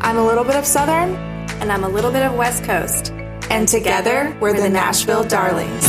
I'm 0.00 0.16
a 0.16 0.24
little 0.24 0.44
bit 0.44 0.54
of 0.54 0.64
Southern, 0.64 1.16
and 1.60 1.72
I'm 1.72 1.82
a 1.82 1.88
little 1.88 2.12
bit 2.12 2.22
of 2.22 2.34
West 2.34 2.62
Coast. 2.62 3.10
And 3.50 3.66
together, 3.66 4.36
we're 4.40 4.52
the 4.52 4.68
Nashville 4.68 5.24
Darlings. 5.24 5.84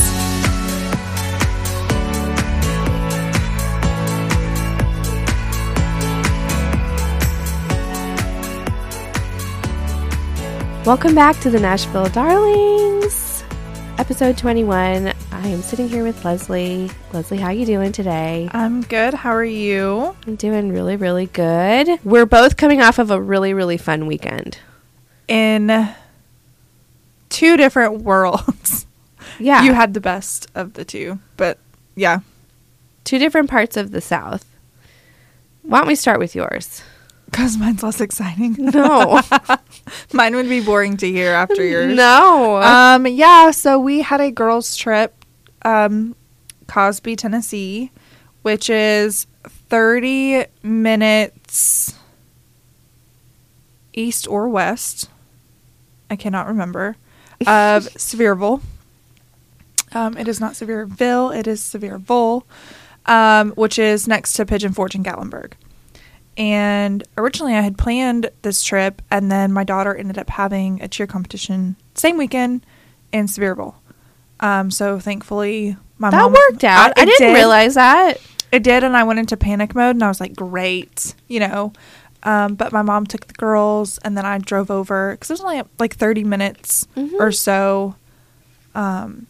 Welcome 10.88 11.14
back 11.14 11.40
to 11.42 11.52
the 11.52 11.60
Nashville 11.60 12.10
Darlings, 12.10 13.44
episode 14.00 14.40
21. 14.40 15.14
I 15.42 15.48
am 15.48 15.62
sitting 15.62 15.88
here 15.88 16.04
with 16.04 16.26
Leslie. 16.26 16.92
Leslie, 17.14 17.38
how 17.38 17.48
are 17.48 17.54
you 17.54 17.66
doing 17.66 17.94
today? 17.94 18.50
I'm 18.52 18.82
good. 18.82 19.14
How 19.14 19.32
are 19.32 19.44
you? 19.44 20.14
I'm 20.28 20.36
doing 20.36 20.70
really, 20.74 20.98
really 20.98 21.28
good. 21.28 21.88
We're 22.04 22.26
both 22.26 22.58
coming 22.58 22.82
off 22.82 23.00
of 23.00 23.10
a 23.10 23.22
really, 23.22 23.54
really 23.54 23.78
fun 23.78 24.06
weekend. 24.06 24.58
In 25.30 25.90
two 27.30 27.56
different 27.56 28.02
worlds. 28.04 28.86
Yeah. 29.40 29.64
You 29.64 29.74
had 29.74 29.94
the 29.94 30.02
best 30.02 30.48
of 30.56 30.74
the 30.74 30.84
two, 30.84 31.20
but 31.38 31.58
yeah. 31.96 32.20
two 33.06 33.18
different 33.18 33.50
parts 33.50 33.78
of 33.78 33.92
the 33.92 34.02
South. 34.02 34.46
Why 35.64 35.80
don't 35.80 35.88
we 35.88 35.96
start 35.96 36.20
with 36.20 36.36
yours? 36.36 36.84
Because 37.26 37.58
mine's 37.58 37.82
less 37.84 38.02
exciting. 38.02 38.56
No. 38.74 39.22
Mine 40.14 40.36
would 40.36 40.50
be 40.50 40.60
boring 40.62 40.98
to 40.98 41.10
hear 41.10 41.32
after 41.32 41.64
yours. 41.64 41.96
no. 41.96 42.62
Um, 42.62 43.08
yeah, 43.08 43.52
so 43.52 43.80
we 43.80 44.02
had 44.02 44.20
a 44.20 44.32
girls' 44.32 44.76
trip, 44.76 45.19
um, 45.64 46.16
Cosby, 46.68 47.16
Tennessee, 47.16 47.92
which 48.42 48.70
is 48.70 49.28
30 49.44 50.46
minutes 50.64 51.96
east 53.94 54.28
or 54.28 54.48
west. 54.48 55.10
I 56.10 56.16
cannot 56.16 56.48
remember. 56.48 56.96
Of 57.42 57.86
Sevierville. 57.94 58.62
Um, 59.94 60.18
it 60.18 60.28
is 60.28 60.40
not 60.40 60.54
Sevierville, 60.54 61.36
it 61.36 61.48
is 61.48 61.62
Sevierville, 61.62 62.44
um, 63.06 63.52
which 63.52 63.80
is 63.80 64.08
next 64.08 64.34
to 64.34 64.46
Pigeon 64.46 64.74
Forge 64.74 64.96
and 64.96 65.06
Gatlinburg. 65.06 65.54
And 66.38 67.04
originally, 67.18 67.56
I 67.56 67.62
had 67.62 67.78
planned 67.78 68.30
this 68.44 68.64
trip, 68.64 69.02
and 69.10 69.32
then 69.32 69.52
my 69.52 69.64
daughter 69.64 69.96
ended 69.96 70.18
up 70.18 70.30
having 70.30 70.82
a 70.82 70.88
cheer 70.88 71.08
competition 71.08 71.76
same 71.96 72.18
weekend 72.18 72.66
in 73.12 73.26
Sevierville. 73.26 73.76
Um, 74.40 74.72
so 74.72 75.00
thankfully, 75.00 75.76
my 75.98 76.10
that 76.12 76.18
mom 76.18 76.34
worked 76.34 76.64
out. 76.64 76.94
I 76.98 77.04
it 77.04 77.06
didn't 77.06 77.28
did. 77.28 77.34
realize 77.34 77.76
that. 77.76 78.20
It 78.52 78.64
did, 78.64 78.84
and 78.84 78.96
I 78.98 79.04
went 79.04 79.20
into 79.20 79.38
panic 79.38 79.76
mode, 79.76 79.96
and 79.96 80.04
I 80.04 80.08
was 80.08 80.20
like, 80.20 80.36
"Great," 80.36 81.14
you 81.28 81.40
know. 81.40 81.74
Um, 82.24 82.56
but 82.56 82.72
my 82.74 82.82
mom 82.82 83.06
took 83.06 83.28
the 83.28 83.34
girls, 83.34 83.98
and 84.00 84.18
then 84.18 84.26
I 84.26 84.38
drove 84.40 84.70
over 84.72 85.12
because 85.12 85.30
it 85.30 85.34
was 85.34 85.42
only 85.42 85.62
like 85.78 85.96
thirty 85.96 86.24
minutes 86.24 86.88
Mhm. 86.98 87.14
or 87.20 87.32
so 87.32 87.96
um, 88.76 89.28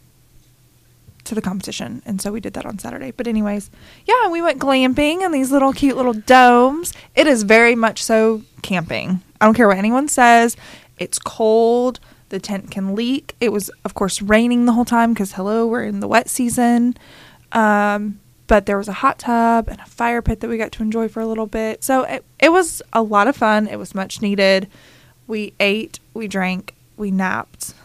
to 1.25 1.35
the 1.35 1.41
competition, 1.41 2.01
and 2.05 2.21
so 2.21 2.31
we 2.31 2.39
did 2.39 2.53
that 2.53 2.65
on 2.65 2.79
Saturday. 2.79 3.11
But 3.11 3.27
anyways, 3.27 3.69
yeah, 4.05 4.29
we 4.29 4.41
went 4.41 4.59
glamping 4.59 5.21
in 5.23 5.31
these 5.31 5.51
little 5.51 5.73
cute 5.73 5.97
little 5.97 6.13
domes. 6.13 6.93
It 7.15 7.27
is 7.27 7.43
very 7.43 7.75
much 7.75 8.03
so 8.03 8.41
camping. 8.61 9.21
I 9.41 9.45
don't 9.45 9.53
care 9.53 9.67
what 9.67 9.77
anyone 9.77 10.07
says. 10.07 10.55
It's 10.97 11.19
cold. 11.19 11.99
The 12.29 12.39
tent 12.39 12.71
can 12.71 12.95
leak. 12.95 13.35
It 13.39 13.51
was, 13.51 13.69
of 13.83 13.93
course, 13.93 14.21
raining 14.21 14.65
the 14.65 14.73
whole 14.73 14.85
time 14.85 15.13
because 15.13 15.33
hello, 15.33 15.65
we're 15.65 15.83
in 15.83 15.99
the 15.99 16.07
wet 16.07 16.29
season. 16.29 16.95
Um, 17.51 18.19
but 18.47 18.65
there 18.65 18.77
was 18.77 18.87
a 18.87 18.93
hot 18.93 19.19
tub 19.19 19.67
and 19.67 19.79
a 19.79 19.85
fire 19.85 20.21
pit 20.21 20.39
that 20.39 20.49
we 20.49 20.57
got 20.57 20.71
to 20.73 20.83
enjoy 20.83 21.07
for 21.07 21.21
a 21.21 21.27
little 21.27 21.45
bit. 21.45 21.83
So 21.83 22.03
it, 22.03 22.25
it 22.39 22.51
was 22.51 22.81
a 22.93 23.01
lot 23.01 23.27
of 23.27 23.35
fun. 23.35 23.67
It 23.67 23.77
was 23.77 23.93
much 23.93 24.21
needed. 24.21 24.67
We 25.27 25.53
ate, 25.59 25.99
we 26.15 26.27
drank, 26.27 26.73
we 26.97 27.11
napped, 27.11 27.75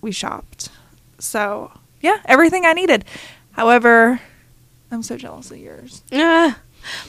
we 0.00 0.12
shopped. 0.12 0.70
So 1.18 1.70
yeah, 2.00 2.20
everything 2.24 2.64
I 2.64 2.72
needed. 2.72 3.04
However, 3.52 4.20
I'm 4.90 5.02
so 5.02 5.16
jealous 5.16 5.50
of 5.50 5.58
yours. 5.58 6.02
Ah. 6.12 6.58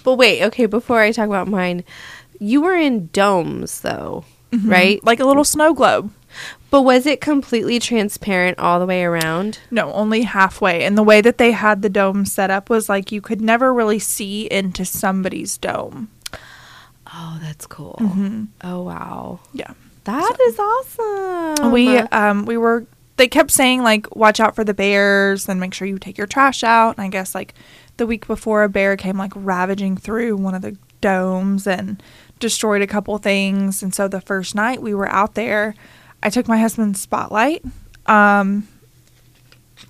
but 0.03 0.16
wait, 0.16 0.44
okay, 0.44 0.66
before 0.66 1.00
I 1.00 1.12
talk 1.12 1.28
about 1.28 1.47
mine, 1.47 1.84
you 2.40 2.62
were 2.62 2.76
in 2.76 3.08
domes 3.14 3.81
though, 3.81 4.26
right? 4.64 5.03
Like 5.03 5.20
a 5.20 5.26
little 5.26 5.44
snow 5.44 5.74
globe. 5.74 6.12
But 6.69 6.81
was 6.81 7.05
it 7.05 7.22
completely 7.22 7.79
transparent 7.79 8.59
all 8.59 8.79
the 8.79 8.85
way 8.85 9.03
around? 9.03 9.59
No, 9.72 9.91
only 9.94 10.23
halfway. 10.23 10.83
And 10.83 10.97
the 10.97 11.03
way 11.03 11.22
that 11.22 11.38
they 11.38 11.51
had 11.51 11.81
the 11.81 11.89
dome 11.89 12.25
set 12.25 12.51
up 12.51 12.69
was 12.69 12.89
like 12.89 13.11
you 13.11 13.22
could 13.22 13.39
never 13.41 13.73
really 13.73 14.00
see 14.00 14.47
into 14.51 14.83
somebody's 14.83 15.57
dome. 15.57 16.09
Oh, 17.13 17.39
that's 17.41 17.66
cool. 17.66 17.95
Mm-hmm. 18.01 18.44
Oh, 18.63 18.83
wow. 18.83 19.39
Yeah. 19.53 19.72
that 20.03 20.38
is 20.47 20.59
awesome. 20.59 21.72
we 21.72 21.97
um 21.97 22.45
we 22.45 22.57
were 22.57 22.85
they 23.17 23.28
kept 23.28 23.51
saying 23.51 23.81
like 23.81 24.13
watch 24.16 24.39
out 24.39 24.55
for 24.55 24.63
the 24.63 24.73
bears 24.73 25.49
and 25.49 25.59
make 25.59 25.73
sure 25.73 25.88
you 25.88 25.97
take 25.97 26.17
your 26.17 26.28
trash 26.28 26.63
out 26.63 26.95
and 26.95 27.03
i 27.03 27.09
guess 27.09 27.34
like 27.35 27.53
the 27.97 28.05
week 28.05 28.28
before 28.28 28.63
a 28.63 28.69
bear 28.69 28.95
came 28.95 29.17
like 29.17 29.34
ravaging 29.35 29.97
through 29.97 30.38
one 30.38 30.53
of 30.55 30.61
the 30.61 30.78
domes 31.01 31.66
and 31.67 32.01
destroyed 32.39 32.81
a 32.81 32.88
couple 32.88 33.17
things 33.17 33.81
and 33.84 33.94
so 33.95 34.07
the 34.07 34.22
first 34.22 34.53
night 34.55 34.81
we 34.81 34.94
were 34.94 35.09
out 35.09 35.34
there 35.34 35.73
i 36.28 36.30
took 36.30 36.48
my 36.48 36.58
husband's 36.58 37.02
spotlight 37.02 37.64
um 38.06 38.68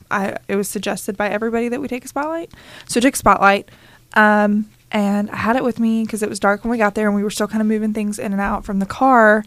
I, 0.10 0.38
it 0.48 0.56
was 0.56 0.68
suggested 0.70 1.18
by 1.18 1.30
everybody 1.30 1.70
that 1.70 1.82
we 1.82 1.88
take 1.88 2.06
a 2.06 2.08
spotlight. 2.08 2.52
So 2.88 3.00
I 3.00 3.02
took 3.02 3.14
a 3.14 3.18
spotlight. 3.18 3.70
Um, 4.14 4.70
and 4.92 5.30
I 5.30 5.36
had 5.36 5.56
it 5.56 5.64
with 5.64 5.80
me 5.80 6.04
because 6.04 6.24
it 6.24 6.30
was 6.30 6.40
dark 6.40 6.64
when 6.64 6.72
we 6.72 6.78
got 6.78 6.96
there 6.96 7.08
and 7.08 7.16
we 7.16 7.24
were 7.24 7.30
still 7.30 7.48
kind 7.48 7.62
of 7.62 7.68
moving 7.68 7.94
things 7.94 8.20
in 8.20 8.32
and 8.32 8.42
out 8.42 8.64
from 8.64 8.80
the 8.80 8.86
car. 8.86 9.44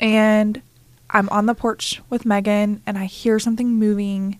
And 0.00 0.62
I'm 1.10 1.28
on 1.28 1.46
the 1.46 1.54
porch 1.54 2.00
with 2.08 2.24
Megan 2.24 2.82
and 2.86 2.96
I 2.96 3.04
hear 3.04 3.38
something 3.38 3.68
moving. 3.68 4.38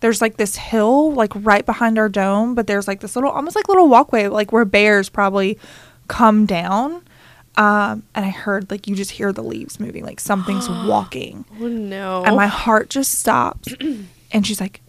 There's 0.00 0.20
like 0.20 0.36
this 0.36 0.56
hill 0.56 1.12
like 1.12 1.32
right 1.34 1.64
behind 1.64 1.98
our 1.98 2.08
dome, 2.08 2.54
but 2.54 2.66
there's 2.66 2.88
like 2.88 3.00
this 3.00 3.14
little 3.14 3.30
almost 3.30 3.54
like 3.54 3.68
little 3.68 3.88
walkway 3.88 4.26
like 4.26 4.52
where 4.52 4.64
bears 4.64 5.08
probably 5.08 5.58
come 6.08 6.46
down. 6.46 7.02
Um, 7.56 8.02
and 8.14 8.24
I 8.26 8.30
heard 8.30 8.70
like 8.70 8.88
you 8.88 8.96
just 8.96 9.12
hear 9.12 9.32
the 9.32 9.42
leaves 9.42 9.78
moving, 9.78 10.04
like 10.04 10.18
something's 10.20 10.68
walking. 10.88 11.44
Oh, 11.60 11.68
no. 11.68 12.24
And 12.24 12.34
my 12.36 12.46
heart 12.48 12.90
just 12.90 13.16
stops. 13.18 13.68
and 14.32 14.46
she's 14.46 14.60
like, 14.60 14.80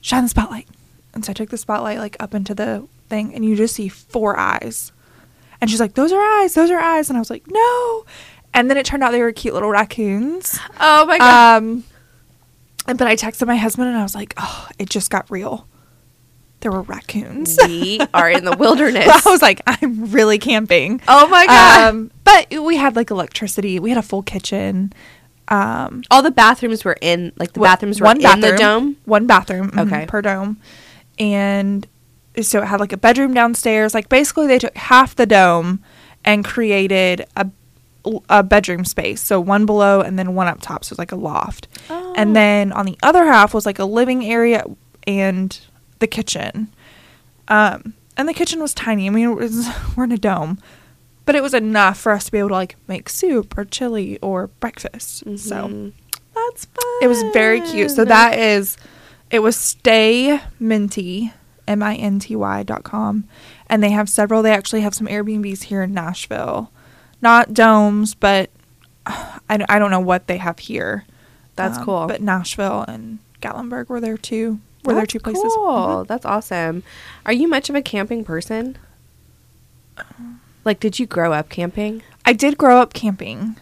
shine 0.00 0.22
the 0.24 0.28
spotlight. 0.28 0.68
And 1.14 1.24
so 1.24 1.30
I 1.30 1.34
took 1.34 1.50
the 1.50 1.56
spotlight 1.56 1.98
like 1.98 2.16
up 2.20 2.34
into 2.34 2.54
the 2.54 2.86
thing 3.08 3.34
and 3.34 3.44
you 3.44 3.56
just 3.56 3.74
see 3.74 3.88
four 3.88 4.38
eyes. 4.38 4.92
And 5.60 5.70
she's 5.70 5.80
like, 5.80 5.94
those 5.94 6.12
are 6.12 6.20
eyes, 6.20 6.54
those 6.54 6.70
are 6.70 6.78
eyes. 6.78 7.08
And 7.08 7.16
I 7.16 7.20
was 7.20 7.30
like, 7.30 7.44
no. 7.48 8.04
And 8.52 8.68
then 8.68 8.76
it 8.76 8.84
turned 8.84 9.02
out 9.02 9.12
they 9.12 9.22
were 9.22 9.32
cute 9.32 9.54
little 9.54 9.70
raccoons. 9.70 10.58
oh, 10.80 11.06
my 11.06 11.18
God. 11.18 11.56
Um, 11.62 11.84
and- 12.86 12.98
but 12.98 13.06
I 13.08 13.16
texted 13.16 13.46
my 13.46 13.56
husband 13.56 13.88
and 13.88 13.96
I 13.96 14.02
was 14.02 14.14
like, 14.14 14.34
oh, 14.36 14.68
it 14.78 14.90
just 14.90 15.10
got 15.10 15.30
real. 15.30 15.66
There 16.64 16.72
were 16.72 16.82
raccoons. 16.82 17.56
we 17.66 18.00
are 18.12 18.28
in 18.28 18.44
the 18.44 18.56
wilderness. 18.58 19.06
I 19.26 19.30
was 19.30 19.40
like, 19.42 19.60
I'm 19.66 20.10
really 20.10 20.38
camping. 20.38 21.00
oh, 21.06 21.28
my 21.28 21.46
God. 21.46 21.88
Um, 21.94 22.10
but 22.24 22.50
we 22.50 22.76
had 22.76 22.96
like 22.96 23.10
electricity. 23.12 23.78
We 23.78 23.90
had 23.90 23.98
a 23.98 24.02
full 24.02 24.22
kitchen. 24.22 24.92
Um, 25.48 26.02
All 26.10 26.22
the 26.22 26.30
bathrooms 26.30 26.84
were 26.84 26.96
in, 27.00 27.32
like, 27.36 27.52
the 27.52 27.60
bathrooms 27.60 28.00
were 28.00 28.06
one 28.06 28.16
in 28.24 28.40
the 28.40 28.56
dome. 28.56 28.96
One 29.04 29.26
bathroom, 29.26 29.70
mhm, 29.72 29.86
Okay. 29.86 30.06
per 30.06 30.22
dome, 30.22 30.56
and 31.18 31.86
so 32.40 32.62
it 32.62 32.66
had 32.66 32.80
like 32.80 32.92
a 32.92 32.96
bedroom 32.96 33.34
downstairs. 33.34 33.92
Like 33.94 34.08
basically, 34.08 34.46
they 34.46 34.58
took 34.58 34.76
half 34.76 35.14
the 35.14 35.26
dome 35.26 35.84
and 36.24 36.44
created 36.44 37.26
a 37.36 37.48
a 38.28 38.42
bedroom 38.42 38.84
space. 38.84 39.20
So 39.22 39.40
one 39.40 39.64
below 39.66 40.00
and 40.00 40.18
then 40.18 40.34
one 40.34 40.46
up 40.46 40.60
top. 40.60 40.84
So 40.84 40.92
it's 40.94 40.98
like 40.98 41.12
a 41.12 41.16
loft. 41.16 41.68
Oh. 41.88 42.12
And 42.16 42.34
then 42.36 42.70
on 42.72 42.84
the 42.86 42.98
other 43.02 43.24
half 43.24 43.54
was 43.54 43.64
like 43.64 43.78
a 43.78 43.84
living 43.86 44.24
area 44.26 44.62
and 45.06 45.58
the 45.98 46.06
kitchen. 46.06 46.68
Um, 47.48 47.94
and 48.16 48.28
the 48.28 48.34
kitchen 48.34 48.60
was 48.60 48.74
tiny. 48.74 49.06
I 49.06 49.10
mean, 49.10 49.30
it 49.30 49.34
was, 49.34 49.68
we're 49.96 50.04
in 50.04 50.12
a 50.12 50.18
dome, 50.18 50.58
but 51.26 51.34
it 51.34 51.42
was 51.42 51.54
enough 51.54 51.98
for 51.98 52.12
us 52.12 52.26
to 52.26 52.32
be 52.32 52.38
able 52.38 52.48
to 52.50 52.54
like 52.54 52.76
make 52.88 53.08
soup 53.08 53.56
or 53.58 53.64
chili 53.64 54.18
or 54.22 54.48
breakfast. 54.48 55.18
So 55.38 55.68
Mhm. 55.68 55.92
That's 56.34 56.64
fun. 56.66 56.84
it 57.02 57.08
was 57.08 57.22
very 57.32 57.60
cute. 57.60 57.90
So 57.90 58.04
that 58.04 58.38
is, 58.38 58.76
it 59.30 59.38
was 59.40 59.56
Stay 59.56 60.40
Minty, 60.60 61.32
M 61.66 61.82
I 61.82 61.94
N 61.96 62.18
T 62.18 62.34
Y 62.36 62.62
dot 62.62 62.82
com. 62.84 63.24
And 63.68 63.82
they 63.82 63.90
have 63.90 64.08
several. 64.08 64.42
They 64.42 64.52
actually 64.52 64.82
have 64.82 64.94
some 64.94 65.06
Airbnbs 65.06 65.64
here 65.64 65.82
in 65.82 65.94
Nashville. 65.94 66.70
Not 67.22 67.54
domes, 67.54 68.14
but 68.14 68.50
I, 69.06 69.64
I 69.68 69.78
don't 69.78 69.90
know 69.90 70.00
what 70.00 70.26
they 70.26 70.36
have 70.38 70.58
here. 70.58 71.04
That's 71.56 71.78
Um, 71.78 71.84
cool. 71.84 72.06
But 72.06 72.20
Nashville 72.20 72.84
and 72.86 73.18
Gatlinburg 73.40 73.88
were 73.88 74.00
there 74.00 74.18
too. 74.18 74.60
Were 74.84 74.92
there 74.94 75.02
That's 75.02 75.12
two 75.12 75.18
places? 75.20 75.42
Cool. 75.54 76.04
Mhm. 76.04 76.06
That's 76.06 76.24
awesome. 76.26 76.82
Are 77.26 77.32
you 77.32 77.48
much 77.48 77.68
of 77.70 77.74
a 77.76 77.82
camping 77.82 78.24
person? 78.24 78.76
Like, 80.64 80.80
did 80.80 80.98
you 80.98 81.06
grow 81.06 81.32
up 81.32 81.48
camping? 81.48 82.02
I 82.24 82.32
did 82.32 82.56
grow 82.58 82.80
up 82.80 82.94
camping. 82.94 83.56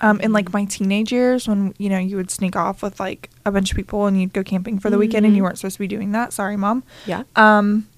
Um, 0.00 0.20
in 0.20 0.26
Mm-hmm. 0.26 0.32
like 0.34 0.52
my 0.52 0.64
teenage 0.64 1.10
years, 1.10 1.48
when 1.48 1.74
you 1.78 1.88
know 1.88 1.98
you 1.98 2.14
would 2.16 2.30
sneak 2.30 2.54
off 2.54 2.82
with 2.82 3.00
like 3.00 3.30
a 3.44 3.50
bunch 3.50 3.72
of 3.72 3.76
people 3.76 4.06
and 4.06 4.20
you'd 4.20 4.32
go 4.32 4.44
camping 4.44 4.78
for 4.78 4.90
the 4.90 4.98
weekend, 4.98 5.26
and 5.26 5.34
you 5.36 5.42
weren't 5.42 5.58
supposed 5.58 5.74
to 5.74 5.80
be 5.80 5.88
doing 5.88 6.12
that. 6.12 6.32
Sorry, 6.32 6.56
mom. 6.56 6.84
Yeah. 7.04 7.24
Um, 7.34 7.88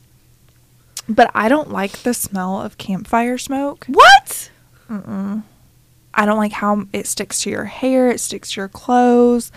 but 1.08 1.30
I 1.34 1.50
don't 1.50 1.70
like 1.70 1.98
the 1.98 2.14
smell 2.14 2.58
of 2.62 2.78
campfire 2.78 3.36
smoke. 3.36 3.84
What? 3.86 4.50
I 4.88 5.42
I 6.14 6.24
don't 6.26 6.38
like 6.38 6.52
how 6.52 6.86
it 6.94 7.06
sticks 7.06 7.42
to 7.42 7.50
your 7.50 7.64
hair, 7.66 8.08
it 8.10 8.18
sticks 8.20 8.52
to 8.52 8.60
your 8.62 8.68
clothes. 8.68 9.52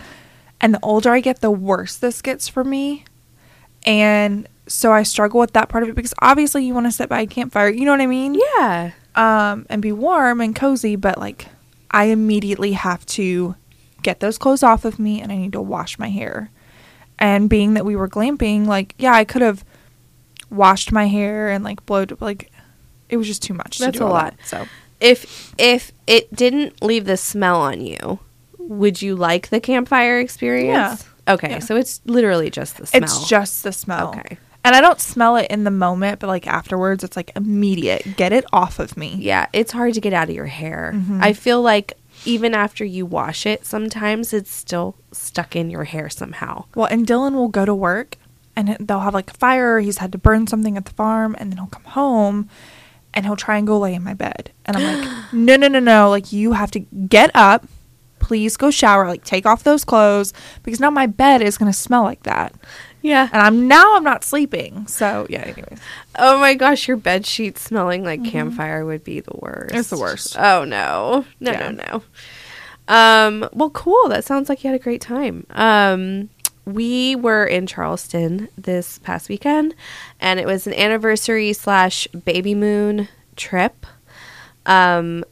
And 0.60 0.74
the 0.74 0.78
older 0.82 1.10
I 1.12 1.20
get, 1.20 1.40
the 1.40 1.50
worse 1.50 1.96
this 1.96 2.20
gets 2.22 2.46
for 2.46 2.62
me. 2.62 3.04
And 3.84 4.48
so 4.66 4.92
I 4.92 5.02
struggle 5.02 5.40
with 5.40 5.52
that 5.52 5.68
part 5.68 5.82
of 5.82 5.88
it 5.90 5.94
because 5.94 6.14
obviously 6.20 6.64
you 6.64 6.74
want 6.74 6.86
to 6.86 6.92
sit 6.92 7.08
by 7.08 7.20
a 7.20 7.26
campfire, 7.26 7.68
you 7.68 7.84
know 7.84 7.90
what 7.90 8.00
I 8.00 8.06
mean? 8.06 8.34
Yeah. 8.56 8.92
Um, 9.14 9.66
and 9.68 9.82
be 9.82 9.92
warm 9.92 10.40
and 10.40 10.56
cozy, 10.56 10.96
but 10.96 11.18
like 11.18 11.46
I 11.90 12.04
immediately 12.06 12.72
have 12.72 13.04
to 13.06 13.54
get 14.02 14.20
those 14.20 14.38
clothes 14.38 14.62
off 14.62 14.84
of 14.84 14.98
me 14.98 15.20
and 15.20 15.30
I 15.30 15.36
need 15.36 15.52
to 15.52 15.60
wash 15.60 15.98
my 15.98 16.08
hair. 16.08 16.50
And 17.18 17.48
being 17.48 17.74
that 17.74 17.84
we 17.84 17.94
were 17.94 18.08
glamping, 18.08 18.66
like, 18.66 18.94
yeah, 18.98 19.12
I 19.14 19.24
could 19.24 19.42
have 19.42 19.64
washed 20.50 20.90
my 20.92 21.06
hair 21.06 21.50
and 21.50 21.62
like 21.64 21.84
blowed 21.86 22.20
like 22.20 22.50
it 23.08 23.16
was 23.16 23.26
just 23.26 23.42
too 23.42 23.54
much. 23.54 23.78
to 23.78 23.84
That's 23.84 23.98
do 23.98 24.04
a 24.04 24.06
lot. 24.06 24.36
that, 24.38 24.46
so 24.46 24.66
If 25.00 25.54
if 25.58 25.92
it 26.06 26.34
didn't 26.34 26.82
leave 26.82 27.04
the 27.04 27.16
smell 27.16 27.60
on 27.60 27.80
you, 27.80 28.18
would 28.58 29.02
you 29.02 29.14
like 29.14 29.50
the 29.50 29.60
campfire 29.60 30.18
experience? 30.18 31.04
Okay, 31.28 31.50
Yeah. 31.50 31.58
so 31.60 31.76
it's 31.76 32.00
literally 32.04 32.50
just 32.50 32.76
the 32.76 32.86
smell. 32.86 33.02
it's 33.02 33.28
just 33.28 33.62
the 33.62 33.72
smell. 33.72 34.08
Okay. 34.10 34.38
And 34.66 34.74
I 34.74 34.80
don't 34.80 35.00
smell 35.00 35.36
it 35.36 35.50
in 35.50 35.64
the 35.64 35.70
moment, 35.70 36.20
but 36.20 36.26
like 36.28 36.46
afterwards, 36.46 37.04
it's 37.04 37.16
like 37.16 37.30
immediate. 37.36 38.16
Get 38.16 38.32
it 38.32 38.44
off 38.52 38.78
of 38.78 38.96
me. 38.96 39.16
yeah, 39.18 39.46
it's 39.52 39.72
hard 39.72 39.92
to 39.94 40.00
get 40.00 40.12
out 40.14 40.28
of 40.30 40.34
your 40.34 40.46
hair. 40.46 40.92
Mm-hmm. 40.94 41.20
I 41.22 41.32
feel 41.34 41.60
like 41.60 41.92
even 42.24 42.54
after 42.54 42.84
you 42.84 43.04
wash 43.04 43.44
it, 43.44 43.66
sometimes 43.66 44.32
it's 44.32 44.50
still 44.50 44.94
stuck 45.12 45.54
in 45.54 45.68
your 45.68 45.84
hair 45.84 46.08
somehow. 46.08 46.64
Well, 46.74 46.86
and 46.86 47.06
Dylan 47.06 47.34
will 47.34 47.48
go 47.48 47.64
to 47.66 47.74
work 47.74 48.16
and 48.56 48.76
they'll 48.80 49.00
have 49.00 49.12
like 49.14 49.30
a 49.30 49.34
fire. 49.34 49.80
He's 49.80 49.98
had 49.98 50.12
to 50.12 50.18
burn 50.18 50.46
something 50.46 50.76
at 50.78 50.84
the 50.86 50.92
farm, 50.94 51.34
and 51.38 51.50
then 51.50 51.58
he'll 51.58 51.66
come 51.66 51.84
home 51.84 52.48
and 53.12 53.26
he'll 53.26 53.36
try 53.36 53.58
and 53.58 53.66
go 53.66 53.78
lay 53.78 53.94
in 53.94 54.02
my 54.02 54.14
bed. 54.14 54.50
And 54.64 54.76
I'm 54.76 54.82
like, 55.00 55.32
no, 55.32 55.56
no, 55.56 55.68
no, 55.68 55.78
no. 55.80 56.08
Like, 56.08 56.32
you 56.32 56.52
have 56.52 56.70
to 56.70 56.80
get 56.80 57.30
up. 57.34 57.66
Please 58.24 58.56
go 58.56 58.70
shower. 58.70 59.06
Like, 59.06 59.22
take 59.22 59.44
off 59.44 59.64
those 59.64 59.84
clothes 59.84 60.32
because 60.62 60.80
now 60.80 60.88
my 60.90 61.04
bed 61.06 61.42
is 61.42 61.58
going 61.58 61.70
to 61.70 61.76
smell 61.78 62.04
like 62.04 62.22
that. 62.22 62.54
Yeah. 63.02 63.28
And 63.30 63.42
I'm 63.42 63.68
now 63.68 63.96
I'm 63.96 64.02
not 64.02 64.24
sleeping. 64.24 64.86
So, 64.86 65.26
yeah, 65.28 65.42
anyways. 65.42 65.78
Oh 66.18 66.38
my 66.40 66.54
gosh, 66.54 66.88
your 66.88 66.96
bed 66.96 67.26
sheet 67.26 67.58
smelling 67.58 68.02
like 68.02 68.24
campfire 68.24 68.86
would 68.86 69.04
be 69.04 69.20
the 69.20 69.36
worst. 69.36 69.68
Mm-hmm. 69.72 69.78
It's 69.78 69.90
the 69.90 69.98
worst. 69.98 70.36
Oh 70.38 70.64
no. 70.64 71.26
No, 71.38 71.52
Yeah. 71.52 71.68
no, 71.70 71.84
no. 71.90 72.02
Um, 72.88 73.48
well 73.52 73.68
cool. 73.70 74.08
That 74.08 74.24
sounds 74.24 74.48
like 74.48 74.64
you 74.64 74.70
had 74.70 74.80
a 74.80 74.82
great 74.82 75.02
time. 75.02 75.46
Um 75.50 76.30
we 76.66 77.14
were 77.14 77.44
in 77.44 77.66
Charleston 77.66 78.48
this 78.56 78.98
past 79.00 79.28
weekend 79.28 79.74
and 80.18 80.40
it 80.40 80.46
was 80.46 80.66
an 80.66 80.72
anniversary 80.72 81.52
slash 81.52 82.06
baby 82.08 82.54
moon 82.54 83.08
trip. 83.36 83.84
Um 84.64 85.24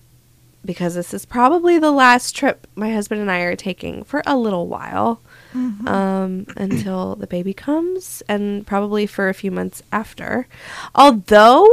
because 0.64 0.94
this 0.94 1.12
is 1.12 1.24
probably 1.24 1.78
the 1.78 1.90
last 1.90 2.36
trip 2.36 2.66
my 2.74 2.92
husband 2.92 3.20
and 3.20 3.30
I 3.30 3.40
are 3.40 3.56
taking 3.56 4.04
for 4.04 4.22
a 4.26 4.36
little 4.36 4.68
while 4.68 5.20
um, 5.54 6.46
until 6.56 7.16
the 7.16 7.26
baby 7.26 7.52
comes, 7.52 8.22
and 8.28 8.66
probably 8.66 9.06
for 9.06 9.28
a 9.28 9.34
few 9.34 9.50
months 9.50 9.82
after. 9.92 10.46
Although, 10.94 11.68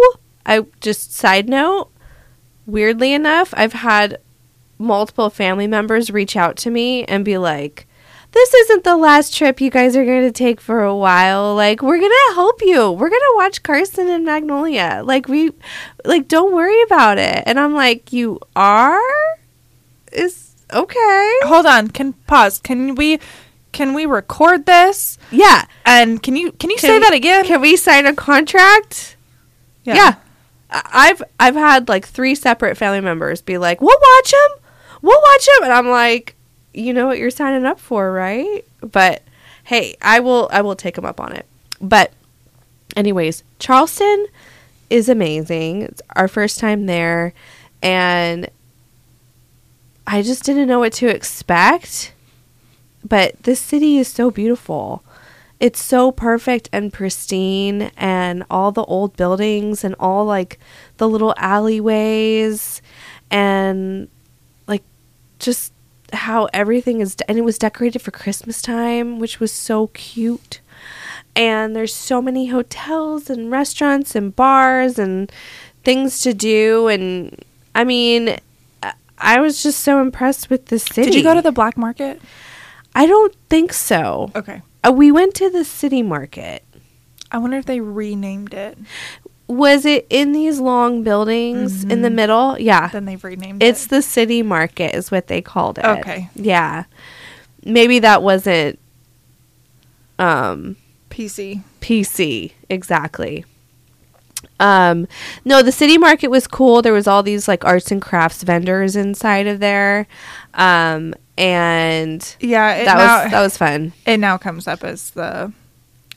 I 0.46 0.66
just 0.82 1.14
side 1.14 1.48
note, 1.48 1.90
weirdly 2.66 3.14
enough, 3.14 3.54
I've 3.56 3.74
had 3.74 4.20
multiple 4.78 5.30
family 5.30 5.68
members 5.68 6.10
reach 6.10 6.36
out 6.36 6.56
to 6.58 6.70
me 6.70 7.04
and 7.06 7.24
be 7.24 7.38
like, 7.38 7.86
this 8.32 8.54
isn't 8.54 8.84
the 8.84 8.96
last 8.98 9.36
trip 9.36 9.60
you 9.60 9.70
guys 9.72 9.96
are 9.96 10.06
going 10.06 10.22
to 10.22 10.32
take 10.32 10.62
for 10.62 10.84
a 10.84 10.96
while. 10.96 11.56
Like, 11.56 11.82
we're 11.82 11.98
going 12.00 12.12
to 12.12 12.34
help 12.36 12.62
you. 12.62 12.92
We're 12.92 13.10
going 13.10 13.20
to 13.22 13.34
watch 13.38 13.64
Carson 13.64 14.08
and 14.08 14.24
Magnolia. 14.26 15.02
Like, 15.04 15.28
we, 15.28 15.52
like, 16.06 16.28
don't 16.28 16.54
worry 16.54 16.82
about 16.84 17.18
it. 17.18 17.44
And 17.46 17.60
I'm 17.60 17.74
like, 17.74 18.14
you 18.14 18.40
are? 18.56 19.00
Is 20.12 20.56
okay. 20.74 21.34
Hold 21.44 21.66
on. 21.66 21.88
Can 21.90 22.14
pause. 22.14 22.60
Can 22.60 22.96
we 22.96 23.20
can 23.72 23.94
we 23.94 24.06
record 24.08 24.66
this? 24.66 25.18
Yeah. 25.32 25.66
And 25.86 26.22
can 26.24 26.36
you 26.36 26.52
can 26.54 26.72
you 26.72 26.78
Can 26.78 26.90
say 26.90 26.98
we- 26.98 27.04
that 27.04 27.14
again? 27.14 27.46
Can 27.46 27.62
we 27.62 27.76
sign 27.76 28.08
a 28.08 28.16
contract? 28.16 29.16
Yeah. 29.84 30.16
I- 30.72 30.82
I've 31.10 31.24
I've 31.40 31.56
had 31.56 31.90
like 31.90 32.06
three 32.08 32.34
separate 32.36 32.76
family 32.78 33.02
members 33.02 33.42
be 33.42 33.58
like, 33.60 33.82
"We'll 33.82 34.00
watch 34.00 34.34
him. 34.34 34.64
We'll 35.04 35.22
watch 35.22 35.48
him." 35.48 35.64
And 35.66 35.74
I'm 35.74 35.90
like, 35.90 36.36
"You 36.74 36.94
know 36.94 37.08
what 37.08 37.18
you're 37.18 37.30
signing 37.30 37.66
up 37.66 37.80
for, 37.80 38.12
right?" 38.12 38.66
But 38.82 39.24
hey, 39.66 39.96
I 40.02 40.20
will 40.20 40.50
I 40.52 40.62
will 40.62 40.76
take 40.76 40.98
him 40.98 41.06
up 41.06 41.20
on 41.20 41.34
it. 41.34 41.46
But 41.82 42.12
anyways, 42.96 43.44
Charleston 43.60 44.28
is 44.90 45.08
amazing. 45.10 45.84
It's 45.84 46.02
our 46.16 46.28
first 46.28 46.60
time 46.60 46.86
there 46.86 47.34
and 47.82 48.50
I 50.08 50.22
just 50.22 50.44
didn't 50.44 50.68
know 50.68 50.80
what 50.80 50.94
to 50.94 51.08
expect. 51.08 52.14
But 53.08 53.44
this 53.44 53.60
city 53.60 53.98
is 53.98 54.08
so 54.08 54.32
beautiful. 54.32 55.04
It's 55.60 55.82
so 55.82 56.12
perfect 56.12 56.70
and 56.74 56.92
pristine 56.92 57.92
and 57.96 58.44
all 58.50 58.72
the 58.72 58.84
old 58.86 59.16
buildings 59.16 59.84
and 59.84 59.96
all 60.00 60.26
like 60.26 60.58
the 60.98 61.08
little 61.08 61.34
alleyways 61.38 62.82
and 63.30 64.08
like 64.68 64.84
just 65.38 65.74
how 66.14 66.48
everything 66.54 67.02
is 67.02 67.16
and 67.28 67.38
it 67.38 67.42
was 67.44 67.58
decorated 67.58 68.00
for 68.00 68.12
Christmas 68.12 68.62
time, 68.62 69.20
which 69.20 69.40
was 69.40 69.52
so 69.52 69.88
cute. 69.88 70.60
And 71.36 71.76
there's 71.76 71.94
so 71.94 72.22
many 72.22 72.48
hotels 72.48 73.30
and 73.30 73.52
restaurants 73.52 74.16
and 74.16 74.36
bars 74.36 74.98
and 75.00 75.32
things 75.84 76.20
to 76.22 76.34
do 76.34 76.88
and 76.88 77.44
I 77.76 77.84
mean 77.84 78.38
I- 78.84 78.94
I 79.18 79.40
was 79.40 79.62
just 79.64 79.80
so 79.82 80.02
impressed 80.02 80.50
with 80.50 80.68
the 80.68 80.80
city. 80.80 81.04
Did 81.12 81.16
you 81.16 81.24
go 81.24 81.34
to 81.34 81.42
the 81.42 81.52
black 81.52 81.78
market? 81.78 82.22
I 82.96 83.06
don't 83.06 83.36
think 83.50 83.72
so. 83.74 84.32
Okay. 84.36 84.62
Uh, 84.84 84.92
we 84.92 85.12
went 85.12 85.36
to 85.36 85.50
the 85.50 85.64
city 85.66 86.02
market. 86.02 86.64
I 87.32 87.38
wonder 87.38 87.58
if 87.58 87.66
they 87.66 87.80
renamed 87.82 88.54
it. 88.54 88.78
Was 89.50 89.84
it 89.84 90.06
in 90.12 90.32
these 90.32 90.60
long 90.60 91.02
buildings 91.04 91.84
in 91.84 92.04
the 92.04 92.10
middle? 92.12 92.58
Yeah. 92.60 92.88
Then 92.90 93.06
they've 93.06 93.24
renamed 93.24 93.62
It's 93.64 93.82
it. 93.82 93.84
It's 93.84 93.88
the 93.88 94.02
city 94.04 94.44
market 94.44 94.96
is 94.96 95.10
what 95.10 95.26
they 95.28 95.42
called 95.42 95.80
it. 95.80 95.86
Okay. 95.86 96.30
Yeah. 96.36 96.84
Maybe 97.66 97.98
that 98.00 98.22
wasn't 98.22 98.78
um 100.20 100.76
PC. 101.10 101.62
PC 101.82 102.52
exactly. 102.70 103.44
Um 104.60 105.08
no, 105.46 105.62
the 105.64 105.72
city 105.72 105.98
market 105.98 106.28
was 106.30 106.46
cool. 106.46 106.82
There 106.84 106.94
was 106.94 107.08
all 107.08 107.24
these 107.24 107.48
like 107.48 107.66
arts 107.66 107.92
and 107.92 108.02
crafts 108.02 108.44
vendors 108.44 108.96
inside 108.96 109.48
of 109.48 109.60
there. 109.60 110.08
Um 110.54 111.16
and 111.40 112.36
Yeah, 112.40 112.76
it 112.76 112.86
that 112.86 112.98
now, 112.98 113.24
was 113.24 113.32
that 113.32 113.42
was 113.42 113.58
fun. 113.58 113.94
it 114.06 114.18
now 114.18 114.38
comes 114.38 114.68
up 114.68 114.84
as 114.84 115.10
the 115.12 115.52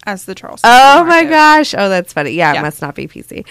as 0.04 0.24
the 0.24 0.34
Charleston. 0.34 0.68
Oh 0.72 1.04
my 1.04 1.22
Market. 1.22 1.30
gosh. 1.30 1.74
Oh, 1.76 1.88
that's 1.88 2.12
funny. 2.12 2.32
Yeah, 2.32 2.52
Yeah. 2.52 2.60
it 2.60 2.62
must 2.62 2.82
not 2.82 2.94
be 2.94 3.06
PC. 3.06 3.44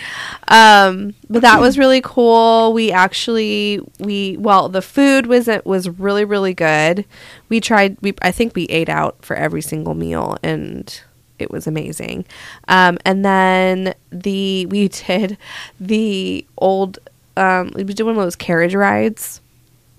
Um, 0.48 1.14
but 1.30 1.42
that 1.42 1.60
was 1.60 1.78
really 1.78 2.02
cool. 2.02 2.74
We 2.74 2.92
actually 2.92 3.80
we 4.00 4.38
well, 4.40 4.70
the 4.70 4.82
food 4.82 5.28
was 5.28 5.48
it 5.48 5.66
was 5.66 5.88
really 5.90 6.26
really 6.26 6.54
good. 6.54 7.06
We 7.50 7.60
tried 7.62 7.98
we 8.02 8.14
I 8.22 8.32
think 8.32 8.56
we 8.56 8.66
ate 8.66 8.90
out 8.90 9.24
for 9.24 9.36
every 9.36 9.62
single 9.62 9.94
meal 9.96 10.38
and 10.44 11.02
it 11.40 11.50
was 11.52 11.68
amazing. 11.68 12.26
Um, 12.68 12.98
and 13.06 13.26
then 13.26 13.94
the 14.12 14.66
we 14.68 14.88
did 15.08 15.38
the 15.80 16.46
old 16.58 17.00
um 17.38 17.72
we 17.76 17.84
did 17.84 18.04
one 18.04 18.16
of 18.18 18.22
those 18.22 18.36
carriage 18.36 18.76
rides 18.76 19.41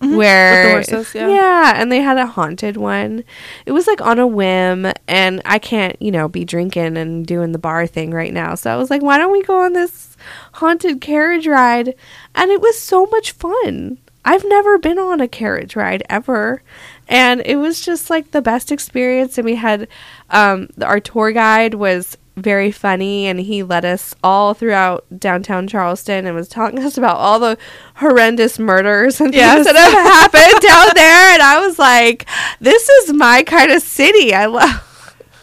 where 0.02 0.76
With 0.76 0.87
the 0.87 0.97
horses, 0.97 1.14
yeah. 1.14 1.75
and 1.76 1.90
they 1.90 2.00
had 2.00 2.18
a 2.18 2.26
haunted 2.26 2.76
one. 2.76 3.25
It 3.66 3.73
was 3.73 3.87
like 3.87 4.00
on 4.00 4.18
a 4.18 4.26
whim, 4.26 4.92
and 5.06 5.40
I 5.44 5.59
can't, 5.59 6.00
you 6.02 6.11
know, 6.11 6.28
be 6.28 6.44
drinking 6.44 6.97
and 6.97 7.25
doing 7.25 7.52
the 7.52 7.59
bar 7.59 7.87
thing 7.87 8.11
right 8.11 8.32
now. 8.32 8.54
So 8.56 8.73
I 8.73 8.76
was 8.76 8.90
like, 8.90 9.02
why 9.02 9.18
don't 9.18 9.32
we 9.32 9.42
go 9.42 9.62
on 9.62 9.73
this 9.73 10.16
haunted 10.54 11.00
carriage 11.00 11.47
ride? 11.47 11.94
And 12.35 12.50
it 12.50 12.61
was 12.61 12.78
so 12.78 13.06
much 13.06 13.32
fun. 13.32 13.99
I've 14.25 14.44
never 14.44 14.78
been 14.78 14.99
on 14.99 15.21
a 15.21 15.28
carriage 15.28 15.75
ride 15.76 16.02
ever. 16.09 16.62
And 17.09 17.42
it 17.44 17.56
was 17.56 17.80
just 17.80 18.09
like 18.09 18.30
the 18.30 18.42
best 18.42 18.71
experience. 18.71 19.37
And 19.37 19.44
we 19.44 19.56
had 19.56 19.88
um, 20.30 20.68
the, 20.76 20.87
our 20.87 21.00
tour 21.00 21.32
guide 21.32 21.75
was 21.75 22.16
very 22.36 22.70
funny 22.72 23.26
and 23.26 23.40
he 23.40 23.62
led 23.62 23.84
us 23.84 24.14
all 24.24 24.54
throughout 24.54 25.04
downtown 25.18 25.66
Charleston 25.66 26.24
and 26.26 26.34
was 26.34 26.48
telling 26.48 26.78
us 26.78 26.96
about 26.96 27.16
all 27.18 27.38
the 27.38 27.58
horrendous 27.96 28.58
murders 28.58 29.20
and 29.20 29.34
Yes. 29.34 29.56
things 29.56 29.66
that 29.66 29.76
have 29.76 30.32
happened 30.32 30.60
down 30.62 30.88
there 30.94 31.34
and 31.34 31.42
I 31.42 31.60
was 31.60 31.78
like 31.78 32.26
this 32.60 32.88
is 32.88 33.12
my 33.12 33.42
kind 33.42 33.70
of 33.70 33.82
city 33.82 34.32
I 34.34 34.46
love 34.46 34.88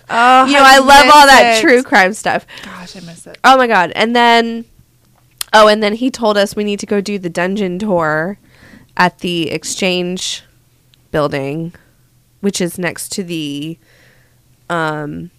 Oh, 0.09 0.45
you 0.47 0.53
know 0.53 0.63
I 0.63 0.79
love 0.79 1.05
all 1.13 1.27
that 1.27 1.57
it. 1.57 1.61
true 1.61 1.83
crime 1.83 2.13
stuff 2.13 2.47
Gosh, 2.63 2.95
I 2.95 3.01
miss 3.01 3.27
it. 3.27 3.37
oh 3.43 3.55
my 3.57 3.67
god 3.67 3.91
and 3.93 4.15
then 4.15 4.65
oh 5.53 5.67
and 5.67 5.83
then 5.83 5.93
he 5.93 6.09
told 6.09 6.37
us 6.37 6.55
we 6.55 6.63
need 6.63 6.79
to 6.79 6.87
go 6.87 7.01
do 7.01 7.19
the 7.19 7.29
dungeon 7.29 7.77
tour 7.77 8.39
at 8.97 9.19
the 9.19 9.51
exchange 9.51 10.41
building 11.11 11.71
which 12.41 12.59
is 12.59 12.79
next 12.79 13.09
to 13.11 13.23
the 13.23 13.77
um 14.71 15.29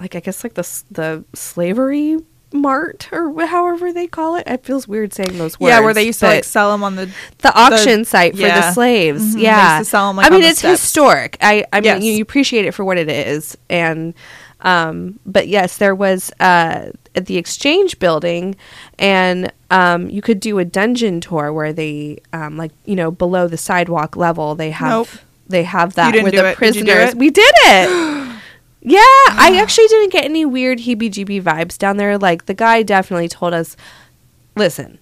like 0.00 0.14
I 0.16 0.20
guess 0.20 0.42
like 0.44 0.54
the 0.54 0.66
the 0.90 1.24
slavery 1.34 2.16
mart 2.52 3.08
or 3.12 3.46
however 3.46 3.92
they 3.92 4.06
call 4.08 4.34
it. 4.34 4.44
It 4.46 4.64
feels 4.64 4.88
weird 4.88 5.12
saying 5.12 5.38
those 5.38 5.60
words. 5.60 5.70
yeah, 5.70 5.80
where 5.80 5.94
they 5.94 6.02
used 6.04 6.18
to 6.20 6.26
like 6.26 6.44
sell 6.44 6.72
them 6.72 6.82
on 6.82 6.96
the. 6.96 7.08
the 7.38 7.56
auction 7.56 8.04
site 8.04 8.32
for 8.32 8.38
the 8.42 8.46
yeah. 8.48 8.72
slaves. 8.72 9.22
Mhm, 9.22 9.34
they 9.34 9.40
Yeah, 9.42 9.82
sell 9.82 10.10
'em, 10.10 10.16
like, 10.16 10.26
I 10.26 10.30
mean, 10.30 10.40
the 10.42 10.48
it's 10.48 10.58
steps. 10.58 10.80
historic. 10.82 11.36
I 11.40 11.64
I 11.72 11.80
mean, 11.80 12.02
you, 12.02 12.12
you 12.12 12.22
appreciate 12.22 12.64
it 12.64 12.72
for 12.72 12.84
what 12.84 12.98
it 12.98 13.08
is, 13.08 13.56
and 13.68 14.14
um, 14.62 15.20
but 15.24 15.48
yes, 15.48 15.76
there 15.78 15.94
was 15.94 16.32
uh 16.40 16.90
at 17.14 17.26
the 17.26 17.36
exchange 17.38 17.98
building, 17.98 18.56
and 18.98 19.52
um, 19.70 20.08
you 20.10 20.22
could 20.22 20.38
do 20.40 20.58
a 20.58 20.64
dungeon 20.64 21.20
tour 21.20 21.52
where 21.52 21.72
they 21.72 22.18
um 22.32 22.56
like 22.56 22.72
you 22.84 22.96
know 22.96 23.10
below 23.12 23.46
the 23.48 23.56
sidewalk 23.56 24.16
level 24.16 24.54
they 24.56 24.70
have 24.70 24.90
Nope. 24.90 25.08
they 25.48 25.62
have 25.62 25.94
that 25.94 26.12
do 26.12 26.22
the 26.22 26.26
it. 26.26 26.30
Did 26.30 26.36
you 26.36 26.50
do 26.50 26.54
prisoners. 26.56 27.10
it? 27.10 27.16
We 27.16 27.30
did 27.30 27.54
it. 27.66 27.90
Yeah, 28.82 28.98
I 29.00 29.58
actually 29.60 29.88
didn't 29.88 30.12
get 30.12 30.24
any 30.24 30.44
weird 30.46 30.78
heebie-jeebie 30.78 31.42
vibes 31.42 31.76
down 31.76 31.96
there. 31.98 32.16
Like 32.16 32.46
the 32.46 32.54
guy 32.54 32.82
definitely 32.82 33.28
told 33.28 33.52
us, 33.52 33.76
"Listen, 34.56 34.98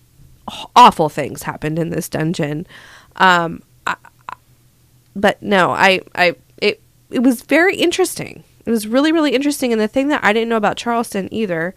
awful 0.75 1.09
things 1.09 1.45
happened 1.45 1.79
in 1.79 1.91
this 1.91 2.09
dungeon." 2.09 2.67
Um, 3.17 3.63
I, 3.87 3.95
but 5.15 5.41
no, 5.43 5.71
I, 5.71 6.01
I, 6.15 6.35
it, 6.57 6.81
it 7.11 7.21
was 7.23 7.43
very 7.43 7.77
interesting. 7.77 8.43
It 8.67 8.71
was 8.71 8.87
really, 8.87 9.13
really 9.13 9.33
interesting. 9.35 9.73
And 9.73 9.81
the 9.81 9.89
thing 9.89 10.09
that 10.09 10.25
I 10.25 10.33
didn't 10.33 10.49
know 10.49 10.57
about 10.57 10.77
Charleston 10.77 11.33
either 11.33 11.75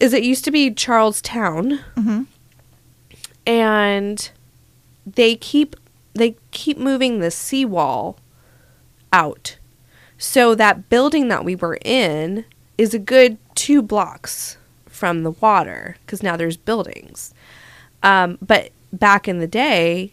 is 0.00 0.12
it 0.12 0.22
used 0.24 0.44
to 0.44 0.50
be 0.50 0.70
Charlestown, 0.72 1.80
Mhm. 1.96 2.26
and 3.46 4.30
they 5.06 5.36
keep 5.36 5.76
they 6.14 6.36
keep 6.50 6.78
moving 6.78 7.18
the 7.20 7.30
seawall 7.30 8.18
out. 9.12 9.58
So 10.18 10.54
that 10.54 10.88
building 10.88 11.28
that 11.28 11.44
we 11.44 11.56
were 11.56 11.78
in 11.84 12.44
is 12.78 12.94
a 12.94 12.98
good 12.98 13.38
two 13.54 13.82
blocks 13.82 14.56
from 14.86 15.22
the 15.22 15.32
water 15.32 15.96
because 16.00 16.22
now 16.22 16.36
there's 16.36 16.56
buildings. 16.56 17.34
Um, 18.02 18.38
but 18.40 18.70
back 18.92 19.26
in 19.28 19.38
the 19.40 19.46
day, 19.46 20.12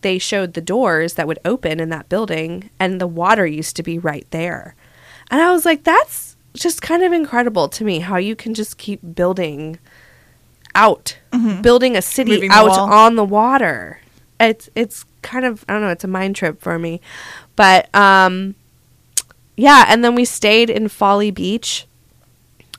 they 0.00 0.18
showed 0.18 0.54
the 0.54 0.60
doors 0.60 1.14
that 1.14 1.26
would 1.26 1.38
open 1.44 1.80
in 1.80 1.90
that 1.90 2.08
building, 2.08 2.70
and 2.80 3.00
the 3.00 3.06
water 3.06 3.46
used 3.46 3.76
to 3.76 3.82
be 3.82 3.98
right 3.98 4.26
there. 4.30 4.74
And 5.30 5.40
I 5.40 5.52
was 5.52 5.64
like, 5.64 5.84
that's 5.84 6.36
just 6.54 6.82
kind 6.82 7.02
of 7.02 7.12
incredible 7.12 7.68
to 7.68 7.84
me 7.84 8.00
how 8.00 8.16
you 8.16 8.36
can 8.36 8.52
just 8.54 8.78
keep 8.78 9.00
building 9.14 9.78
out, 10.74 11.16
building 11.62 11.96
a 11.96 12.02
city 12.02 12.32
Moving 12.32 12.50
out 12.50 12.68
wall. 12.68 12.92
on 12.92 13.16
the 13.16 13.24
water. 13.24 14.00
It's 14.40 14.68
it's 14.74 15.04
kind 15.22 15.44
of 15.44 15.64
I 15.68 15.74
don't 15.74 15.82
know, 15.82 15.88
it's 15.88 16.04
a 16.04 16.08
mind 16.08 16.36
trip 16.36 16.60
for 16.60 16.78
me. 16.78 17.00
But 17.56 17.94
um 17.94 18.54
yeah, 19.56 19.84
and 19.88 20.04
then 20.04 20.14
we 20.14 20.24
stayed 20.24 20.70
in 20.70 20.88
Folly 20.88 21.30
Beach, 21.30 21.86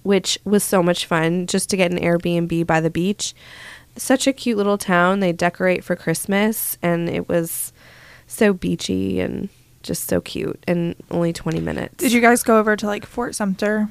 which 0.04 0.38
was 0.44 0.64
so 0.64 0.82
much 0.84 1.06
fun 1.06 1.48
just 1.48 1.70
to 1.70 1.78
get 1.78 1.92
an 1.92 2.00
Airbnb 2.00 2.66
by 2.68 2.80
the 2.82 2.90
beach. 2.90 3.34
Such 3.96 4.26
a 4.28 4.34
cute 4.34 4.58
little 4.58 4.78
town. 4.78 5.20
They 5.20 5.32
decorate 5.32 5.84
for 5.84 5.96
Christmas 5.96 6.78
and 6.82 7.08
it 7.08 7.30
was 7.30 7.72
so 8.26 8.52
beachy 8.54 9.20
and 9.20 9.50
just 9.84 10.08
so 10.08 10.20
cute 10.20 10.62
and 10.68 10.96
only 11.12 11.32
20 11.32 11.60
minutes. 11.62 11.96
Did 11.98 12.12
you 12.12 12.20
guys 12.22 12.42
go 12.44 12.58
over 12.58 12.76
to 12.76 12.88
like 12.88 13.06
Fort 13.06 13.36
Sumter? 13.36 13.90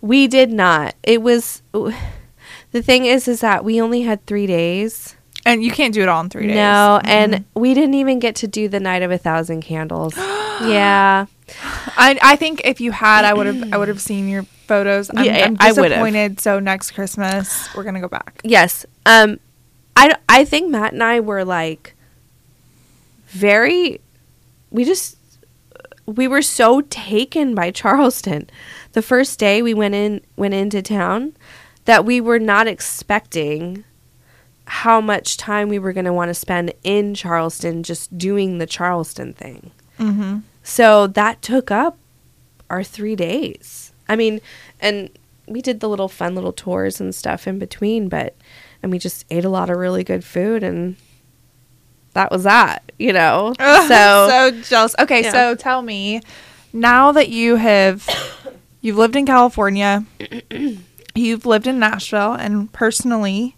We 0.00 0.26
did 0.26 0.50
not. 0.52 0.94
It 1.02 1.20
was 1.22 1.62
the 1.72 2.82
thing 2.82 3.04
is 3.04 3.28
is 3.28 3.40
that 3.40 3.64
we 3.64 3.80
only 3.80 4.02
had 4.02 4.24
3 4.26 4.46
days. 4.46 5.16
And 5.46 5.62
you 5.62 5.70
can't 5.70 5.92
do 5.92 6.00
it 6.00 6.08
all 6.08 6.22
in 6.22 6.30
three 6.30 6.46
days. 6.46 6.56
No, 6.56 7.00
Mhm. 7.04 7.06
and 7.08 7.44
we 7.54 7.74
didn't 7.74 7.94
even 7.94 8.18
get 8.18 8.34
to 8.36 8.48
do 8.48 8.66
the 8.66 8.80
night 8.80 9.02
of 9.02 9.10
a 9.10 9.18
thousand 9.18 9.60
candles. 9.60 10.16
yeah. 10.16 11.26
I 11.48 12.18
I 12.22 12.36
think 12.36 12.62
if 12.64 12.80
you 12.80 12.90
had, 12.92 13.24
I 13.24 13.34
would 13.34 13.46
have 13.46 13.72
I 13.72 13.76
would 13.76 13.88
have 13.88 14.00
seen 14.00 14.28
your 14.28 14.44
photos. 14.66 15.10
I'm, 15.14 15.24
Yeah, 15.24 15.46
I'm 15.46 15.56
disappointed. 15.56 16.40
So 16.40 16.58
next 16.58 16.92
Christmas 16.92 17.68
we're 17.74 17.84
gonna 17.84 18.00
go 18.00 18.08
back. 18.08 18.40
Yes. 18.44 18.86
Um 19.06 19.38
I 19.96 20.14
I 20.28 20.44
think 20.44 20.70
Matt 20.70 20.92
and 20.92 21.02
I 21.02 21.20
were 21.20 21.44
like 21.44 21.94
very 23.28 24.00
we 24.70 24.84
just 24.84 25.16
we 26.06 26.28
were 26.28 26.42
so 26.42 26.80
taken 26.82 27.54
by 27.54 27.70
Charleston. 27.70 28.48
The 28.92 29.02
first 29.02 29.38
day 29.38 29.62
we 29.62 29.74
went 29.74 29.94
in 29.94 30.20
went 30.36 30.54
into 30.54 30.82
town 30.82 31.34
that 31.84 32.04
we 32.04 32.20
were 32.20 32.38
not 32.38 32.66
expecting 32.66 33.84
how 34.66 35.00
much 35.00 35.36
time 35.36 35.68
we 35.68 35.78
were 35.78 35.92
going 35.92 36.06
to 36.06 36.12
want 36.12 36.30
to 36.30 36.34
spend 36.34 36.72
in 36.82 37.14
Charleston 37.14 37.82
just 37.82 38.16
doing 38.16 38.56
the 38.58 38.66
Charleston 38.66 39.34
thing. 39.34 39.70
Mm-hmm. 39.98 40.38
So 40.64 41.06
that 41.08 41.40
took 41.42 41.70
up 41.70 41.96
our 42.68 42.82
three 42.82 43.14
days. 43.14 43.92
I 44.08 44.16
mean, 44.16 44.40
and 44.80 45.10
we 45.46 45.60
did 45.62 45.78
the 45.80 45.88
little 45.88 46.08
fun 46.08 46.34
little 46.34 46.52
tours 46.52 47.00
and 47.00 47.14
stuff 47.14 47.46
in 47.46 47.58
between, 47.60 48.08
but 48.08 48.34
and 48.82 48.90
we 48.90 48.98
just 48.98 49.24
ate 49.30 49.44
a 49.44 49.48
lot 49.48 49.70
of 49.70 49.76
really 49.78 50.02
good 50.02 50.24
food 50.24 50.62
and 50.64 50.96
that 52.14 52.30
was 52.30 52.44
that, 52.44 52.90
you 52.98 53.12
know. 53.12 53.54
so 53.60 54.26
so 54.28 54.50
jealous. 54.62 54.94
Okay, 54.98 55.22
Yeah. 55.22 55.32
so 55.32 55.54
tell 55.54 55.82
me, 55.82 56.20
now 56.72 57.12
that 57.12 57.28
you 57.28 57.56
have 57.56 58.08
you've 58.80 58.96
lived 58.96 59.16
in 59.16 59.26
California, 59.26 60.04
you've 61.14 61.44
lived 61.46 61.66
in 61.66 61.78
Nashville, 61.78 62.32
and 62.32 62.72
personally, 62.72 63.54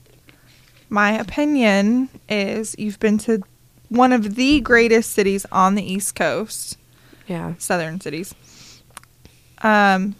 my 0.89 1.13
opinion 1.13 2.09
is 2.29 2.75
you've 2.79 2.99
been 3.01 3.19
to 3.19 3.43
one 3.89 4.13
of 4.13 4.35
the 4.35 4.61
greatest 4.61 5.13
cities 5.13 5.47
on 5.53 5.75
the 5.77 5.83
East 5.93 6.15
Coast, 6.15 6.77
yeah. 7.27 7.55
southern 7.59 8.01
cities. 8.01 8.35
Um 9.63 10.17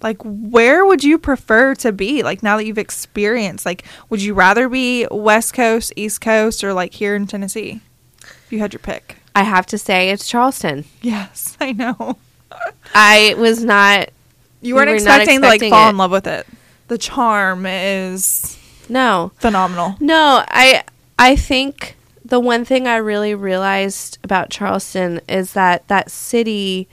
like 0.00 0.18
where 0.24 0.84
would 0.84 1.04
you 1.04 1.16
prefer 1.16 1.74
to 1.76 1.92
be 1.92 2.22
like 2.24 2.42
now 2.42 2.56
that 2.56 2.66
you've 2.66 2.76
experienced 2.78 3.64
like 3.64 3.84
would 4.08 4.20
you 4.20 4.34
rather 4.34 4.68
be 4.68 5.06
west 5.12 5.54
coast 5.54 5.92
east 5.94 6.20
coast 6.20 6.64
or 6.64 6.72
like 6.74 6.92
here 6.94 7.14
in 7.14 7.24
tennessee 7.24 7.80
if 8.20 8.46
you 8.50 8.58
had 8.58 8.72
your 8.72 8.80
pick 8.80 9.22
I 9.34 9.44
have 9.44 9.66
to 9.66 9.78
say 9.78 10.10
it's 10.10 10.28
Charleston. 10.28 10.84
Yes, 11.00 11.56
I 11.60 11.72
know. 11.72 12.16
I 12.94 13.34
was 13.38 13.64
not 13.64 14.10
You 14.60 14.74
weren't 14.74 14.88
were 14.88 14.94
not 14.94 15.20
expecting, 15.20 15.40
to 15.40 15.46
like 15.46 15.54
expecting 15.56 15.70
fall 15.70 15.86
it. 15.86 15.90
in 15.90 15.96
love 15.96 16.10
with 16.10 16.26
it. 16.26 16.46
The 16.88 16.98
charm 16.98 17.64
is 17.66 18.58
no. 18.88 19.32
phenomenal. 19.38 19.96
No, 20.00 20.44
I 20.48 20.84
I 21.18 21.36
think 21.36 21.96
the 22.32 22.40
one 22.40 22.64
thing 22.64 22.86
I 22.88 22.96
really 22.96 23.34
realized 23.34 24.16
about 24.24 24.48
Charleston 24.48 25.20
is 25.28 25.52
that 25.52 25.86
that 25.88 26.10
city 26.10 26.88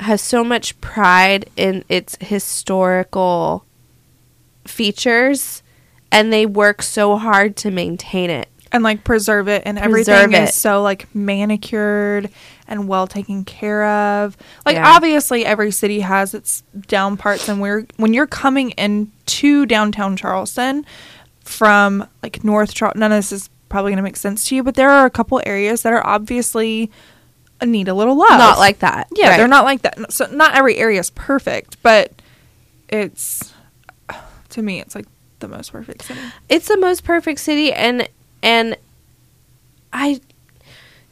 has 0.00 0.20
so 0.20 0.44
much 0.44 0.78
pride 0.82 1.48
in 1.56 1.82
its 1.88 2.18
historical 2.20 3.64
features 4.66 5.62
and 6.12 6.30
they 6.30 6.44
work 6.44 6.82
so 6.82 7.16
hard 7.16 7.56
to 7.56 7.70
maintain 7.70 8.28
it. 8.28 8.50
And 8.72 8.84
like 8.84 9.04
preserve 9.04 9.48
it 9.48 9.62
and 9.64 9.78
Preserve 9.78 10.08
everything 10.24 10.42
it. 10.42 10.50
is 10.50 10.54
so 10.54 10.82
like 10.82 11.14
manicured 11.14 12.28
and 12.68 12.86
well 12.86 13.06
taken 13.06 13.42
care 13.42 13.86
of. 13.86 14.36
Like 14.66 14.74
Yeah. 14.76 14.96
obviously 14.96 15.46
every 15.46 15.70
city 15.70 16.00
has 16.00 16.34
its 16.34 16.62
down 16.88 17.16
parts 17.16 17.48
and 17.48 17.62
we're 17.62 17.86
when 17.96 18.12
you're 18.12 18.26
coming 18.26 18.72
into 18.72 19.64
downtown 19.64 20.14
Charleston 20.14 20.84
from 21.40 22.06
like 22.22 22.44
North 22.44 22.74
Charleston 22.74 23.00
none 23.00 23.12
of 23.12 23.16
this 23.18 23.32
is 23.32 23.48
probably 23.68 23.92
gonna 23.92 24.02
make 24.02 24.16
sense 24.16 24.44
to 24.48 24.56
you, 24.56 24.62
but 24.62 24.74
there 24.74 24.90
are 24.90 25.06
a 25.06 25.10
couple 25.10 25.40
areas 25.46 25.82
that 25.82 25.92
are 25.92 26.06
obviously 26.06 26.90
need 27.64 27.88
a 27.88 27.94
little 27.94 28.16
love. 28.16 28.38
Not 28.38 28.58
like 28.58 28.80
that. 28.80 29.08
Yeah, 29.14 29.28
Right. 29.30 29.36
they're 29.38 29.48
not 29.48 29.64
like 29.64 29.82
that. 29.82 30.12
So 30.12 30.26
not 30.26 30.54
every 30.54 30.76
area 30.76 31.00
is 31.00 31.10
perfect, 31.10 31.82
but 31.82 32.12
it's 32.88 33.52
to 34.50 34.62
me 34.62 34.80
it's 34.80 34.94
like 34.94 35.06
the 35.40 35.48
most 35.48 35.72
perfect 35.72 36.04
city. 36.04 36.20
it's 36.48 36.68
the 36.68 36.78
most 36.78 37.04
perfect 37.04 37.38
city 37.40 37.70
and 37.72 38.08
and 38.42 38.74
i 39.92 40.18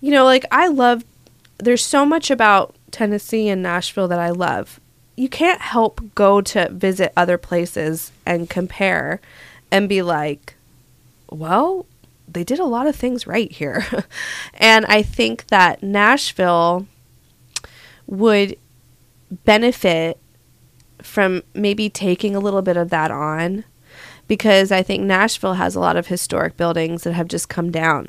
you 0.00 0.10
know 0.10 0.24
like 0.24 0.44
i 0.50 0.66
love 0.66 1.04
there's 1.58 1.84
so 1.84 2.06
much 2.06 2.30
about 2.30 2.74
tennessee 2.90 3.48
and 3.48 3.62
nashville 3.62 4.08
that 4.08 4.18
i 4.18 4.30
love 4.30 4.80
you 5.16 5.28
can't 5.28 5.60
help 5.60 6.00
go 6.14 6.40
to 6.40 6.68
visit 6.70 7.12
other 7.16 7.36
places 7.36 8.12
and 8.24 8.48
compare 8.48 9.20
and 9.70 9.88
be 9.90 10.00
like 10.00 10.54
well 11.30 11.84
they 12.26 12.44
did 12.44 12.58
a 12.58 12.64
lot 12.64 12.86
of 12.86 12.96
things 12.96 13.26
right 13.26 13.52
here 13.52 13.86
and 14.54 14.84
i 14.86 15.02
think 15.02 15.46
that 15.48 15.82
nashville 15.82 16.86
would 18.06 18.56
benefit 19.44 20.18
from 21.02 21.42
maybe 21.54 21.88
taking 21.88 22.34
a 22.34 22.40
little 22.40 22.62
bit 22.62 22.76
of 22.76 22.90
that 22.90 23.10
on 23.10 23.64
because 24.26 24.72
I 24.72 24.82
think 24.82 25.02
Nashville 25.02 25.54
has 25.54 25.74
a 25.74 25.80
lot 25.80 25.96
of 25.96 26.06
historic 26.06 26.56
buildings 26.56 27.02
that 27.02 27.12
have 27.12 27.28
just 27.28 27.48
come 27.48 27.70
down. 27.70 28.08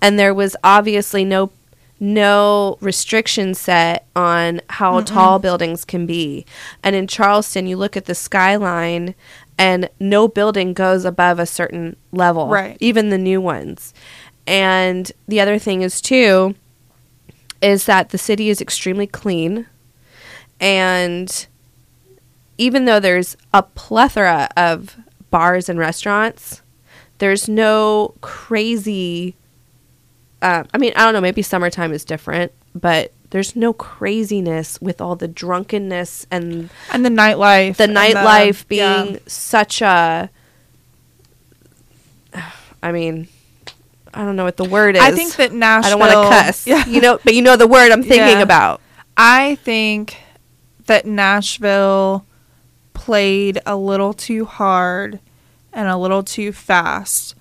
And 0.00 0.18
there 0.18 0.34
was 0.34 0.56
obviously 0.64 1.24
no 1.24 1.50
no 1.98 2.76
restriction 2.82 3.54
set 3.54 4.06
on 4.14 4.60
how 4.68 5.00
tall 5.00 5.38
buildings 5.38 5.82
can 5.82 6.04
be. 6.04 6.44
And 6.82 6.94
in 6.94 7.06
Charleston, 7.06 7.66
you 7.66 7.78
look 7.78 7.96
at 7.96 8.04
the 8.04 8.14
skyline 8.14 9.14
and 9.58 9.88
no 10.00 10.28
building 10.28 10.72
goes 10.74 11.04
above 11.04 11.38
a 11.38 11.46
certain 11.46 11.96
level, 12.12 12.48
Right. 12.48 12.76
even 12.80 13.08
the 13.10 13.18
new 13.18 13.40
ones. 13.40 13.94
And 14.46 15.10
the 15.26 15.40
other 15.40 15.58
thing 15.58 15.82
is 15.82 16.00
too 16.00 16.54
is 17.62 17.86
that 17.86 18.10
the 18.10 18.18
city 18.18 18.50
is 18.50 18.60
extremely 18.60 19.06
clean 19.06 19.66
and 20.60 21.46
even 22.58 22.84
though 22.84 23.00
there's 23.00 23.36
a 23.52 23.62
plethora 23.62 24.48
of 24.56 24.96
bars 25.30 25.68
and 25.68 25.78
restaurants, 25.78 26.62
there's 27.18 27.48
no 27.48 28.14
crazy. 28.20 29.36
Uh, 30.40 30.64
I 30.72 30.78
mean, 30.78 30.92
I 30.96 31.04
don't 31.04 31.12
know. 31.12 31.20
Maybe 31.20 31.42
summertime 31.42 31.92
is 31.92 32.04
different, 32.04 32.52
but 32.74 33.12
there's 33.36 33.54
no 33.54 33.74
craziness 33.74 34.80
with 34.80 34.98
all 34.98 35.14
the 35.14 35.28
drunkenness 35.28 36.26
and 36.30 36.70
and 36.90 37.04
the 37.04 37.10
nightlife, 37.10 37.76
the 37.76 37.86
nightlife 37.86 38.66
being 38.66 38.80
yeah. 39.12 39.18
such 39.26 39.82
a. 39.82 40.30
I 42.82 42.92
mean, 42.92 43.28
I 44.14 44.24
don't 44.24 44.36
know 44.36 44.44
what 44.44 44.56
the 44.56 44.64
word 44.64 44.96
is. 44.96 45.02
I 45.02 45.10
think 45.10 45.36
that 45.36 45.52
Nashville 45.52 45.86
I 45.86 45.90
don't 45.90 46.00
want 46.00 46.12
to 46.12 46.34
cuss. 46.34 46.66
Yeah. 46.66 46.86
You 46.86 47.02
know, 47.02 47.18
but 47.22 47.34
you 47.34 47.42
know 47.42 47.56
the 47.56 47.66
word 47.66 47.92
I'm 47.92 48.02
thinking 48.02 48.38
Yeah. 48.38 48.42
about. 48.42 48.80
I 49.18 49.56
think 49.56 50.16
that 50.86 51.04
Nashville 51.04 52.24
played 52.94 53.58
a 53.66 53.76
little 53.76 54.14
too 54.14 54.46
hard 54.46 55.20
and 55.74 55.88
a 55.88 55.98
little 55.98 56.22
too 56.22 56.52
fast 56.52 57.34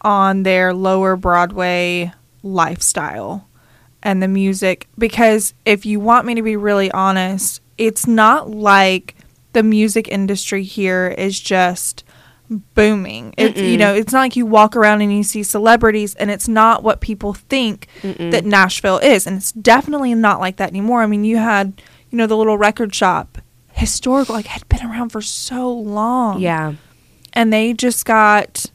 on 0.00 0.42
their 0.42 0.74
lower 0.74 1.14
Broadway 1.14 2.12
lifestyle 2.42 3.46
and 4.06 4.22
the 4.22 4.28
music 4.28 4.88
because 4.96 5.52
if 5.64 5.84
you 5.84 5.98
want 5.98 6.24
me 6.26 6.34
to 6.36 6.42
be 6.42 6.54
really 6.56 6.90
honest, 6.92 7.60
it's 7.76 8.06
not 8.06 8.48
like 8.48 9.16
the 9.52 9.62
music 9.64 10.06
industry 10.08 10.62
here 10.62 11.08
is 11.18 11.40
just 11.40 12.04
booming. 12.48 13.34
It's 13.36 13.60
you 13.60 13.76
know, 13.76 13.92
it's 13.94 14.12
not 14.12 14.20
like 14.20 14.36
you 14.36 14.46
walk 14.46 14.76
around 14.76 15.02
and 15.02 15.12
you 15.12 15.24
see 15.24 15.42
celebrities 15.42 16.14
and 16.14 16.30
it's 16.30 16.46
not 16.46 16.84
what 16.84 17.00
people 17.00 17.34
think 17.34 17.88
Mm-mm. 18.02 18.30
that 18.30 18.44
Nashville 18.44 18.98
is 18.98 19.26
and 19.26 19.36
it's 19.38 19.50
definitely 19.50 20.14
not 20.14 20.38
like 20.38 20.56
that 20.58 20.70
anymore. 20.70 21.02
I 21.02 21.06
mean, 21.06 21.24
you 21.24 21.38
had, 21.38 21.82
you 22.10 22.16
know, 22.16 22.28
the 22.28 22.36
little 22.36 22.56
record 22.56 22.94
shop 22.94 23.38
historical 23.72 24.36
like 24.36 24.46
had 24.46 24.68
been 24.68 24.86
around 24.86 25.08
for 25.10 25.20
so 25.20 25.70
long 25.72 26.40
Yeah. 26.40 26.74
and 27.32 27.52
they 27.52 27.72
just 27.74 28.04
got 28.04 28.66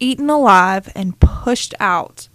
eaten 0.00 0.28
alive 0.28 0.90
and 0.96 1.18
pushed 1.20 1.72
out 1.78 2.28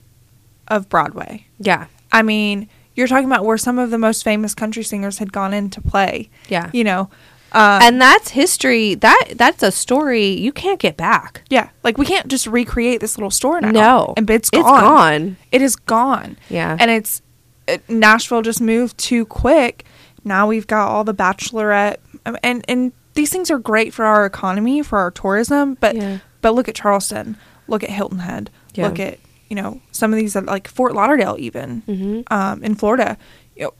of 0.69 0.88
Broadway. 0.88 1.47
Yeah. 1.59 1.88
I 2.11 2.21
mean, 2.21 2.67
you're 2.95 3.07
talking 3.07 3.25
about 3.25 3.45
where 3.45 3.57
some 3.57 3.79
of 3.79 3.89
the 3.91 3.97
most 3.97 4.23
famous 4.23 4.53
country 4.53 4.83
singers 4.83 5.17
had 5.19 5.31
gone 5.31 5.53
in 5.53 5.69
to 5.71 5.81
play. 5.81 6.29
Yeah. 6.49 6.69
You 6.73 6.83
know, 6.83 7.09
uh, 7.53 7.79
and 7.81 8.01
that's 8.01 8.29
history. 8.29 8.95
That 8.95 9.33
that's 9.35 9.61
a 9.63 9.71
story 9.71 10.27
you 10.27 10.51
can't 10.51 10.79
get 10.79 10.97
back. 10.97 11.43
yeah, 11.49 11.69
like 11.83 11.97
we 11.97 12.05
can't 12.05 12.27
just 12.27 12.47
recreate 12.47 13.01
this 13.01 13.17
little 13.17 13.31
store 13.31 13.59
now. 13.61 13.71
No. 13.71 14.13
and 14.17 14.29
it's 14.29 14.49
gone. 14.49 14.61
It's 14.61 14.69
gone. 14.81 15.37
It 15.51 15.61
is 15.61 15.75
gone. 15.75 16.37
Yeah. 16.49 16.77
and 16.79 16.89
it's 16.91 17.21
it, 17.67 17.87
Nashville 17.89 18.41
just 18.41 18.61
moved 18.61 18.97
too 18.97 19.25
quick. 19.25 19.85
Now 20.23 20.47
we've 20.47 20.67
got 20.67 20.87
all 20.89 21.03
the 21.03 21.13
Bachelorette, 21.13 21.97
um, 22.25 22.37
and 22.43 22.63
and 22.67 22.91
these 23.15 23.29
things 23.31 23.51
are 23.51 23.59
great 23.59 23.93
for 23.93 24.05
our 24.05 24.25
economy, 24.25 24.81
for 24.81 24.99
our 24.99 25.11
tourism. 25.11 25.75
But 25.81 25.95
Yeah. 25.95 26.19
but 26.41 26.53
look 26.55 26.67
at 26.69 26.75
Charleston, 26.75 27.37
look 27.67 27.83
at 27.83 27.89
Hilton 27.89 28.19
Head, 28.19 28.49
Yeah. 28.75 28.87
look 28.87 28.99
at 28.99 29.19
you 29.51 29.55
know 29.62 29.81
some 29.91 30.13
of 30.13 30.17
these 30.17 30.34
like 30.36 30.67
Fort 30.67 30.93
Lauderdale, 30.96 31.36
even 31.38 31.84
Mhm. 31.88 32.24
um, 32.31 32.63
in 32.63 32.74
Florida, 32.75 33.17
you 33.58 33.63
know, 33.65 33.74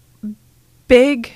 big, 0.88 1.32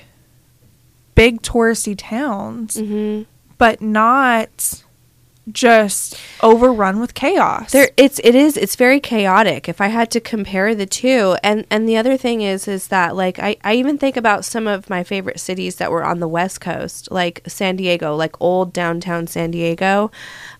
big 1.14 1.40
touristy 1.40 1.94
towns, 1.96 2.76
Mm-hmm. 2.76 3.22
but 3.56 3.80
not 3.80 4.82
just 5.52 6.18
overrun 6.42 6.98
with 6.98 7.14
chaos. 7.14 7.70
There, 7.70 7.88
it's 7.96 8.18
it 8.24 8.34
is 8.34 8.56
it's 8.56 8.74
very 8.76 8.98
chaotic. 9.00 9.68
If 9.68 9.80
I 9.80 9.86
had 9.86 10.10
to 10.10 10.20
compare 10.20 10.74
the 10.74 10.86
two, 10.86 11.36
and 11.44 11.64
and 11.70 11.88
the 11.88 11.96
other 11.96 12.16
thing 12.16 12.40
is 12.42 12.66
is 12.68 12.88
that 12.88 13.14
like 13.16 13.38
I 13.38 13.56
I 13.64 13.74
even 13.74 13.96
think 13.96 14.16
about 14.16 14.44
some 14.44 14.66
of 14.66 14.90
my 14.90 15.04
favorite 15.04 15.38
cities 15.40 15.76
that 15.76 15.90
were 15.92 16.04
on 16.04 16.18
the 16.20 16.28
West 16.28 16.60
Coast, 16.60 17.10
like 17.12 17.42
San 17.46 17.76
Diego, 17.76 18.14
like 18.16 18.34
old 18.40 18.72
downtown 18.72 19.26
San 19.28 19.52
Diego. 19.52 20.10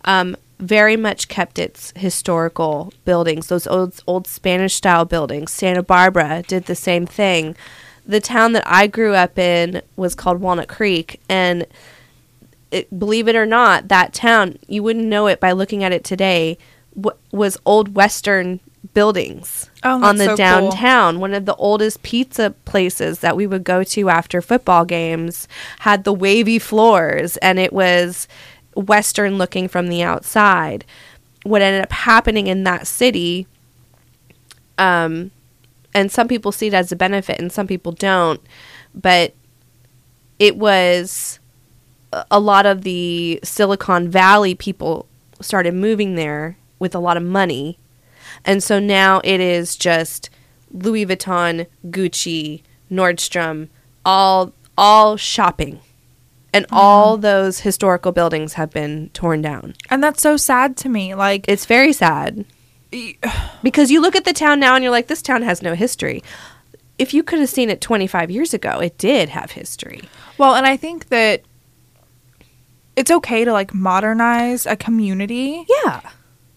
Um, 0.04 0.36
very 0.58 0.96
much 0.96 1.28
kept 1.28 1.58
its 1.58 1.92
historical 1.96 2.92
buildings, 3.04 3.48
those 3.48 3.66
old 3.66 4.00
old 4.06 4.26
Spanish 4.26 4.74
style 4.74 5.04
buildings. 5.04 5.52
Santa 5.52 5.82
Barbara 5.82 6.42
did 6.46 6.64
the 6.66 6.74
same 6.74 7.06
thing. 7.06 7.56
The 8.06 8.20
town 8.20 8.52
that 8.52 8.62
I 8.66 8.86
grew 8.86 9.14
up 9.14 9.38
in 9.38 9.82
was 9.96 10.14
called 10.14 10.40
Walnut 10.40 10.68
Creek, 10.68 11.20
and 11.28 11.66
it, 12.70 12.96
believe 12.98 13.28
it 13.28 13.36
or 13.36 13.46
not, 13.46 13.88
that 13.88 14.12
town, 14.12 14.58
you 14.68 14.82
wouldn't 14.82 15.06
know 15.06 15.26
it 15.26 15.40
by 15.40 15.52
looking 15.52 15.82
at 15.84 15.92
it 15.92 16.04
today, 16.04 16.56
w- 16.94 17.16
was 17.32 17.58
old 17.66 17.94
Western 17.94 18.60
buildings 18.94 19.68
Oh, 19.82 20.02
on 20.02 20.16
the 20.16 20.24
so 20.24 20.28
cool. 20.30 20.36
downtown. 20.36 21.20
One 21.20 21.34
of 21.34 21.44
the 21.46 21.54
oldest 21.56 22.02
pizza 22.02 22.50
places 22.64 23.18
that 23.20 23.36
we 23.36 23.46
would 23.46 23.64
go 23.64 23.82
to 23.84 24.08
after 24.08 24.40
football 24.40 24.84
games 24.84 25.48
had 25.80 26.04
the 26.04 26.12
wavy 26.12 26.58
floors, 26.58 27.36
and 27.38 27.58
it 27.58 27.72
was 27.72 28.26
Western 28.76 29.38
looking 29.38 29.68
from 29.68 29.88
the 29.88 30.02
outside. 30.02 30.84
What 31.42 31.62
ended 31.62 31.82
up 31.82 31.92
happening 31.92 32.46
in 32.46 32.64
that 32.64 32.86
city, 32.86 33.46
um, 34.78 35.30
and 35.94 36.12
some 36.12 36.28
people 36.28 36.52
see 36.52 36.66
it 36.66 36.74
as 36.74 36.92
a 36.92 36.96
benefit 36.96 37.38
and 37.38 37.50
some 37.50 37.66
people 37.66 37.92
don't, 37.92 38.40
but 38.94 39.32
it 40.38 40.56
was 40.56 41.38
a- 42.30 42.40
lot 42.40 42.66
of 42.66 42.82
the 42.82 43.40
Silicon 43.42 44.08
Valley 44.08 44.54
people 44.54 45.06
started 45.40 45.74
moving 45.74 46.14
there 46.14 46.56
with 46.78 46.94
a 46.94 46.98
lot 46.98 47.16
of 47.16 47.22
money. 47.22 47.78
And 48.44 48.62
so 48.62 48.78
now 48.78 49.20
it 49.24 49.40
is 49.40 49.76
just 49.76 50.30
Louis 50.70 51.06
Vuitton, 51.06 51.66
Gucci, 51.88 52.62
Nordstrom, 52.90 53.68
all 54.04 54.52
all 54.78 55.16
shopping. 55.16 55.80
And 56.56 56.66
mm. 56.68 56.76
all 56.76 57.16
those 57.16 57.60
historical 57.60 58.12
buildings 58.12 58.54
have 58.54 58.70
been 58.70 59.10
torn 59.12 59.42
down. 59.42 59.74
and 59.90 60.02
that's 60.02 60.22
so 60.22 60.36
sad 60.36 60.76
to 60.78 60.88
me. 60.88 61.14
Like 61.14 61.44
It's 61.48 61.66
very 61.66 61.92
sad 61.92 62.44
because 63.62 63.90
you 63.90 64.00
look 64.00 64.16
at 64.16 64.24
the 64.24 64.32
town 64.32 64.60
now 64.60 64.74
and 64.74 64.82
you're 64.82 64.90
like 64.90 65.08
this 65.08 65.22
town 65.22 65.42
has 65.42 65.62
no 65.62 65.74
history. 65.74 66.22
If 66.98 67.12
you 67.12 67.22
could 67.22 67.40
have 67.40 67.50
seen 67.50 67.68
it 67.68 67.80
25 67.80 68.30
years 68.30 68.54
ago, 68.54 68.78
it 68.80 68.96
did 68.96 69.28
have 69.28 69.50
history. 69.50 70.02
Well, 70.38 70.54
and 70.54 70.66
I 70.66 70.76
think 70.78 71.08
that 71.10 71.42
it's 72.96 73.10
okay 73.10 73.44
to 73.44 73.52
like 73.52 73.74
modernize 73.74 74.64
a 74.66 74.76
community 74.76 75.66
Yeah. 75.84 76.00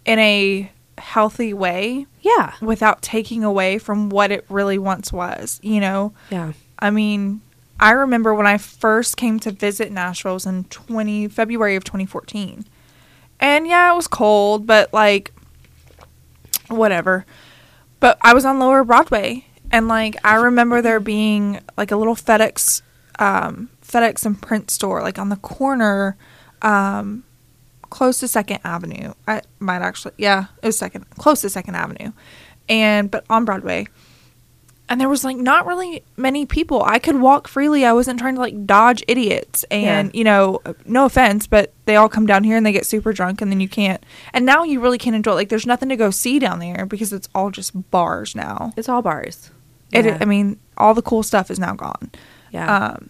in 0.06 0.20
a 0.20 0.72
healthy 0.98 1.54
way 1.54 2.06
Yeah. 2.22 2.54
without 2.62 3.02
taking 3.02 3.44
away 3.44 3.78
from 3.80 4.10
what 4.10 4.32
it 4.32 4.46
really 4.50 4.78
once 4.78 5.12
was, 5.12 5.60
you 5.62 5.80
know? 5.82 6.14
Yeah. 6.30 6.54
I 6.80 6.90
mean, 6.92 7.42
I 7.80 7.92
remember 7.92 8.34
when 8.34 8.48
I 8.48 8.58
first 8.58 9.16
came 9.16 9.40
to 9.40 9.52
visit 9.52 9.92
Nashville 9.92 10.34
was 10.34 10.46
in 10.46 10.66
20 10.66 11.30
February 11.30 11.76
of 11.76 11.84
2014. 11.84 12.66
And 13.40 13.68
yeah, 13.68 13.92
it 13.92 13.96
was 13.96 14.08
cold, 14.08 14.68
but 14.68 14.94
like 14.94 15.32
whatever. 16.68 17.26
But 18.00 18.18
I 18.22 18.34
was 18.34 18.46
on 18.46 18.60
Lower 18.60 18.84
Broadway 18.84 19.46
and 19.72 19.88
like 19.88 20.18
I 20.26 20.36
remember 20.36 20.82
there 20.82 21.00
being 21.00 21.62
like 21.78 21.92
a 21.92 21.96
little 21.96 22.16
FedEx 22.16 22.82
um 23.18 23.70
FedEx 23.86 24.26
and 24.26 24.42
print 24.42 24.72
store 24.72 25.02
like 25.02 25.20
on 25.20 25.30
the 25.30 25.36
corner 25.38 26.18
um 26.62 27.24
close 27.90 28.20
to 28.20 28.28
Second 28.28 28.60
Avenue. 28.64 29.14
I 29.28 29.42
might 29.60 29.82
actually 29.82 30.14
yeah, 30.18 30.46
it 30.62 30.68
was 30.68 30.78
second 30.78 31.10
close 31.12 31.42
to 31.42 31.50
Second 31.50 31.76
Avenue. 31.76 32.12
And 32.68 33.10
but 33.10 33.26
on 33.30 33.46
Broadway 33.46 33.88
and 34.90 35.00
there 35.00 35.08
was 35.08 35.24
like 35.24 35.38
not 35.38 35.66
really 35.66 36.04
many 36.18 36.46
people. 36.46 36.84
I 36.84 37.00
could 37.00 37.22
walk 37.22 37.48
freely. 37.48 37.86
I 37.86 37.94
wasn't 37.94 38.20
trying 38.20 38.36
to 38.36 38.42
like 38.42 38.66
dodge 38.66 39.04
idiots. 39.08 39.64
And 39.72 40.12
Yeah. 40.14 40.18
you 40.18 40.24
know, 40.24 40.60
no 40.86 41.06
offense, 41.06 41.48
but 41.48 41.72
they 41.86 41.96
all 41.96 42.10
come 42.10 42.26
down 42.26 42.44
here 42.44 42.58
and 42.58 42.66
they 42.66 42.72
get 42.72 42.86
super 42.86 43.14
drunk, 43.14 43.42
and 43.42 43.52
then 43.52 43.60
you 43.60 43.70
can't. 43.70 44.04
And 44.34 44.46
now 44.46 44.64
you 44.64 44.80
really 44.82 44.98
can't 44.98 45.16
enjoy. 45.16 45.32
It. 45.32 45.36
Like, 45.36 45.50
there's 45.50 45.66
nothing 45.68 45.90
to 45.90 45.96
go 45.96 46.10
see 46.12 46.40
down 46.40 46.60
there 46.60 46.86
because 46.86 47.14
it's 47.14 47.30
all 47.34 47.52
just 47.52 47.90
bars 47.92 48.36
now. 48.36 48.74
It's 48.76 48.90
all 48.90 49.02
bars. 49.02 49.52
It. 49.94 50.06
Yeah. 50.06 50.18
I 50.20 50.26
mean, 50.26 50.60
all 50.78 50.94
the 50.94 51.02
cool 51.02 51.24
stuff 51.24 51.50
is 51.50 51.60
now 51.60 51.74
gone. 51.74 52.12
yeah. 52.52 52.88
Um, 52.94 53.10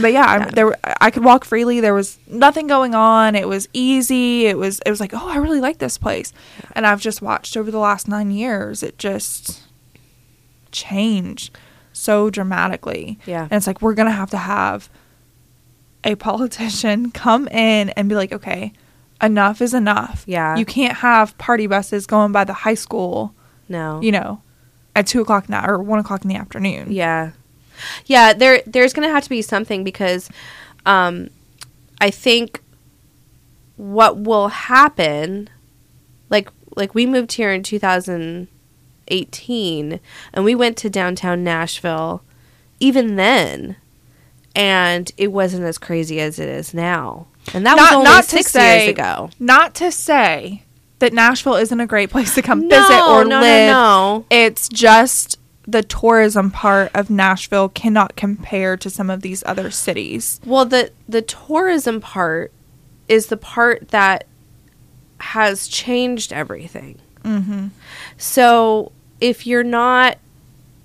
but 0.00 0.12
yeah, 0.12 0.36
Yeah. 0.38 0.46
I, 0.46 0.50
there 0.50 0.76
I 1.00 1.10
could 1.10 1.24
walk 1.24 1.44
freely. 1.44 1.80
There 1.80 1.94
was 1.94 2.18
nothing 2.28 2.68
going 2.68 2.94
on. 2.94 3.34
It 3.34 3.48
was 3.48 3.68
easy. 3.72 4.46
It 4.46 4.56
was 4.56 4.80
it 4.86 4.90
was 4.90 5.00
like, 5.00 5.12
oh, 5.12 5.28
I 5.28 5.36
really 5.38 5.60
like 5.60 5.78
this 5.78 5.98
place. 5.98 6.32
And 6.72 6.86
I've 6.86 7.00
just 7.00 7.20
watched 7.20 7.56
over 7.56 7.70
the 7.72 7.78
last 7.80 8.06
nine 8.06 8.30
years. 8.30 8.82
It 8.84 8.96
just 8.98 9.62
changed 10.72 11.56
so 11.92 12.30
dramatically. 12.30 13.18
Yeah. 13.26 13.42
and 13.42 13.52
it's 13.52 13.66
like 13.66 13.82
we're 13.82 13.94
gonna 13.94 14.10
have 14.10 14.30
to 14.30 14.38
have 14.38 14.88
a 16.04 16.14
politician 16.14 17.10
come 17.12 17.48
in 17.48 17.90
and 17.90 18.08
be 18.08 18.14
like, 18.14 18.32
okay, 18.32 18.72
enough 19.22 19.60
is 19.60 19.74
enough. 19.74 20.24
Yeah. 20.26 20.56
you 20.56 20.64
can't 20.64 20.98
have 20.98 21.36
party 21.38 21.66
buses 21.66 22.06
going 22.06 22.32
by 22.32 22.44
the 22.44 22.52
high 22.52 22.74
school. 22.74 23.34
no. 23.68 24.00
You 24.00 24.12
know, 24.12 24.42
at 24.94 25.06
two 25.06 25.20
o'clock 25.20 25.48
now 25.48 25.64
or 25.68 25.78
one 25.82 25.98
o'clock 25.98 26.22
in 26.22 26.28
the 26.28 26.36
afternoon. 26.36 26.92
Yeah. 26.92 27.32
Yeah, 28.06 28.32
there 28.32 28.62
there's 28.66 28.92
going 28.92 29.06
to 29.08 29.12
have 29.12 29.22
to 29.24 29.30
be 29.30 29.42
something 29.42 29.84
because 29.84 30.28
um 30.86 31.28
I 32.00 32.10
think 32.10 32.60
what 33.76 34.18
will 34.18 34.48
happen 34.48 35.48
like 36.30 36.48
like 36.76 36.94
we 36.94 37.06
moved 37.06 37.32
here 37.32 37.52
in 37.52 37.62
2018 39.08 40.00
and 40.32 40.44
we 40.44 40.54
went 40.54 40.76
to 40.78 40.90
downtown 40.90 41.42
Nashville 41.44 42.22
even 42.80 43.16
then 43.16 43.76
and 44.54 45.12
it 45.16 45.28
wasn't 45.28 45.64
as 45.64 45.78
crazy 45.78 46.20
as 46.20 46.38
it 46.38 46.48
is 46.48 46.74
now. 46.74 47.26
And 47.54 47.64
that 47.64 47.76
was 47.76 47.92
only 47.92 48.22
six 48.22 48.54
years 48.54 48.88
ago. 48.88 49.30
Not 49.38 49.74
to 49.76 49.92
say 49.92 50.64
that 50.98 51.12
Nashville 51.12 51.54
isn't 51.54 51.78
a 51.80 51.86
great 51.86 52.10
place 52.10 52.34
to 52.34 52.42
come 52.42 52.66
No, 52.66 52.76
visit 52.80 53.00
or 53.00 53.24
no, 53.24 53.30
no, 53.30 53.40
live. 53.40 53.70
no. 53.70 54.26
It's 54.30 54.68
just 54.68 55.38
the 55.66 55.82
tourism 55.82 56.50
part 56.50 56.90
of 56.94 57.08
Nashville 57.10 57.68
cannot 57.68 58.16
compare 58.16 58.76
to 58.78 58.90
some 58.90 59.10
of 59.10 59.20
these 59.22 59.44
other 59.46 59.70
cities. 59.70 60.40
Well, 60.44 60.64
the 60.64 60.90
the 61.08 61.22
tourism 61.22 62.00
part 62.00 62.52
is 63.06 63.26
the 63.26 63.36
part 63.36 63.88
that 63.88 64.24
has 65.20 65.68
changed 65.68 66.32
everything. 66.32 66.98
Mm-hmm. 67.22 67.68
So 68.16 68.92
if 69.20 69.46
you're 69.46 69.64
not 69.64 70.18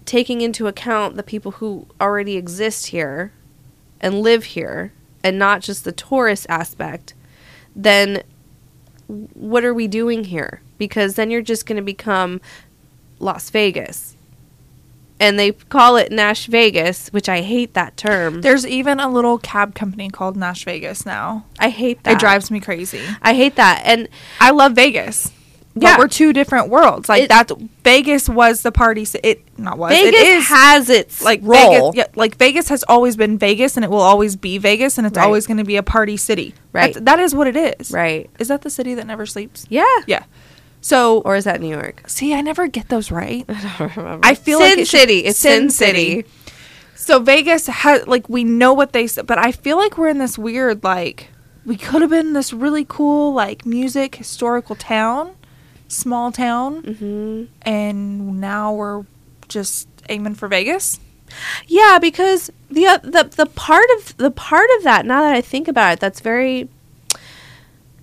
taking 0.06 0.42
into 0.42 0.68
account 0.68 1.16
the 1.16 1.24
people 1.24 1.52
who 1.52 1.88
already 2.02 2.36
exist 2.36 2.88
here 2.88 3.32
and 4.02 4.22
live 4.22 4.44
here, 4.44 4.92
and 5.24 5.40
not 5.40 5.62
just 5.62 5.86
the 5.86 5.92
tourist 5.92 6.46
aspect, 6.50 7.14
then 7.76 8.22
what 9.08 9.64
are 9.64 9.74
we 9.74 9.88
doing 9.88 10.26
here? 10.26 10.62
Because 10.78 11.16
then 11.16 11.32
you're 11.32 11.42
just 11.42 11.66
going 11.66 11.78
to 11.78 11.82
become 11.82 12.42
Las 13.20 13.50
Vegas. 13.50 14.18
And 15.20 15.40
they 15.40 15.54
call 15.54 15.96
it 15.96 16.12
Nash 16.12 16.48
Vegas, 16.48 17.08
which 17.10 17.30
I 17.30 17.42
hate 17.42 17.74
that 17.76 17.96
term. 17.96 18.42
There's 18.42 18.68
even 18.68 19.00
a 19.00 19.10
little 19.10 19.38
cab 19.38 19.74
company 19.74 20.10
called 20.10 20.36
Nash 20.36 20.66
Vegas 20.66 21.06
now. 21.06 21.46
I 21.58 21.70
hate 21.70 22.04
that. 22.04 22.14
It 22.14 22.20
drives 22.20 22.52
me 22.52 22.60
crazy. 22.60 23.02
I 23.22 23.34
hate 23.34 23.56
that. 23.56 23.84
And 23.86 24.10
I 24.42 24.52
love 24.52 24.74
Vegas. 24.74 25.32
But 25.76 25.84
Yeah. 25.84 25.98
we're 25.98 26.08
two 26.08 26.34
different 26.34 26.70
worlds. 26.70 27.10
Like 27.10 27.24
It- 27.24 27.30
that 27.30 27.52
Vegas 27.84 28.30
was 28.30 28.62
the 28.62 28.72
party 28.72 29.06
ci- 29.06 29.20
it 29.24 29.42
not 29.58 29.78
was. 29.80 29.92
Vegas 29.92 30.22
it 30.22 30.28
is 30.28 30.48
has 30.48 30.90
its 30.90 31.22
like 31.24 31.40
role. 31.42 31.92
Vegas, 31.92 31.96
yeah, 31.98 32.06
like 32.16 32.38
Vegas 32.38 32.70
has 32.70 32.84
always 32.88 33.16
been 33.16 33.38
Vegas 33.40 33.76
and 33.76 33.84
it 33.84 33.90
will 33.90 34.02
always 34.02 34.36
be 34.36 34.60
Vegas 34.60 35.00
and 35.00 35.08
it's 35.08 35.18
Right. 35.18 35.24
always 35.26 35.48
going 35.48 35.58
to 35.58 35.64
be 35.64 35.76
a 35.76 35.82
party 35.84 36.16
city. 36.16 36.54
Right. 36.74 36.94
That's, 36.94 37.06
that 37.06 37.20
is 37.20 37.34
what 37.34 37.48
it 37.48 37.56
is. 37.56 37.92
Right. 37.92 38.30
Is 38.38 38.50
that 38.50 38.62
the 38.62 38.70
city 38.70 38.94
that 38.94 39.08
never 39.08 39.26
sleeps? 39.26 39.66
Yeah. 39.70 39.84
Yeah. 40.06 40.24
So 40.82 41.22
Or 41.26 41.36
is 41.36 41.46
that 41.46 41.60
New 41.62 41.70
York? 41.70 42.04
see, 42.08 42.34
I 42.36 42.42
never 42.42 42.68
get 42.68 42.90
those 42.90 43.10
right. 43.10 43.46
I 43.50 44.20
I 44.22 44.36
feel 44.36 44.60
Sin 44.60 44.70
like 44.70 44.78
it 44.80 44.88
should- 44.88 45.00
City. 45.00 45.20
It's 45.26 45.40
Sin, 45.40 45.70
Sin 45.70 45.70
City. 45.72 46.10
City. 46.18 46.26
So 46.96 47.20
Vegas 47.20 47.66
has 47.68 48.06
like 48.08 48.30
we 48.30 48.44
know 48.44 48.74
what 48.74 48.94
they 48.94 49.08
said, 49.08 49.26
but 49.26 49.38
I 49.40 49.52
feel 49.52 49.78
like 49.78 49.98
we're 49.98 50.08
in 50.10 50.20
this 50.20 50.38
weird 50.38 50.84
like 50.84 51.30
we 51.66 51.78
could 51.78 52.02
have 52.02 52.12
been 52.12 52.34
this 52.34 52.54
really 52.54 52.86
cool 52.88 53.34
like 53.34 53.66
music 53.66 54.16
historical 54.18 54.76
town, 54.76 55.32
small 55.94 56.32
town, 56.32 56.84
hmm 56.84 57.44
and 57.62 58.40
now 58.42 58.74
we're 58.74 59.06
just 59.48 59.88
aiming 60.10 60.36
for 60.36 60.48
Vegas. 60.48 61.00
Yeah, 61.68 61.98
because 62.00 62.52
the 62.70 62.86
oth- 62.88 63.04
the 63.04 63.30
the 63.36 63.46
part 63.46 63.86
of 63.98 64.18
the 64.18 64.32
part 64.32 64.70
of 64.78 64.84
that 64.84 65.06
now 65.06 65.22
that 65.22 65.34
I 65.34 65.42
think 65.42 65.68
about 65.68 65.94
it, 65.94 66.00
that's 66.00 66.20
very 66.20 66.70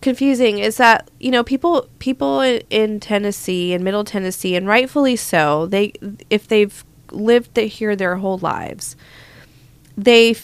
confusing. 0.01 0.59
Is 0.59 0.77
that 0.79 1.11
you 1.21 1.31
know 1.31 1.45
people 1.45 1.89
people 1.99 2.41
in, 2.41 2.63
in 2.71 3.01
Tennessee 3.01 3.73
and 3.73 3.85
Middle 3.85 4.05
Tennessee, 4.05 4.57
and 4.57 4.67
rightfully 4.67 5.17
so. 5.17 5.67
They 5.67 5.93
if 6.29 6.49
they've 6.49 6.85
lived 7.13 7.55
th- 7.55 7.75
here 7.75 7.95
their 7.97 8.17
whole 8.17 8.39
lives, 8.39 8.97
they 9.97 10.35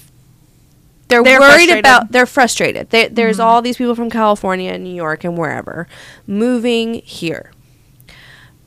they're, 1.08 1.22
They're 1.22 1.38
worried 1.40 1.50
frustrated. 1.52 1.78
about 1.78 2.12
they're 2.12 2.26
frustrated. 2.26 2.90
They, 2.90 3.08
there's 3.08 3.38
Mhm. 3.38 3.44
all 3.44 3.62
these 3.62 3.76
people 3.76 3.94
from 3.94 4.10
California 4.10 4.72
and 4.72 4.82
New 4.84 4.94
York 4.94 5.22
and 5.24 5.38
wherever 5.38 5.86
moving 6.26 6.94
here. 6.94 7.52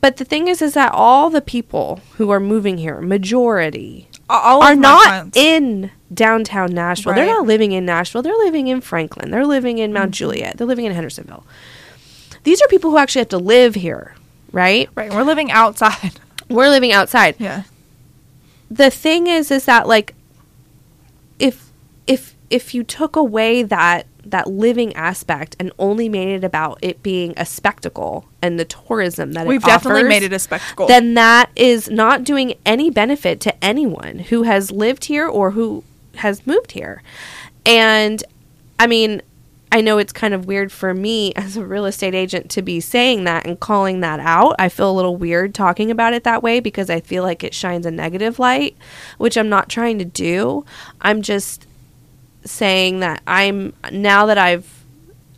But 0.01 0.15
the 0.17 0.23
thing 0.25 0.47
is, 0.47 0.61
is 0.61 0.73
that 0.75 0.93
all 0.93 1.29
the 1.29 1.41
people 1.41 1.99
who 2.15 2.29
are 2.29 2.39
moving 2.39 2.77
here, 2.77 3.01
majority, 3.01 4.07
All 4.29 4.63
are 4.63 4.75
not 4.75 5.03
friends- 5.03 5.35
in 5.35 5.91
downtown 6.13 6.73
Nashville. 6.73 7.13
They're 7.13 7.25
not 7.25 7.45
living 7.45 7.73
in 7.73 7.85
Nashville. 7.85 8.21
They're 8.21 8.37
living 8.37 8.67
in 8.67 8.79
Franklin. 8.79 9.29
They're 9.31 9.45
living 9.45 9.77
in 9.77 9.91
Mount 9.91 10.11
Juliet. 10.11 10.57
They're 10.57 10.65
living 10.67 10.85
in 10.85 10.93
Hendersonville. 10.93 11.45
These 12.45 12.61
are 12.61 12.67
people 12.69 12.91
who 12.91 12.97
actually 12.97 13.19
have 13.19 13.29
to 13.29 13.37
live 13.37 13.75
here, 13.75 14.15
right? 14.53 14.89
right. 14.95 15.11
We're 15.13 15.23
living 15.23 15.51
outside. 15.51 16.19
We're 16.49 16.69
living 16.69 16.93
outside. 16.93 17.35
Yeah. 17.37 17.63
The 18.71 18.89
thing 18.89 19.27
is 19.27 19.51
is 19.51 19.65
that 19.65 19.87
like 19.87 20.15
if 22.09 22.35
if 22.49 22.73
you 22.73 22.83
took 22.83 23.15
away 23.15 23.61
that 23.63 24.07
that 24.25 24.47
living 24.47 24.93
aspect 24.95 25.55
and 25.59 25.71
only 25.79 26.09
made 26.09 26.29
it 26.29 26.43
about 26.43 26.77
it 26.81 27.01
being 27.01 27.33
a 27.37 27.45
spectacle 27.45 28.25
and 28.41 28.59
the 28.59 28.65
tourism 28.65 29.33
that 29.33 29.47
We've 29.47 29.63
it 29.63 29.65
definitely 29.65 30.01
offers, 30.01 30.09
made 30.09 30.23
it 30.23 30.33
a 30.33 30.39
spectacle. 30.39 30.87
then 30.87 31.13
that 31.13 31.49
is 31.55 31.89
not 31.89 32.23
doing 32.23 32.55
any 32.65 32.89
benefit 32.89 33.39
to 33.41 33.63
anyone 33.63 34.19
who 34.19 34.43
has 34.43 34.71
lived 34.71 35.05
here 35.05 35.27
or 35.27 35.51
who 35.51 35.83
has 36.15 36.45
moved 36.45 36.73
here. 36.73 37.01
And 37.65 38.23
I 38.77 38.87
mean, 38.87 39.21
I 39.71 39.81
know 39.81 39.99
it's 39.99 40.13
kind 40.13 40.33
of 40.33 40.47
weird 40.47 40.71
for 40.71 40.93
me 40.93 41.33
as 41.35 41.55
a 41.55 41.65
real 41.65 41.85
estate 41.85 42.15
agent 42.15 42.49
to 42.51 42.61
be 42.61 42.79
saying 42.79 43.23
that 43.25 43.45
and 43.45 43.59
calling 43.59 43.99
that 44.01 44.19
out. 44.19 44.55
I 44.57 44.69
feel 44.69 44.89
a 44.89 44.93
little 44.93 45.15
weird 45.15 45.53
talking 45.53 45.91
about 45.91 46.13
it 46.13 46.23
that 46.23 46.41
way 46.41 46.59
because 46.59 46.89
I 46.89 46.99
feel 47.01 47.23
like 47.23 47.43
it 47.43 47.53
shines 47.53 47.85
a 47.85 47.91
negative 47.91 48.39
light, 48.39 48.75
which 49.19 49.37
I'm 49.37 49.49
not 49.49 49.69
trying 49.69 49.99
to 49.99 50.05
do. 50.05 50.65
I'm 51.01 51.21
just 51.21 51.67
saying 52.45 52.99
that 53.01 53.21
I'm 53.27 53.73
now 53.91 54.25
that 54.27 54.37
I've 54.37 54.67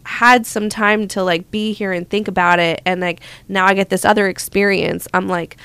had 0.04 0.46
some 0.46 0.68
time 0.70 1.08
to 1.10 1.24
like 1.24 1.50
be 1.52 1.74
here 1.74 1.92
and 1.92 2.10
think 2.10 2.28
about 2.28 2.60
it 2.60 2.82
and 2.86 3.00
like 3.02 3.22
now 3.48 3.66
I 3.66 3.74
get 3.74 3.90
this 3.90 4.04
other 4.06 4.28
experience. 4.28 5.08
I'm 5.14 5.28
like 5.28 5.58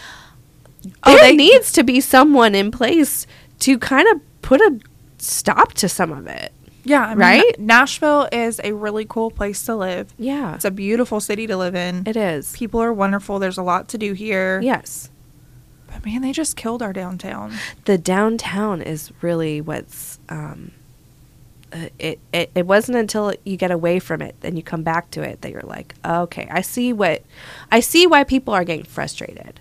Oh, 1.02 1.14
there 1.16 1.30
they- 1.30 1.36
needs 1.36 1.72
to 1.72 1.82
be 1.82 2.00
someone 2.00 2.54
in 2.54 2.70
place 2.70 3.26
to 3.60 3.78
kind 3.78 4.06
of 4.08 4.20
put 4.42 4.60
a 4.60 4.78
stop 5.18 5.72
to 5.74 5.88
some 5.88 6.12
of 6.12 6.26
it. 6.28 6.52
yeah, 6.84 7.02
I 7.06 7.08
mean, 7.10 7.18
right? 7.18 7.58
Nashville 7.58 8.28
is 8.30 8.60
a 8.62 8.72
really 8.72 9.04
cool 9.04 9.30
place 9.32 9.64
to 9.64 9.74
live. 9.74 10.14
Yeah. 10.18 10.54
It's 10.54 10.64
a 10.64 10.70
beautiful 10.70 11.18
city 11.20 11.46
to 11.48 11.56
live 11.56 11.74
in. 11.74 12.04
It 12.06 12.16
is. 12.16 12.52
People 12.56 12.80
are 12.80 12.92
wonderful. 12.92 13.38
There's 13.40 13.58
a 13.58 13.62
lot 13.64 13.88
to 13.88 13.98
do 13.98 14.12
here. 14.12 14.60
Yes. 14.62 15.10
But 15.88 16.04
man, 16.04 16.20
they 16.22 16.30
just 16.32 16.56
killed 16.56 16.82
our 16.82 16.92
downtown. 16.92 17.54
The 17.86 17.98
downtown 17.98 18.82
is 18.82 19.10
really 19.22 19.60
what's 19.60 20.20
um 20.28 20.70
uh, 21.72 21.88
it, 21.98 22.18
it 22.32 22.50
it 22.54 22.66
wasn't 22.66 22.98
until 22.98 23.34
you 23.44 23.56
get 23.56 23.70
away 23.70 23.98
from 23.98 24.22
it 24.22 24.36
and 24.42 24.56
you 24.56 24.62
come 24.62 24.82
back 24.82 25.10
to 25.12 25.22
it 25.22 25.40
that 25.42 25.50
you're 25.50 25.62
like, 25.62 25.94
okay, 26.04 26.48
I 26.50 26.60
see 26.60 26.92
what 26.92 27.22
I 27.70 27.80
see 27.80 28.06
why 28.06 28.24
people 28.24 28.54
are 28.54 28.64
getting 28.64 28.84
frustrated. 28.84 29.60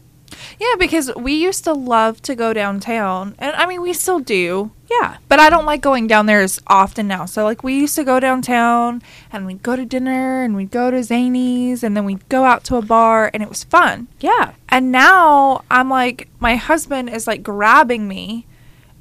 Yeah, 0.60 0.76
because 0.78 1.14
we 1.16 1.34
used 1.34 1.64
to 1.66 1.74
love 1.74 2.22
to 2.24 2.36
go 2.36 2.54
downtown. 2.54 3.36
And 3.40 3.56
I 3.56 3.66
mean, 3.66 3.82
we 3.82 3.94
still 3.94 4.20
do. 4.20 4.72
Yeah. 4.90 5.18
But 5.28 5.40
I 5.40 5.50
don't 5.50 5.66
like 5.66 5.82
going 5.82 6.08
down 6.08 6.26
there 6.26 6.42
as 6.42 6.60
often 6.68 7.08
now. 7.08 7.26
So, 7.26 7.44
like, 7.44 7.64
we 7.64 7.76
used 7.76 7.96
to 7.96 8.04
go 8.04 8.20
downtown 8.20 9.02
and 9.32 9.46
we'd 9.46 9.64
go 9.64 9.76
to 9.76 9.86
dinner 9.86 10.44
and 10.44 10.56
we'd 10.56 10.72
go 10.72 10.92
to 10.92 10.98
Zanies 10.98 11.84
and 11.84 11.96
then 11.96 12.06
we'd 12.06 12.28
go 12.30 12.44
out 12.44 12.64
to 12.66 12.76
a 12.76 12.82
bar 12.82 13.32
and 13.34 13.42
it 13.42 13.50
was 13.50 13.64
fun. 13.64 14.08
Yeah. 14.20 14.54
And 14.70 14.92
now 14.92 15.64
I'm 15.72 15.90
like, 15.90 16.30
my 16.40 16.56
husband 16.56 17.10
is 17.10 17.28
like 17.28 17.44
grabbing 17.44 18.08
me 18.08 18.46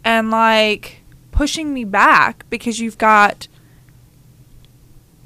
and 0.05 0.31
like 0.31 1.03
pushing 1.35 1.75
me 1.75 1.85
back 1.85 2.45
because 2.49 2.79
you've 2.81 2.97
got 2.99 3.49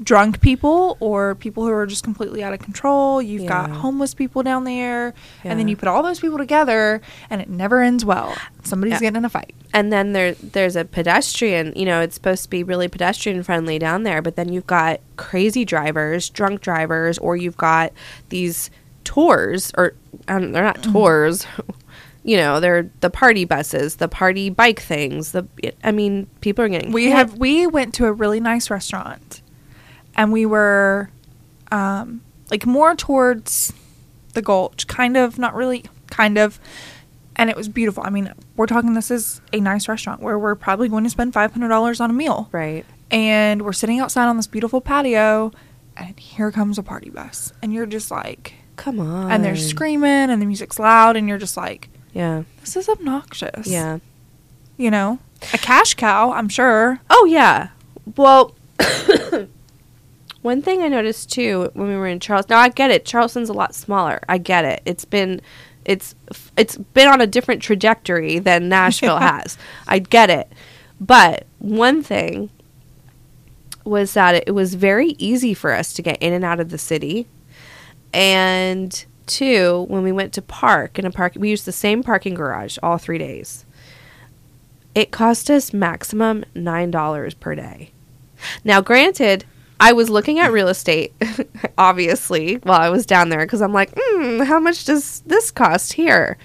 drunk 0.00 0.40
people 0.40 0.96
or 1.00 1.34
people 1.34 1.64
who 1.66 1.72
are 1.72 1.84
just 1.86 2.04
completely 2.04 2.42
out 2.42 2.52
of 2.52 2.60
control. 2.60 3.20
You've 3.20 3.46
got 3.48 3.68
homeless 3.70 4.14
people 4.14 4.44
down 4.44 4.62
there. 4.64 5.12
And 5.42 5.58
then 5.58 5.66
you 5.66 5.76
put 5.76 5.88
all 5.88 6.04
those 6.04 6.20
people 6.20 6.38
together 6.38 7.00
and 7.28 7.40
it 7.42 7.48
never 7.48 7.82
ends 7.82 8.04
well. 8.04 8.36
Somebody's 8.62 8.92
Yeah. 8.94 9.00
getting 9.00 9.16
in 9.18 9.24
a 9.24 9.28
fight. 9.28 9.54
and 9.74 9.92
then 9.92 10.12
there 10.12 10.32
there's 10.34 10.76
a 10.76 10.84
pedestrian 10.86 11.74
you 11.76 11.84
know 11.84 12.00
it's 12.00 12.14
supposed 12.14 12.42
to 12.44 12.48
be 12.48 12.62
really 12.62 12.88
pedestrian 12.88 13.42
friendly 13.42 13.78
down 13.78 14.02
there 14.02 14.22
but 14.22 14.34
then 14.34 14.50
you've 14.50 14.66
got 14.66 14.98
crazy 15.16 15.62
drivers 15.62 16.30
drunk 16.30 16.62
drivers 16.62 17.18
or 17.18 17.36
you've 17.36 17.56
got 17.58 17.92
these 18.30 18.70
tours 19.04 19.70
or 19.76 19.92
um, 20.28 20.52
they're 20.52 20.64
not 20.64 20.82
tours 20.82 21.46
you 22.28 22.36
know 22.36 22.60
they're 22.60 22.90
the 23.00 23.08
party 23.08 23.44
buses 23.44 23.96
the 23.96 24.08
party 24.08 24.50
bike 24.50 24.80
things 24.80 25.32
the 25.32 25.46
i 25.82 25.90
mean 25.90 26.26
people 26.42 26.62
are 26.62 26.68
getting 26.68 26.92
we 26.92 27.04
hit. 27.04 27.12
have 27.12 27.38
we 27.38 27.66
went 27.66 27.94
to 27.94 28.04
a 28.04 28.12
really 28.12 28.38
nice 28.38 28.68
restaurant 28.70 29.40
and 30.14 30.30
we 30.30 30.44
were 30.44 31.10
um 31.72 32.20
like 32.50 32.66
more 32.66 32.94
towards 32.94 33.72
the 34.34 34.42
gulch 34.42 34.86
kind 34.86 35.16
of 35.16 35.38
not 35.38 35.54
really 35.54 35.84
kind 36.10 36.38
of 36.38 36.60
and 37.36 37.48
it 37.48 37.56
was 37.56 37.68
beautiful. 37.68 38.02
I 38.04 38.10
mean 38.10 38.32
we're 38.56 38.66
talking 38.66 38.94
this 38.94 39.10
is 39.10 39.40
a 39.52 39.60
nice 39.60 39.88
restaurant 39.88 40.20
where 40.20 40.38
we're 40.38 40.54
probably 40.54 40.88
going 40.88 41.04
to 41.04 41.10
spend 41.10 41.32
$500 41.32 42.00
on 42.00 42.10
a 42.10 42.12
meal. 42.12 42.48
Right. 42.52 42.84
And 43.10 43.62
we're 43.62 43.72
sitting 43.72 44.00
outside 44.00 44.26
on 44.26 44.36
this 44.36 44.46
beautiful 44.46 44.80
patio 44.80 45.52
and 45.96 46.18
here 46.18 46.50
comes 46.50 46.78
a 46.78 46.82
party 46.82 47.10
bus 47.10 47.52
and 47.62 47.72
you're 47.72 47.86
just 47.86 48.10
like 48.10 48.54
come 48.76 49.00
on 49.00 49.30
and 49.30 49.44
they're 49.44 49.56
screaming 49.56 50.30
and 50.30 50.42
the 50.42 50.46
music's 50.46 50.78
loud 50.78 51.16
and 51.16 51.28
you're 51.28 51.38
just 51.38 51.56
like 51.56 51.90
yeah 52.12 52.42
this 52.60 52.76
is 52.76 52.88
obnoxious 52.88 53.66
yeah 53.66 53.98
you 54.76 54.90
know 54.90 55.18
a 55.54 55.58
cash 55.58 55.94
cow 55.94 56.32
i'm 56.32 56.48
sure 56.48 57.00
Oh 57.10 57.24
yeah. 57.26 57.68
Well, 58.16 58.54
one 60.42 60.62
thing 60.62 60.82
I 60.82 60.88
noticed 60.88 61.30
too 61.32 61.70
when 61.74 61.88
we 61.88 61.96
were 61.96 62.06
in 62.06 62.20
Charleston. 62.20 62.54
Now 62.54 62.60
I 62.60 62.68
get 62.68 62.90
it. 62.90 63.04
Charleston's 63.04 63.48
a 63.48 63.52
lot 63.52 63.74
smaller. 63.74 64.20
I 64.28 64.38
get 64.38 64.64
it. 64.64 64.82
It's 64.84 65.04
been 65.04 65.40
it's 65.84 66.14
it's 66.56 66.76
been 66.76 67.08
on 67.08 67.20
a 67.20 67.26
different 67.26 67.62
trajectory 67.62 68.38
than 68.38 68.68
Nashville 68.68 69.18
Yeah. 69.20 69.40
has. 69.42 69.58
I 69.86 69.98
get 69.98 70.30
it. 70.30 70.50
But 71.00 71.46
one 71.58 72.02
thing 72.02 72.50
was 73.84 74.14
that 74.14 74.34
it 74.48 74.52
was 74.52 74.74
very 74.74 75.10
easy 75.18 75.54
for 75.54 75.72
us 75.72 75.92
to 75.94 76.02
get 76.02 76.18
in 76.20 76.32
and 76.32 76.44
out 76.44 76.60
of 76.60 76.70
the 76.70 76.78
city. 76.78 77.26
And 78.12 79.04
two, 79.28 79.84
when 79.88 80.02
we 80.02 80.12
went 80.12 80.32
to 80.34 80.42
park 80.42 80.98
in 80.98 81.04
a 81.04 81.10
park, 81.10 81.34
we 81.36 81.50
used 81.50 81.64
the 81.64 81.72
same 81.72 82.02
parking 82.02 82.34
garage 82.34 82.78
all 82.82 82.98
three 82.98 83.18
days. 83.18 83.64
It 84.94 85.10
cost 85.10 85.50
us 85.50 85.72
maximum 85.72 86.44
$9 86.54 87.40
per 87.40 87.54
day. 87.54 87.92
Now, 88.64 88.80
granted, 88.80 89.44
I 89.80 89.92
was 89.92 90.10
looking 90.10 90.40
at 90.40 90.50
real 90.50 90.68
estate, 90.68 91.12
obviously, 91.78 92.56
while 92.56 92.80
I 92.80 92.88
was 92.88 93.06
down 93.06 93.28
there 93.28 93.46
because 93.46 93.62
I'm 93.62 93.72
like, 93.72 93.94
mm, 93.94 94.44
how 94.44 94.58
much 94.58 94.84
does 94.84 95.20
this 95.20 95.50
cost 95.50 95.92
here? 95.92 96.36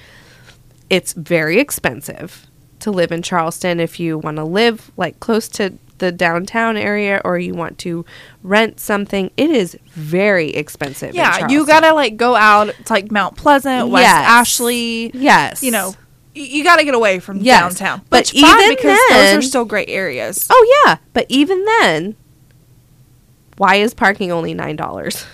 It's 0.90 1.14
very 1.14 1.60
expensive 1.60 2.46
to 2.82 2.92
live 2.92 3.12
in 3.12 3.22
Charleston 3.22 3.80
if 3.80 4.00
you 4.00 4.18
want 4.18 4.38
to 4.38 4.44
live 4.44 4.92
like 4.98 5.20
close 5.20 5.48
to 5.48 5.74
the 6.00 6.12
downtown 6.12 6.76
area 6.78 7.22
or 7.24 7.38
you 7.38 7.54
want 7.54 7.78
to 7.80 8.04
rent 8.42 8.80
something. 8.80 9.32
It 9.38 9.50
is 9.50 9.78
very 9.92 10.50
expensive. 10.50 11.14
Yeah, 11.16 11.48
you 11.50 11.66
gotta 11.66 11.94
like 11.94 12.18
go 12.18 12.36
out. 12.36 12.70
It's 12.80 12.90
like 12.92 13.12
Mount 13.12 13.38
Pleasant, 13.38 13.90
West 13.90 14.04
Yes. 14.04 14.26
Ashley. 14.28 15.12
yes, 15.14 15.64
You 15.64 15.72
know, 15.72 15.94
you 16.36 16.64
got 16.64 16.78
to 16.78 16.84
get 16.84 16.96
away 16.96 17.20
from 17.20 17.38
Yes. 17.38 17.60
downtown. 17.78 18.02
But 18.10 18.22
Which 18.22 18.34
even 18.34 18.70
because 18.70 18.98
then- 19.10 19.36
those 19.36 19.36
are 19.36 19.42
still 19.48 19.66
great 19.66 19.90
areas. 19.90 20.48
Oh 20.50 20.84
yeah, 20.86 20.98
but 21.14 21.26
even 21.30 21.64
then, 21.66 22.16
why 23.58 23.76
is 23.76 23.94
parking 23.94 24.32
only 24.32 24.54
nine 24.54 24.76
dollars? 24.76 25.26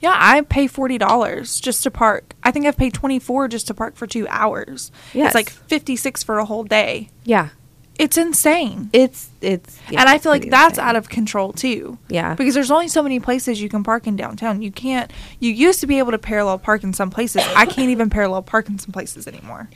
Yeah, 0.00 0.12
I 0.14 0.42
pay 0.42 0.66
forty 0.66 0.98
dollars 0.98 1.58
just 1.60 1.82
to 1.84 1.90
park. 1.90 2.34
I 2.42 2.50
think 2.50 2.66
I've 2.66 2.76
paid 2.76 2.92
twenty 2.92 3.18
four 3.18 3.48
just 3.48 3.66
to 3.68 3.74
park 3.74 3.96
for 3.96 4.06
two 4.06 4.28
hours. 4.28 4.92
Yes. 5.14 5.28
It's 5.28 5.34
like 5.34 5.48
fifty 5.48 5.96
six 5.96 6.22
for 6.22 6.38
a 6.38 6.44
whole 6.44 6.64
day. 6.64 7.08
Yeah, 7.24 7.48
It's 7.98 8.16
insane. 8.16 8.90
it's 8.92 9.30
it's, 9.40 9.78
yeah, 9.88 10.00
and 10.00 10.08
I 10.08 10.18
feel 10.18 10.32
like 10.32 10.50
that's 10.50 10.72
insane. 10.72 10.84
out 10.84 10.96
of 10.96 11.08
control 11.08 11.52
too. 11.52 11.98
Yeah. 12.08 12.34
Because 12.34 12.54
there's 12.54 12.70
only 12.70 12.88
so 12.88 13.02
many 13.02 13.20
places 13.20 13.62
you 13.62 13.68
can 13.68 13.84
park 13.84 14.06
in 14.06 14.16
downtown. 14.16 14.62
You 14.62 14.72
can't 14.72 15.12
you 15.38 15.52
used 15.52 15.80
to 15.80 15.86
be 15.86 15.98
able 15.98 16.10
to 16.10 16.18
parallel 16.18 16.58
park 16.58 16.82
in 16.82 16.92
some 16.92 17.10
places. 17.10 17.42
I 17.54 17.66
can't 17.66 17.90
even 17.90 18.10
parallel 18.10 18.42
park 18.42 18.68
in 18.68 18.78
some 18.78 18.90
places 18.92 19.28
anymore. 19.28 19.68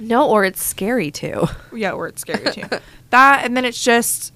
no, 0.00 0.28
or 0.28 0.44
it's 0.44 0.62
scary 0.62 1.10
too. 1.10 1.46
Yeah, 1.72 1.92
or 1.92 2.08
it's 2.08 2.20
scary 2.20 2.52
too. 2.52 2.68
that 3.10 3.44
and 3.44 3.56
then 3.56 3.64
it's 3.64 3.82
just 3.82 4.32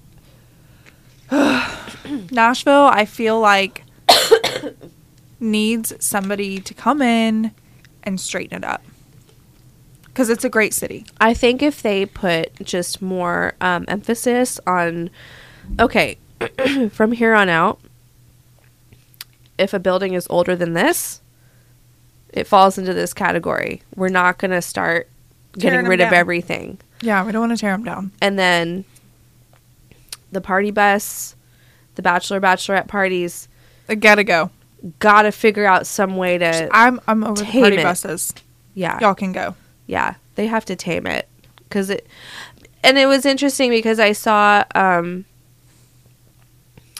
Nashville, 2.31 2.89
I 2.91 3.05
feel 3.05 3.39
like 3.39 3.83
needs 5.39 5.93
somebody 5.99 6.59
to 6.59 6.73
come 6.73 7.01
in 7.01 7.51
and 8.03 8.19
straighten 8.19 8.57
it 8.57 8.63
up. 8.63 8.81
Cuz 10.13 10.29
it's 10.29 10.43
a 10.43 10.49
great 10.49 10.73
city. 10.73 11.05
I 11.19 11.33
think 11.33 11.61
if 11.61 11.81
they 11.81 12.05
put 12.05 12.53
just 12.63 13.01
more 13.01 13.53
um, 13.61 13.85
emphasis 13.87 14.59
on, 14.67 15.09
okay, 15.79 16.17
from 16.91 17.13
here 17.13 17.33
on 17.33 17.49
out, 17.49 17.79
if 19.57 19.73
a 19.73 19.79
building 19.79 20.13
is 20.13 20.27
older 20.29 20.55
than 20.55 20.73
this, 20.73 21.21
it 22.33 22.45
falls 22.47 22.77
into 22.77 22.93
this 22.93 23.13
category. 23.13 23.83
We're 23.95 24.09
not 24.09 24.37
going 24.37 24.51
to 24.51 24.61
start 24.61 25.09
Tearing 25.57 25.75
getting 25.77 25.89
rid 25.89 26.01
of 26.01 26.13
everything. 26.13 26.79
Yeah, 27.01 27.25
we 27.25 27.31
don't 27.31 27.41
want 27.41 27.51
to 27.51 27.57
tear 27.61 27.71
them 27.71 27.83
down. 27.83 28.11
And 28.21 28.39
then 28.39 28.85
the 30.31 30.41
party 30.41 30.71
bus, 30.71 31.35
the 31.95 32.01
bachelor 32.01 32.39
bachelorette 32.39 32.87
parties, 32.87 33.47
I 33.89 33.95
gotta 33.95 34.23
go. 34.23 34.49
got 34.99 35.23
to 35.23 35.31
figure 35.31 35.65
out 35.65 35.85
some 35.85 36.15
way 36.15 36.37
to 36.37 36.69
I'm 36.71 37.01
I'm 37.07 37.23
over 37.23 37.43
the 37.43 37.51
party 37.51 37.77
it. 37.77 37.83
buses. 37.83 38.33
yeah. 38.73 38.97
Y'all 39.01 39.13
can 39.15 39.31
go. 39.33 39.55
Yeah 39.87 40.15
they 40.35 40.47
have 40.47 40.65
to 40.65 40.75
tame 40.75 41.05
it. 41.07 41.27
Because 41.67 41.89
it 41.89 42.05
and 42.83 42.97
it 42.97 43.05
was 43.05 43.25
interesting 43.25 43.69
because 43.69 43.99
i 43.99 44.11
saw 44.11 44.63
um 44.75 45.25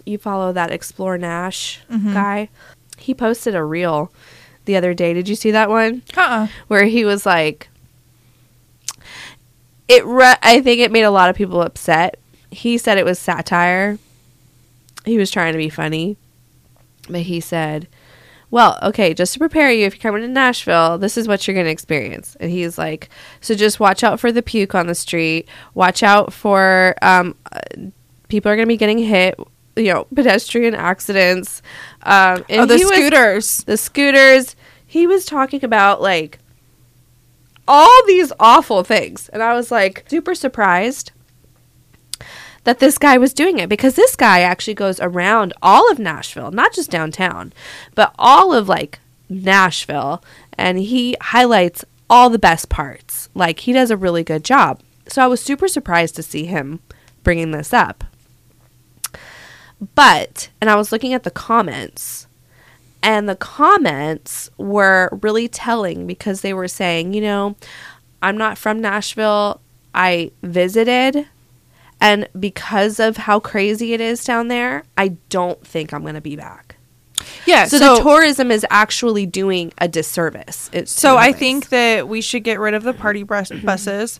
you 0.06 0.18
follow 0.18 0.52
that 0.54 0.72
explore 0.72 1.18
nash 1.18 1.80
Mhm. 1.92 2.14
guy? 2.14 2.50
He 2.98 3.14
posted 3.14 3.56
a 3.56 3.64
reel 3.64 4.12
the 4.66 4.76
other 4.76 4.94
day. 4.94 5.14
Did 5.14 5.28
you 5.30 5.36
see 5.36 5.52
that 5.52 5.70
one? 5.70 6.04
Uh-uh. 6.16 6.48
where 6.68 6.86
he 6.86 7.04
was 7.06 7.26
like 7.26 7.68
it 9.88 10.06
re- 10.06 10.36
i 10.42 10.62
think 10.62 10.80
it 10.80 10.92
made 10.92 11.04
a 11.04 11.12
lot 11.12 11.30
of 11.30 11.36
people 11.36 11.62
upset. 11.62 12.18
He 12.50 12.78
said 12.78 12.98
it 12.98 13.06
was 13.06 13.18
satire. 13.20 13.98
He 15.06 15.18
was 15.18 15.32
trying 15.32 15.54
to 15.54 15.58
be 15.58 15.70
funny 15.70 16.18
but 17.10 17.22
he 17.22 17.40
said 17.40 17.88
well, 18.52 18.78
okay, 18.84 19.14
just 19.14 19.34
to 19.34 19.40
prepare 19.40 19.72
you, 19.72 19.86
if 19.88 19.96
you're 19.96 20.12
coming 20.12 20.22
to 20.28 20.28
Nashville, 20.32 20.98
this 20.98 21.18
is 21.18 21.28
what 21.28 21.48
you're 21.48 21.56
going 21.56 21.66
to 21.66 21.72
experience. 21.72 22.36
And 22.40 22.52
he's 22.52 22.78
like, 22.78 23.10
so 23.40 23.56
just 23.56 23.80
watch 23.80 24.04
out 24.04 24.20
for 24.20 24.32
the 24.32 24.42
puke 24.44 24.76
on 24.76 24.88
the 24.88 24.94
street. 24.96 25.48
Watch 25.74 26.04
out 26.04 26.32
for 26.34 26.94
um, 27.02 27.36
uh, 27.52 27.60
people 28.28 28.52
are 28.52 28.56
going 28.56 28.66
to 28.68 28.72
be 28.74 28.78
getting 28.78 29.00
hit, 29.00 29.40
you 29.78 29.94
know, 29.94 30.04
pedestrian 30.14 30.76
accidents. 30.76 31.62
Um, 32.04 32.44
and 32.50 32.62
Oh, 32.62 32.66
the 32.66 32.78
he 32.78 32.84
was- 32.86 32.94
scooters. 32.94 33.64
the 33.64 33.78
scooters. 33.78 34.56
He 34.86 35.08
was 35.08 35.26
talking 35.26 35.64
about 35.64 36.02
like 36.02 36.40
all 37.68 38.06
these 38.08 38.34
awful 38.40 38.84
things. 38.84 39.30
And 39.30 39.42
I 39.42 39.54
was 39.54 39.72
like 39.72 40.06
super 40.10 40.36
surprised 40.36 41.12
that 42.64 42.80
this 42.80 42.98
guy 42.98 43.18
was 43.18 43.34
doing 43.34 43.58
it 43.60 43.70
because 43.70 43.96
this 43.96 44.16
guy 44.16 44.42
actually 44.42 44.74
goes 44.74 45.00
around 45.00 45.54
all 45.62 45.92
of 45.92 46.00
Nashville, 46.00 46.52
not 46.52 46.74
just 46.74 46.92
downtown, 46.92 47.54
but 47.96 48.14
all 48.20 48.54
of 48.54 48.70
like 48.70 49.00
Nashville 49.30 50.24
and 50.54 50.78
he 50.78 51.16
highlights 51.22 51.84
all 52.10 52.30
the 52.30 52.38
best 52.40 52.70
parts. 52.70 53.30
Like 53.34 53.60
he 53.60 53.74
does 53.74 53.90
a 53.90 53.98
really 53.98 54.24
good 54.24 54.44
job. 54.44 54.82
So 55.08 55.24
I 55.24 55.28
was 55.28 55.42
super 55.42 55.68
surprised 55.68 56.16
to 56.16 56.24
see 56.24 56.46
him 56.46 56.80
bringing 57.24 57.52
this 57.52 57.74
up. 57.74 58.04
But, 59.96 60.50
and 60.60 60.70
I 60.70 60.76
was 60.76 60.92
looking 60.92 61.14
at 61.14 61.24
the 61.24 61.32
comments, 61.32 62.28
and 63.02 63.28
the 63.28 63.36
comments 63.36 64.52
were 64.58 65.10
really 65.24 65.48
telling 65.48 66.06
because 66.06 66.42
they 66.42 66.54
were 66.54 66.68
saying, 66.68 67.16
you 67.16 67.22
know, 67.22 67.56
I'm 68.22 68.38
not 68.38 68.60
from 68.60 68.80
Nashville. 68.80 69.60
I 69.96 70.32
visited, 70.44 71.28
and 72.02 72.28
because 72.38 73.00
of 73.00 73.16
how 73.16 73.40
crazy 73.40 73.94
it 73.94 74.02
is 74.02 74.24
down 74.24 74.48
there, 74.48 74.84
I 74.98 75.10
don't 75.30 75.66
think 75.66 75.94
I'm 75.94 76.02
going 76.02 76.16
to 76.16 76.22
be 76.22 76.36
back. 76.36 76.76
Yeah, 77.46 77.66
So, 77.66 77.78
so, 77.78 77.96
the 77.96 78.02
tourism 78.02 78.50
is 78.50 78.66
actually 78.72 79.28
doing 79.28 79.72
a 79.78 79.88
disservice. 79.88 80.70
It's 80.74 80.92
so 80.92 81.18
I 81.18 81.32
think 81.32 81.70
that 81.70 82.08
we 82.10 82.20
should 82.20 82.44
get 82.44 82.60
rid 82.60 82.74
of 82.74 82.82
the 82.84 82.94
party 82.94 83.22
bus- 83.24 83.52
buses. 83.64 84.20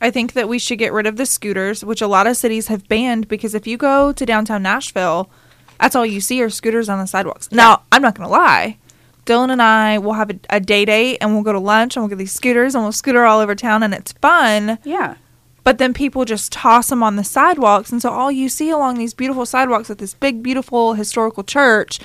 I 0.00 0.10
think 0.10 0.32
that 0.32 0.48
we 0.48 0.58
should 0.58 0.78
get 0.78 0.92
rid 0.92 1.06
of 1.06 1.16
the 1.16 1.26
scooters, 1.26 1.84
which 1.84 2.02
a 2.02 2.06
lot 2.08 2.26
of 2.26 2.36
cities 2.36 2.66
have 2.66 2.88
banned 2.88 3.28
because 3.28 3.54
if 3.54 3.66
you 3.66 3.76
go 3.76 4.12
to 4.12 4.26
downtown 4.26 4.62
Nashville, 4.62 5.30
that's 5.78 5.94
all 5.94 6.06
you 6.06 6.20
see 6.20 6.42
are 6.42 6.50
scooters 6.50 6.88
on 6.88 6.98
the 6.98 7.06
sidewalks. 7.06 7.52
Now, 7.52 7.82
I'm 7.92 8.02
not 8.02 8.14
going 8.16 8.26
to 8.28 8.32
lie. 8.32 8.78
Dylan 9.26 9.52
and 9.52 9.62
I 9.62 9.98
will 9.98 10.14
have 10.14 10.30
a, 10.30 10.40
a 10.48 10.58
day 10.60 10.84
date 10.84 11.18
and 11.20 11.34
we'll 11.34 11.42
go 11.44 11.52
to 11.52 11.58
lunch 11.60 11.94
and 11.96 12.02
we'll 12.02 12.08
get 12.08 12.18
these 12.18 12.32
scooters 12.32 12.74
and 12.74 12.82
we'll 12.82 12.92
scooter 12.92 13.24
all 13.24 13.38
over 13.40 13.54
town 13.54 13.82
and 13.82 13.94
it's 13.94 14.12
fun. 14.12 14.78
yeah. 14.84 15.16
But 15.62 15.78
then 15.78 15.92
people 15.92 16.24
just 16.24 16.52
toss 16.52 16.88
them 16.88 17.02
on 17.02 17.16
the 17.16 17.24
sidewalks. 17.24 17.92
And 17.92 18.00
so 18.00 18.10
all 18.10 18.32
you 18.32 18.48
see 18.48 18.70
along 18.70 18.96
these 18.96 19.14
beautiful 19.14 19.44
sidewalks 19.44 19.90
at 19.90 19.98
this 19.98 20.14
big, 20.14 20.42
beautiful 20.42 20.94
historical 20.94 21.44
church 21.44 22.00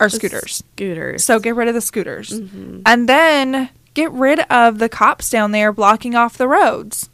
are 0.00 0.08
scooters. 0.08 0.64
Scooters. 0.74 1.24
So 1.24 1.38
get 1.38 1.54
rid 1.54 1.68
of 1.68 1.74
the 1.74 1.80
scooters. 1.80 2.30
Mm-hmm. 2.30 2.80
And 2.86 3.08
then 3.08 3.68
get 3.94 4.10
rid 4.12 4.40
of 4.50 4.78
the 4.78 4.88
cops 4.88 5.30
down 5.30 5.52
there 5.52 5.72
blocking 5.72 6.14
off 6.14 6.38
the 6.38 6.48
roads. 6.48 7.10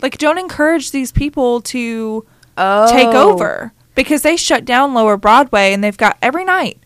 Like, 0.00 0.18
don't 0.18 0.38
encourage 0.38 0.90
these 0.90 1.12
people 1.12 1.60
to 1.62 2.24
oh. 2.56 2.90
take 2.90 3.08
over 3.08 3.72
because 3.94 4.22
they 4.22 4.36
shut 4.36 4.64
down 4.64 4.94
Lower 4.94 5.16
Broadway 5.16 5.72
and 5.72 5.82
they've 5.82 5.96
got 5.96 6.16
every 6.22 6.44
night, 6.44 6.78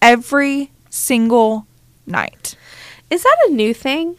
every 0.00 0.70
single 0.88 1.66
night. 2.06 2.56
Is 3.10 3.24
that 3.24 3.36
a 3.48 3.52
new 3.52 3.74
thing? 3.74 4.16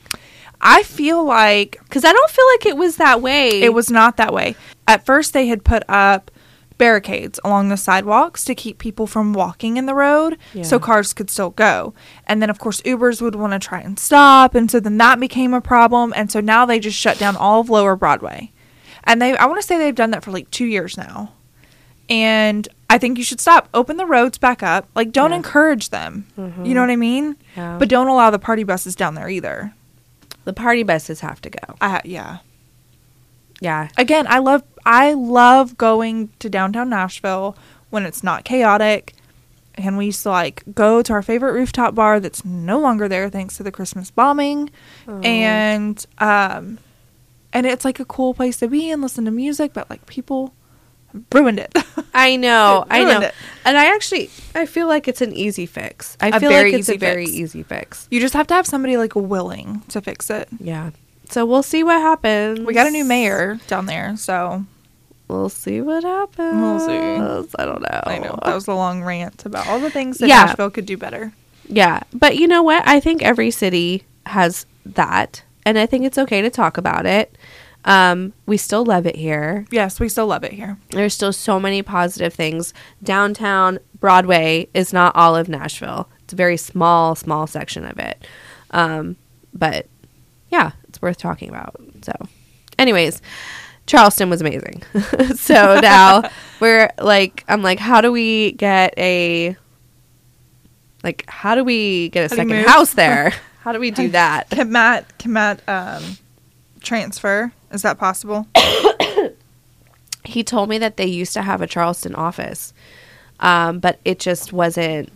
I 0.61 0.83
feel 0.83 1.23
like 1.25 1.79
Because 1.83 2.05
I 2.05 2.13
don't 2.13 2.29
feel 2.29 2.45
like 2.53 2.65
it 2.67 2.77
was 2.77 2.97
that 2.97 3.21
way. 3.21 3.61
It 3.61 3.73
was 3.73 3.89
not 3.91 4.17
that 4.17 4.33
way. 4.33 4.55
At 4.87 5.05
first, 5.05 5.33
they 5.33 5.47
had 5.47 5.63
put 5.63 5.83
up 5.89 6.29
barricades 6.77 7.39
along 7.43 7.69
the 7.69 7.77
sidewalks 7.77 8.43
to 8.45 8.55
keep 8.55 8.79
people 8.79 9.05
from 9.05 9.33
walking 9.33 9.77
in 9.77 9.85
the 9.85 9.93
road 9.93 10.35
so 10.63 10.79
cars 10.79 11.13
could 11.13 11.29
still 11.29 11.51
go. 11.51 11.93
And 12.25 12.41
then, 12.41 12.49
of 12.49 12.57
course, 12.59 12.81
Ubers 12.81 13.21
would 13.21 13.35
want 13.35 13.53
to 13.53 13.59
try 13.59 13.79
and 13.81 13.99
stop. 13.99 14.55
And 14.55 14.69
so 14.71 14.79
then 14.79 14.97
that 14.97 15.19
became 15.19 15.53
a 15.53 15.61
problem. 15.61 16.11
And 16.15 16.31
so 16.31 16.39
now 16.39 16.65
they 16.65 16.79
just 16.79 16.97
shut 16.97 17.19
down 17.19 17.35
all 17.35 17.61
of 17.61 17.69
Lower 17.69 17.95
Broadway. 17.95 18.51
And 19.03 19.21
they, 19.21 19.35
I 19.37 19.45
want 19.45 19.61
to 19.61 19.67
say 19.67 19.77
they've 19.77 19.93
done 19.95 20.09
that 20.11 20.23
for 20.23 20.31
like 20.31 20.49
two 20.49 20.65
years 20.65 20.97
now. 20.97 21.33
And 22.09 22.67
I 22.89 22.97
think 22.97 23.17
you 23.17 23.23
should 23.23 23.39
stop. 23.39 23.69
Open 23.73 23.97
the 23.97 24.05
roads 24.05 24.37
back 24.37 24.61
up. 24.63 24.87
Like, 24.95 25.11
don't 25.11 25.31
Yeah. 25.31 25.37
encourage 25.37 25.89
them. 25.89 26.25
Mm-hmm. 26.37 26.65
You 26.65 26.73
know 26.73 26.81
what 26.81 26.89
I 26.89 26.95
mean? 26.97 27.35
Yeah. 27.55 27.77
But 27.77 27.89
don't 27.89 28.07
allow 28.07 28.31
the 28.31 28.39
party 28.39 28.63
buses 28.63 28.95
down 28.95 29.13
there 29.15 29.29
either. 29.29 29.73
The 30.45 30.53
party 30.53 30.83
buses 30.83 31.19
have 31.21 31.41
to 31.41 31.49
go. 31.49 31.75
I, 31.81 32.01
yeah. 32.05 32.39
Yeah. 33.59 33.89
again 33.95 34.25
i 34.27 34.39
love 34.39 34.63
i 34.87 35.13
love 35.13 35.77
going 35.77 36.29
to 36.39 36.49
downtown 36.49 36.89
nashville 36.89 37.55
when 37.91 38.07
it's 38.07 38.23
not 38.23 38.43
chaotic 38.43 39.13
and 39.75 39.99
we 39.99 40.05
used 40.07 40.23
to 40.23 40.29
like 40.31 40.63
go 40.73 41.03
to 41.03 41.13
our 41.13 41.21
favorite 41.21 41.53
rooftop 41.53 41.93
bar 41.93 42.19
that's 42.19 42.43
no 42.43 42.79
longer 42.79 43.07
there 43.07 43.29
thanks 43.29 43.57
to 43.57 43.63
the 43.63 43.71
christmas 43.71 44.09
bombing 44.09 44.71
and 45.23 46.07
um 46.17 46.79
and 47.53 47.65
it's 47.65 47.85
like 47.85 47.99
a 47.99 48.05
cool 48.05 48.33
place 48.33 48.57
to 48.57 48.67
be 48.67 48.89
and 48.89 49.01
listen 49.01 49.25
to 49.25 49.31
music, 49.31 49.73
but 49.73 49.89
like 49.89 50.05
people 50.05 50.53
ruined 51.31 51.59
it. 51.59 51.75
I 52.13 52.35
know, 52.35 52.85
I 52.89 53.03
know. 53.03 53.21
it. 53.21 53.33
And 53.65 53.77
I 53.77 53.93
actually 53.95 54.29
I 54.55 54.65
feel 54.65 54.87
like 54.87 55.07
it's 55.07 55.21
an 55.21 55.33
easy 55.33 55.65
fix. 55.65 56.17
I 56.19 56.29
A 56.29 56.39
feel 56.39 56.51
like 56.51 56.73
it's 56.73 56.89
a 56.89 56.93
easy 56.93 56.97
very 56.97 57.25
easy 57.25 57.63
fix. 57.63 58.07
you 58.11 58.19
just 58.19 58.33
have 58.33 58.47
to 58.47 58.53
have 58.53 58.65
somebody 58.65 58.97
like 58.97 59.15
willing 59.15 59.81
to 59.89 60.01
fix 60.01 60.29
it. 60.29 60.47
Yeah. 60.59 60.91
So 61.29 61.45
we'll 61.45 61.63
see 61.63 61.83
what 61.83 62.01
happens. 62.01 62.59
We 62.59 62.73
got 62.73 62.87
a 62.87 62.91
new 62.91 63.05
mayor 63.05 63.59
down 63.67 63.85
there, 63.85 64.15
so 64.17 64.65
We'll 65.29 65.47
see 65.47 65.79
what 65.79 66.03
happens. 66.03 66.61
We'll 66.61 66.79
see. 66.81 66.91
I 67.57 67.65
don't 67.65 67.81
know. 67.81 68.01
I 68.03 68.17
know 68.19 68.37
that 68.43 68.53
was 68.53 68.67
a 68.67 68.73
long 68.73 69.01
rant 69.01 69.45
about 69.45 69.65
all 69.69 69.79
the 69.79 69.89
things 69.89 70.17
that 70.17 70.27
Yeah. 70.27 70.43
Nashville 70.43 70.69
could 70.69 70.85
do 70.85 70.97
better. 70.97 71.31
Yeah, 71.69 72.01
but 72.11 72.35
you 72.35 72.47
know 72.49 72.61
what? 72.63 72.85
I 72.85 72.99
think 72.99 73.21
every 73.23 73.49
city 73.49 74.03
has 74.25 74.65
that, 74.85 75.41
and 75.65 75.79
I 75.79 75.85
think 75.85 76.03
it's 76.03 76.17
okay 76.17 76.41
to 76.41 76.49
talk 76.49 76.77
about 76.77 77.05
it. 77.05 77.37
Um, 77.83 78.33
we 78.45 78.57
still 78.57 78.85
love 78.85 79.05
it 79.05 79.15
here. 79.15 79.65
Yes, 79.71 79.99
we 79.99 80.07
still 80.09 80.27
love 80.27 80.43
it 80.43 80.53
here. 80.53 80.77
There's 80.89 81.13
still 81.13 81.33
so 81.33 81.59
many 81.59 81.81
positive 81.81 82.33
things. 82.33 82.73
Downtown 83.01 83.79
Broadway 83.99 84.67
is 84.73 84.93
not 84.93 85.15
all 85.15 85.35
of 85.35 85.49
Nashville. 85.49 86.09
It's 86.23 86.33
a 86.33 86.35
very 86.35 86.57
small, 86.57 87.15
small 87.15 87.47
section 87.47 87.85
of 87.85 87.97
it. 87.97 88.25
Um, 88.71 89.17
but 89.53 89.87
yeah, 90.49 90.71
it's 90.87 91.01
worth 91.01 91.17
talking 91.17 91.49
about. 91.49 91.75
So, 92.03 92.13
anyways, 92.77 93.21
Charleston 93.87 94.29
was 94.29 94.41
amazing. 94.41 94.83
so 95.35 95.79
now 95.79 96.29
we're 96.59 96.91
like, 96.99 97.43
I'm 97.47 97.63
like, 97.63 97.79
how 97.79 98.01
do 98.01 98.11
we 98.11 98.53
get 98.53 98.93
a, 98.97 99.55
like, 101.03 101.25
how 101.27 101.55
do 101.55 101.63
we 101.63 102.09
get 102.09 102.31
a 102.31 102.35
How 102.35 102.35
second 102.35 102.65
house 102.65 102.93
there? 102.93 103.33
How 103.61 103.73
do 103.73 103.79
we 103.79 103.91
do 103.91 104.07
that? 104.07 104.49
Can 104.49 104.71
Matt 104.71 105.19
can 105.19 105.33
Matt 105.33 105.61
um, 105.69 106.17
transfer? 106.81 107.53
Is 107.73 107.81
that 107.83 107.97
possible? 107.97 108.47
he 110.25 110.43
told 110.43 110.69
me 110.69 110.77
that 110.77 110.97
they 110.97 111.05
used 111.05 111.33
to 111.33 111.41
have 111.41 111.61
a 111.61 111.67
Charleston 111.67 112.15
office, 112.15 112.73
um, 113.39 113.79
but 113.79 113.99
it 114.05 114.19
just 114.19 114.53
wasn't 114.53 115.09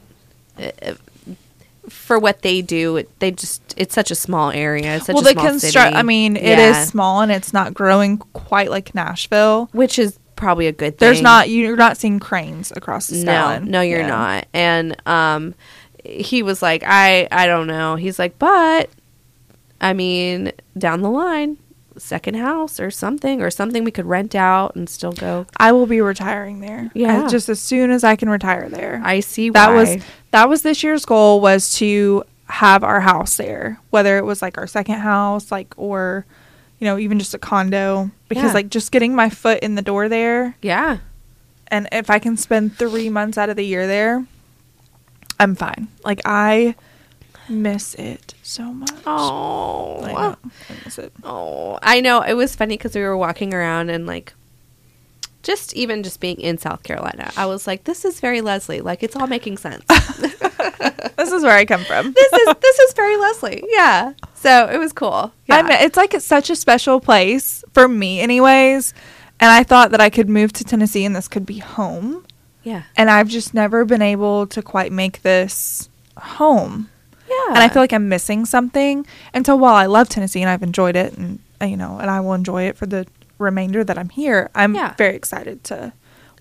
uh, 0.57 0.93
for 1.89 2.17
what 2.19 2.41
they 2.41 2.61
do. 2.61 2.97
It, 2.97 3.19
they 3.19 3.31
just 3.31 3.61
it's 3.77 3.93
such 3.93 4.11
a 4.11 4.15
small 4.15 4.51
area. 4.51 4.95
It's 4.97 5.05
such 5.05 5.13
well, 5.15 5.27
a 5.27 5.33
the 5.33 5.39
construct. 5.39 5.95
I 5.95 6.03
mean, 6.03 6.35
it 6.37 6.57
Yeah. 6.57 6.81
is 6.81 6.87
small 6.87 7.21
and 7.21 7.31
it's 7.31 7.53
not 7.53 7.73
growing 7.73 8.17
quite 8.17 8.69
like 8.69 8.95
Nashville. 8.95 9.69
which 9.73 9.99
is 9.99 10.17
probably 10.35 10.67
a 10.67 10.71
good 10.71 10.97
thing. 10.97 11.07
There's 11.07 11.21
not 11.21 11.49
you're 11.49 11.75
not 11.75 11.97
seeing 11.97 12.19
cranes 12.19 12.71
across 12.75 13.07
the 13.07 13.23
no, 13.23 13.59
no, 13.59 13.81
you're 13.81 14.01
Yeah. 14.01 14.07
not. 14.07 14.45
And 14.53 14.95
um, 15.07 15.55
he 16.03 16.43
was 16.43 16.61
like, 16.61 16.83
I 16.85 17.27
I 17.31 17.47
don't 17.47 17.67
know. 17.67 17.95
He's 17.95 18.17
like, 18.19 18.37
but 18.39 18.89
I 19.79 19.93
mean, 19.93 20.51
down 20.77 21.01
the 21.01 21.09
line. 21.09 21.57
Second 21.97 22.35
house 22.35 22.79
or 22.79 22.91
something, 22.91 23.41
or 23.41 23.49
something 23.49 23.83
we 23.83 23.91
could 23.91 24.05
rent 24.05 24.35
out 24.35 24.75
and 24.75 24.89
still 24.89 25.13
go. 25.13 25.45
I 25.57 25.71
will 25.71 25.85
be 25.87 26.01
retiring 26.01 26.59
there. 26.59 26.91
Yeah. 26.93 27.23
Uh, 27.23 27.29
just 27.29 27.47
as 27.49 27.59
soon 27.59 27.89
as 27.91 28.03
I 28.03 28.15
can 28.15 28.29
retire 28.29 28.67
there. 28.69 29.01
I 29.03 29.21
see 29.21 29.49
that 29.51 29.69
why. 29.69 29.75
was 29.75 30.03
that 30.31 30.49
was 30.49 30.61
this 30.61 30.83
year's 30.83 31.05
goal 31.05 31.39
was 31.41 31.73
to 31.75 32.23
have 32.47 32.83
our 32.83 33.01
house 33.01 33.37
there 33.37 33.79
whether 33.89 34.19
it 34.19 34.23
was 34.23 34.39
like 34.39 34.55
our 34.59 34.67
second 34.67 34.99
house 34.99 35.51
like 35.51 35.73
or 35.77 36.27
you 36.77 36.85
know 36.85 36.95
even 36.99 37.17
just 37.17 37.33
a 37.33 37.39
condo 37.39 38.11
because 38.29 38.43
Yeah. 38.43 38.53
like 38.53 38.69
just 38.69 38.91
getting 38.91 39.15
my 39.15 39.31
foot 39.31 39.61
in 39.63 39.73
the 39.73 39.81
door 39.81 40.07
there 40.09 40.55
yeah. 40.61 40.99
and 41.69 41.87
if 41.91 42.11
i 42.11 42.19
can 42.19 42.37
spend 42.37 42.77
three 42.77 43.09
months 43.09 43.35
out 43.39 43.49
of 43.49 43.55
the 43.55 43.65
year 43.65 43.87
there 43.87 44.27
i'm 45.39 45.55
fine 45.55 45.87
like 46.03 46.21
i 46.23 46.75
miss 47.49 47.93
it 47.95 48.33
so 48.43 48.63
much 48.73 48.91
Oh, 49.05 50.01
I, 50.03 50.11
know. 50.11 50.35
I 50.69 50.73
miss 50.83 50.97
it 50.99 51.13
Oh, 51.23 51.77
I 51.81 52.01
know. 52.01 52.21
It 52.21 52.33
was 52.33 52.55
funny 52.55 52.77
because 52.77 52.95
we 52.95 53.01
were 53.01 53.17
walking 53.17 53.53
around 53.53 53.89
and 53.89 54.05
like, 54.05 54.33
just 55.43 55.73
even 55.75 56.01
just 56.01 56.19
being 56.19 56.39
in 56.41 56.57
South 56.57 56.81
Carolina, 56.83 57.31
I 57.37 57.45
was 57.45 57.67
like, 57.67 57.83
"This 57.83 58.03
is 58.03 58.19
very 58.19 58.41
Leslie. 58.41 58.81
Like, 58.81 59.03
it's 59.03 59.15
all 59.15 59.27
making 59.27 59.57
sense. 59.57 59.83
this 61.17 61.31
is 61.31 61.43
where 61.43 61.55
i 61.55 61.65
come 61.65 61.83
from 61.83 62.11
this 62.13 62.33
is 62.33 62.55
this 62.61 62.79
is 62.79 62.93
very 62.93 63.15
Leslie. 63.17 63.63
Yeah. 63.69 64.13
So 64.33 64.67
it 64.67 64.77
was 64.79 64.91
cool. 64.91 65.31
Yeah. 65.47 65.57
I 65.57 65.61
mean, 65.61 65.77
it's 65.81 65.97
like 65.97 66.13
it's 66.15 66.25
such 66.25 66.49
a 66.49 66.55
special 66.55 66.99
place 66.99 67.63
for 67.73 67.87
me, 67.87 68.21
anyways. 68.21 68.93
And 69.39 69.51
I 69.51 69.63
thought 69.63 69.91
that 69.91 70.01
I 70.01 70.09
could 70.09 70.29
move 70.29 70.51
to 70.53 70.63
Tennessee 70.63 71.05
and 71.05 71.15
this 71.15 71.27
could 71.27 71.45
be 71.45 71.59
home. 71.59 72.25
yeah. 72.63 72.83
And 72.95 73.09
I've 73.11 73.27
just 73.27 73.53
never 73.53 73.85
been 73.85 74.01
able 74.01 74.47
to 74.47 74.61
quite 74.63 74.91
make 74.91 75.21
this 75.21 75.89
home. 76.17 76.89
Yeah. 77.29 77.47
And 77.49 77.57
I 77.59 77.69
feel 77.69 77.81
like 77.81 77.93
I'm 77.93 78.07
missing 78.09 78.45
something. 78.45 79.05
And 79.33 79.45
so 79.45 79.55
while 79.55 79.75
I 79.75 79.85
love 79.87 80.09
Tennessee 80.09 80.41
and 80.41 80.49
I've 80.49 80.63
enjoyed 80.63 80.95
it 80.95 81.13
and 81.17 81.39
uh, 81.61 81.65
you 81.65 81.77
know, 81.77 81.97
and 81.99 82.09
I 82.09 82.19
will 82.19 82.33
enjoy 82.33 82.63
it 82.63 82.75
for 82.77 82.85
the 82.85 83.07
remainder 83.37 83.83
that 83.83 83.97
I'm 83.97 84.09
here, 84.09 84.49
I'm 84.55 84.75
Yeah. 84.75 84.93
very 84.95 85.15
excited 85.15 85.63
to 85.65 85.93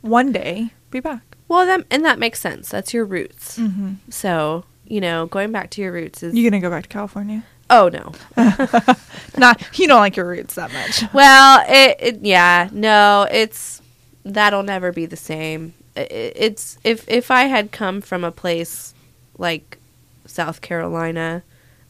one 0.03 0.33
day 0.33 0.71
be 0.91 1.01
back. 1.01 1.23
well, 1.49 1.65
that 1.67 1.85
and 1.91 2.05
that 2.05 2.19
makes 2.19 2.41
sense. 2.41 2.69
That's 2.69 2.93
your 2.95 3.05
roots. 3.05 3.59
Mm-hmm. 3.59 3.95
So 4.11 4.65
you 4.87 5.01
know, 5.01 5.27
going 5.27 5.51
back 5.53 5.71
to 5.71 5.81
your 5.83 5.93
roots 5.93 6.23
is. 6.23 6.35
You're 6.35 6.51
gonna 6.51 6.61
go 6.61 6.71
back 6.71 6.83
to 6.85 6.89
California? 6.89 7.45
oh 7.71 7.89
no. 7.89 8.13
Not 9.39 9.79
you 9.79 9.87
don't 9.89 10.01
like 10.01 10.17
your 10.17 10.27
roots 10.29 10.55
that 10.55 10.73
much. 10.73 11.05
Well, 11.15 11.65
it, 11.67 11.97
it 11.99 12.19
yeah, 12.23 12.69
no, 12.73 13.27
it's 13.31 13.81
that'll 14.25 14.63
never 14.63 14.93
be 14.93 15.07
the 15.07 15.17
same. 15.17 15.75
I- 15.97 16.01
I- 16.03 16.33
It's 16.37 16.79
if 16.85 17.09
if 17.09 17.31
I 17.31 17.45
had 17.45 17.73
come 17.73 18.01
from 18.01 18.25
a 18.25 18.31
place 18.31 18.95
like 19.39 19.79
South 20.27 20.61
Carolina, 20.61 21.43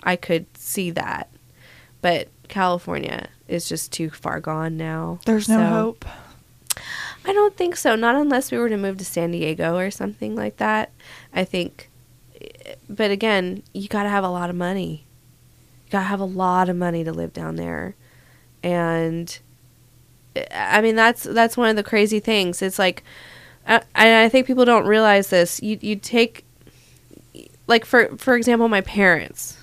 I 0.03 0.17
could 0.17 0.47
see 0.57 0.91
that. 0.93 1.29
But 2.03 2.29
California 2.49 3.29
is 3.49 3.69
just 3.69 3.93
too 3.93 4.11
far 4.11 4.41
gone 4.41 4.77
now. 4.77 5.19
There's 5.25 5.49
no 5.49 5.59
So- 5.59 5.67
hope. 5.67 6.05
I 7.27 7.33
don't 7.33 7.57
think 7.57 7.77
so. 7.77 7.95
Not 7.97 8.15
unless 8.17 8.53
we 8.53 8.59
were 8.59 8.69
to 8.69 8.77
move 8.77 8.99
to 8.99 9.05
San 9.05 9.31
Diego 9.31 9.79
or 9.79 9.91
something 9.91 10.35
like 10.37 10.59
that. 10.59 10.91
I 11.35 11.45
think 11.45 11.91
but 12.89 13.11
again, 13.11 13.63
you 13.73 13.89
got 13.89 14.03
to 14.03 14.09
have 14.11 14.25
a 14.25 14.29
lot 14.29 14.51
of 14.51 14.57
money. 14.57 15.07
You 15.87 15.91
got 15.93 16.01
to 16.01 16.05
have 16.07 16.21
a 16.21 16.25
lot 16.27 16.69
of 16.69 16.77
money 16.77 17.03
to 17.05 17.13
live 17.13 17.33
down 17.33 17.57
there. 17.57 17.95
And 18.63 19.39
I 20.53 20.81
mean 20.81 20.97
that's 20.97 21.23
that's 21.23 21.57
one 21.57 21.69
of 21.71 21.77
the 21.77 21.83
crazy 21.83 22.21
things. 22.21 22.61
It's 22.61 22.79
like 22.79 23.03
I, 23.67 23.81
I 23.95 24.29
think 24.29 24.47
people 24.47 24.65
don't 24.67 24.87
realize 24.87 25.29
this. 25.31 25.63
You 25.63 25.79
you 25.81 25.97
take 25.97 26.45
like 27.67 27.85
for 27.85 28.17
for 28.17 28.35
example, 28.35 28.69
my 28.69 28.81
parents. 28.81 29.59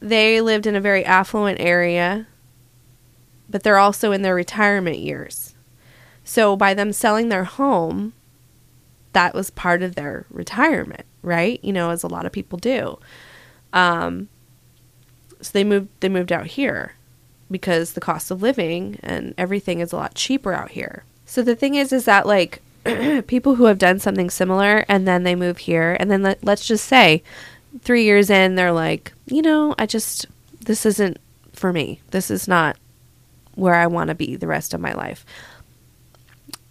They 0.00 0.40
lived 0.40 0.66
in 0.66 0.76
a 0.76 0.80
very 0.80 1.04
affluent 1.04 1.60
area, 1.60 2.26
but 3.48 3.62
they're 3.62 3.78
also 3.78 4.12
in 4.12 4.22
their 4.22 4.34
retirement 4.34 4.98
years. 4.98 5.54
So 6.24 6.56
by 6.56 6.74
them 6.74 6.92
selling 6.92 7.28
their 7.28 7.44
home, 7.44 8.12
that 9.12 9.34
was 9.34 9.50
part 9.50 9.82
of 9.82 9.94
their 9.94 10.26
retirement, 10.30 11.06
right? 11.22 11.58
You 11.62 11.72
know, 11.72 11.90
as 11.90 12.02
a 12.02 12.08
lot 12.08 12.26
of 12.26 12.32
people 12.32 12.58
do. 12.58 12.98
Um, 13.72 14.28
so 15.40 15.50
they 15.52 15.64
moved 15.64 15.88
they 16.00 16.08
moved 16.08 16.32
out 16.32 16.46
here 16.46 16.94
because 17.50 17.92
the 17.92 18.00
cost 18.00 18.30
of 18.30 18.42
living 18.42 18.98
and 19.02 19.34
everything 19.38 19.80
is 19.80 19.92
a 19.92 19.96
lot 19.96 20.14
cheaper 20.14 20.52
out 20.52 20.70
here. 20.72 21.04
So 21.26 21.42
the 21.42 21.56
thing 21.56 21.74
is 21.74 21.92
is 21.92 22.04
that 22.04 22.26
like 22.26 22.62
people 23.26 23.54
who 23.54 23.64
have 23.64 23.78
done 23.78 23.98
something 23.98 24.30
similar 24.30 24.84
and 24.88 25.06
then 25.06 25.22
they 25.22 25.34
move 25.34 25.58
here 25.58 25.96
and 25.98 26.10
then 26.10 26.22
let, 26.22 26.44
let's 26.44 26.66
just 26.66 26.86
say 26.86 27.22
3 27.82 28.04
years 28.04 28.30
in 28.30 28.54
they're 28.54 28.72
like, 28.72 29.12
you 29.26 29.42
know, 29.42 29.74
I 29.78 29.86
just 29.86 30.26
this 30.60 30.86
isn't 30.86 31.18
for 31.52 31.72
me. 31.72 32.00
This 32.10 32.30
is 32.30 32.48
not 32.48 32.76
where 33.54 33.74
I 33.74 33.86
want 33.86 34.08
to 34.08 34.14
be 34.14 34.36
the 34.36 34.46
rest 34.46 34.74
of 34.74 34.80
my 34.80 34.92
life. 34.92 35.24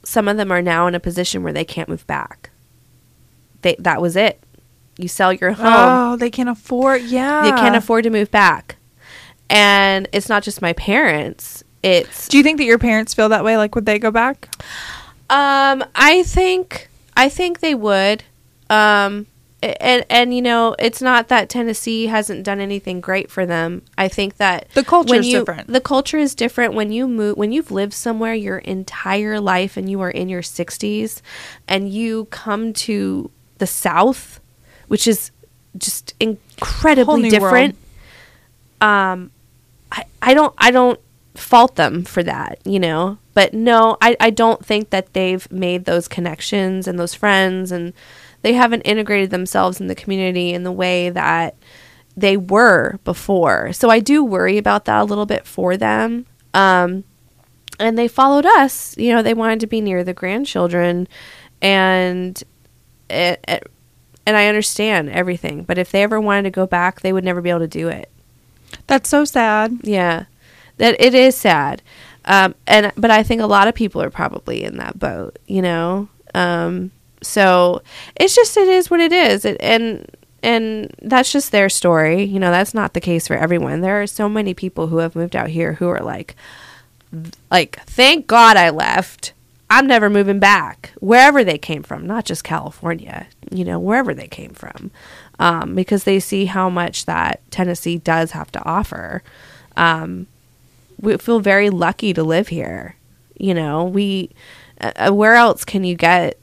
Some 0.03 0.27
of 0.27 0.37
them 0.37 0.51
are 0.51 0.61
now 0.61 0.87
in 0.87 0.95
a 0.95 0.99
position 0.99 1.43
where 1.43 1.53
they 1.53 1.65
can't 1.65 1.89
move 1.89 2.05
back. 2.07 2.49
They 3.61 3.75
that 3.79 4.01
was 4.01 4.15
it. 4.15 4.43
You 4.97 5.07
sell 5.07 5.33
your 5.33 5.53
home 5.53 5.65
Oh, 5.67 6.15
they 6.17 6.29
can't 6.29 6.49
afford. 6.49 7.01
Yeah, 7.03 7.43
they 7.43 7.51
can't 7.51 7.75
afford 7.75 8.03
to 8.03 8.09
move 8.09 8.29
back. 8.29 8.75
And 9.49 10.07
it's 10.11 10.29
not 10.29 10.43
just 10.43 10.61
my 10.61 10.73
parents. 10.73 11.63
It's 11.81 12.27
Do 12.27 12.37
you 12.37 12.43
think 12.43 12.57
that 12.57 12.65
your 12.65 12.79
parents 12.79 13.13
feel 13.13 13.29
that 13.29 13.43
way? 13.43 13.57
Like, 13.57 13.75
would 13.75 13.85
they 13.85 13.99
go 13.99 14.11
back? 14.11 14.49
Um 15.29 15.83
I 15.95 16.23
think 16.23 16.89
I 17.15 17.29
think 17.29 17.59
they 17.59 17.75
would. 17.75 18.23
Um 18.69 19.27
and 19.61 20.05
and 20.09 20.33
you 20.35 20.41
know, 20.41 20.75
it's 20.77 21.01
not 21.01 21.29
that 21.29 21.47
Tennessee 21.49 22.07
hasn't 22.07 22.43
done 22.43 22.59
anything 22.59 22.99
great 22.99 23.31
for 23.31 23.45
them. 23.45 23.81
I 23.97 24.07
think 24.09 24.37
that 24.37 24.67
The 24.73 24.83
culture 24.83 25.15
is 25.15 25.25
different. 25.39 25.67
The 25.67 25.79
culture 25.81 26.17
is 26.17 26.35
different 26.35 26.73
when 26.73 26.91
you 26.91 27.07
move 27.07 27.37
when 27.37 27.51
you've 27.51 27.71
lived 27.71 27.93
somewhere 27.93 28.33
your 28.33 28.57
entire 28.57 29.39
life 29.39 29.77
and 29.77 29.89
you 29.89 30.01
are 30.01 30.11
in 30.11 30.27
your 30.27 30.41
60s 30.41 31.21
and 31.67 31.89
you 31.89 32.25
come 32.25 32.73
to 32.73 33.31
the 33.59 33.67
south, 33.67 34.41
which 34.89 35.07
is 35.07 35.31
just 35.77 36.13
incredibly 36.19 37.29
different. 37.29 37.75
Um 38.81 39.31
I, 39.91 40.03
I 40.21 40.33
don't 40.33 40.53
I 40.57 40.71
don't 40.71 40.99
fault 41.35 41.75
them 41.75 42.03
for 42.03 42.23
that, 42.23 42.59
you 42.65 42.79
know. 42.79 43.17
But 43.33 43.53
no, 43.53 43.97
I, 44.01 44.15
I 44.19 44.29
don't 44.29 44.63
think 44.65 44.91
that 44.91 45.13
they've 45.13 45.49
made 45.51 45.85
those 45.85 46.07
connections 46.07 46.87
and 46.87 46.99
those 46.99 47.15
friends 47.15 47.71
and 47.71 47.93
they 48.43 48.53
haven't 48.53 48.81
integrated 48.81 49.31
themselves 49.31 49.81
in 49.81 49.87
the 49.87 49.95
community 49.95 50.53
in 50.53 50.63
the 50.63 50.71
way 50.71 51.09
that 51.09 51.55
they 52.15 52.37
were 52.37 52.99
before. 53.03 53.73
So 53.73 53.89
I 53.89 53.99
do 53.99 54.23
worry 54.23 54.57
about 54.57 54.85
that 54.85 55.01
a 55.01 55.05
little 55.05 55.25
bit 55.25 55.47
for 55.47 55.77
them. 55.77 56.25
Um, 56.53 57.03
and 57.79 57.97
they 57.97 58.07
followed 58.07 58.45
us. 58.45 58.95
You 58.97 59.13
know, 59.13 59.21
they 59.21 59.33
wanted 59.33 59.59
to 59.61 59.67
be 59.67 59.81
near 59.81 60.03
the 60.03 60.13
grandchildren, 60.13 61.07
and 61.61 62.41
it, 63.09 63.43
it, 63.47 63.67
and 64.25 64.37
I 64.37 64.47
understand 64.47 65.09
everything. 65.09 65.63
But 65.63 65.77
if 65.77 65.91
they 65.91 66.03
ever 66.03 66.21
wanted 66.21 66.43
to 66.43 66.51
go 66.51 66.67
back, 66.67 67.01
they 67.01 67.13
would 67.13 67.23
never 67.23 67.41
be 67.41 67.49
able 67.49 67.59
to 67.61 67.67
do 67.67 67.87
it. 67.87 68.11
That's 68.87 69.09
so 69.09 69.25
sad. 69.25 69.79
Yeah, 69.83 70.25
that 70.77 70.95
it 70.99 71.13
is 71.13 71.35
sad. 71.35 71.81
Um, 72.25 72.55
and 72.67 72.91
but 72.95 73.11
I 73.11 73.23
think 73.23 73.41
a 73.41 73.47
lot 73.47 73.67
of 73.67 73.75
people 73.75 74.01
are 74.01 74.09
probably 74.09 74.63
in 74.63 74.77
that 74.77 74.97
boat. 74.97 75.37
You 75.47 75.61
know, 75.61 76.07
um, 76.33 76.91
so 77.21 77.81
it's 78.15 78.35
just 78.35 78.55
it 78.57 78.67
is 78.67 78.89
what 78.89 78.99
it 78.99 79.11
is. 79.11 79.45
It, 79.45 79.57
and 79.59 80.09
and 80.41 80.93
that's 81.01 81.31
just 81.31 81.51
their 81.51 81.69
story. 81.69 82.23
You 82.23 82.39
know, 82.39 82.51
that's 82.51 82.73
not 82.73 82.93
the 82.93 83.01
case 83.01 83.27
for 83.27 83.35
everyone. 83.35 83.81
There 83.81 84.01
are 84.01 84.07
so 84.07 84.27
many 84.27 84.53
people 84.53 84.87
who 84.87 84.97
have 84.97 85.15
moved 85.15 85.35
out 85.35 85.49
here 85.49 85.73
who 85.73 85.87
are 85.87 86.01
like, 86.01 86.35
like, 87.49 87.79
thank 87.85 88.27
God 88.27 88.57
I 88.57 88.69
left. 88.69 89.33
I'm 89.69 89.87
never 89.87 90.09
moving 90.09 90.39
back 90.39 90.91
wherever 90.99 91.43
they 91.43 91.57
came 91.57 91.81
from, 91.81 92.05
not 92.05 92.25
just 92.25 92.43
California, 92.43 93.25
you 93.49 93.65
know, 93.65 93.79
wherever 93.79 94.13
they 94.13 94.27
came 94.27 94.51
from, 94.51 94.91
um, 95.39 95.73
because 95.73 96.03
they 96.03 96.19
see 96.19 96.45
how 96.45 96.69
much 96.69 97.05
that 97.05 97.41
Tennessee 97.49 97.97
does 97.97 98.31
have 98.31 98.51
to 98.51 98.63
offer. 98.65 99.23
Um, 99.75 100.27
we 100.99 101.17
feel 101.17 101.39
very 101.39 101.69
lucky 101.69 102.13
to 102.13 102.23
live 102.23 102.47
here. 102.47 102.95
You 103.37 103.53
know, 103.53 103.85
we, 103.85 104.31
uh, 104.79 105.11
where 105.11 105.35
else 105.35 105.65
can 105.65 105.83
you 105.83 105.95
get, 105.95 106.39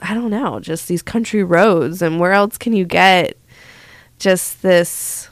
I 0.00 0.14
don't 0.14 0.30
know, 0.30 0.60
just 0.60 0.88
these 0.88 1.02
country 1.02 1.42
roads, 1.42 2.02
and 2.02 2.20
where 2.20 2.32
else 2.32 2.58
can 2.58 2.72
you 2.72 2.84
get 2.84 3.36
just 4.18 4.62
this, 4.62 5.28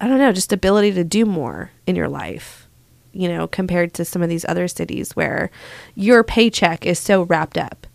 I 0.00 0.06
don't 0.06 0.18
know, 0.18 0.32
just 0.32 0.52
ability 0.52 0.92
to 0.92 1.04
do 1.04 1.26
more 1.26 1.70
in 1.86 1.96
your 1.96 2.08
life? 2.08 2.60
you 3.12 3.28
know, 3.28 3.46
compared 3.48 3.94
to 3.94 4.04
some 4.04 4.22
of 4.22 4.28
these 4.28 4.44
other 4.48 4.68
cities 4.68 5.16
where 5.16 5.50
your 5.94 6.22
paycheck 6.22 6.86
is 6.86 6.98
so 6.98 7.22
wrapped 7.22 7.58
up 7.58 7.86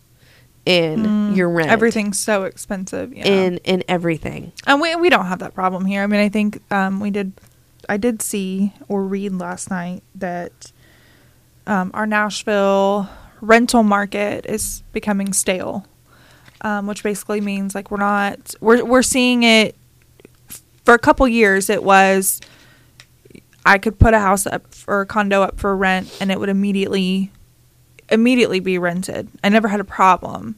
in 0.64 1.34
your 1.34 1.48
rent. 1.48 1.70
Everything's 1.70 2.18
so 2.18 2.42
expensive. 2.44 3.14
Yeah. 3.14 3.26
in 3.26 3.58
in 3.58 3.84
everything. 3.88 4.52
And 4.66 4.80
we 4.80 4.94
we 4.96 5.08
don't 5.08 5.26
have 5.26 5.38
that 5.38 5.54
problem 5.54 5.84
here. 5.84 6.02
I 6.02 6.06
mean, 6.06 6.20
I 6.20 6.28
think 6.28 6.60
um, 6.70 7.00
we 7.00 7.10
did. 7.10 7.32
I 7.88 7.96
did 7.96 8.22
see 8.22 8.72
or 8.88 9.04
read 9.04 9.32
last 9.32 9.70
night 9.70 10.02
that 10.14 10.72
um, 11.66 11.90
our 11.94 12.06
Nashville 12.06 13.08
rental 13.40 13.82
market 13.82 14.46
is 14.46 14.82
becoming 14.92 15.32
stale, 15.32 15.86
um, 16.62 16.86
which 16.86 17.02
basically 17.02 17.40
means 17.40 17.74
like 17.74 17.90
we're 17.90 17.98
not 17.98 18.54
we're 18.60 18.84
we're 18.84 19.02
seeing 19.02 19.42
it 19.42 19.76
for 20.84 20.94
a 20.94 20.98
couple 20.98 21.26
years. 21.28 21.68
It 21.70 21.82
was 21.82 22.40
I 23.64 23.78
could 23.78 23.98
put 23.98 24.14
a 24.14 24.20
house 24.20 24.46
up 24.46 24.66
or 24.86 25.02
a 25.02 25.06
condo 25.06 25.42
up 25.42 25.58
for 25.58 25.76
rent, 25.76 26.16
and 26.20 26.30
it 26.30 26.38
would 26.38 26.48
immediately 26.48 27.32
immediately 28.10 28.60
be 28.60 28.78
rented. 28.78 29.28
I 29.42 29.48
never 29.48 29.68
had 29.68 29.80
a 29.80 29.84
problem, 29.84 30.56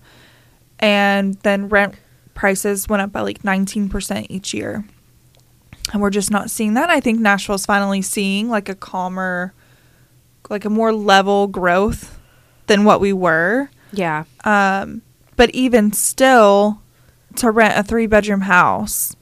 and 0.79 1.35
then 1.37 1.69
rent 1.69 1.95
prices 2.35 2.89
went 2.89 3.03
up 3.03 3.11
by 3.11 3.21
like 3.23 3.43
19% 3.43 4.27
each 4.29 4.55
year. 4.55 4.85
And 5.93 6.03
we're 6.03 6.11
just 6.11 6.31
not 6.31 6.51
seeing 6.51 6.75
that. 6.75 6.91
I 6.91 7.01
think 7.01 7.19
Nashville's 7.21 7.65
finally 7.67 8.03
seeing 8.03 8.49
like 8.49 8.69
a 8.69 8.75
calmer, 8.75 9.55
like 10.51 10.65
a 10.65 10.71
more 10.71 10.93
level 10.93 11.47
growth 11.47 12.19
than 12.67 12.85
what 12.85 13.01
we 13.01 13.13
were. 13.13 13.71
Yeah. 13.93 14.25
Um, 14.45 15.03
but 15.37 15.51
even 15.55 15.93
still, 15.93 16.83
to 17.37 17.51
rent 17.51 17.79
a 17.79 17.83
three 17.83 18.07
bedroom 18.07 18.43
house, 18.43 19.17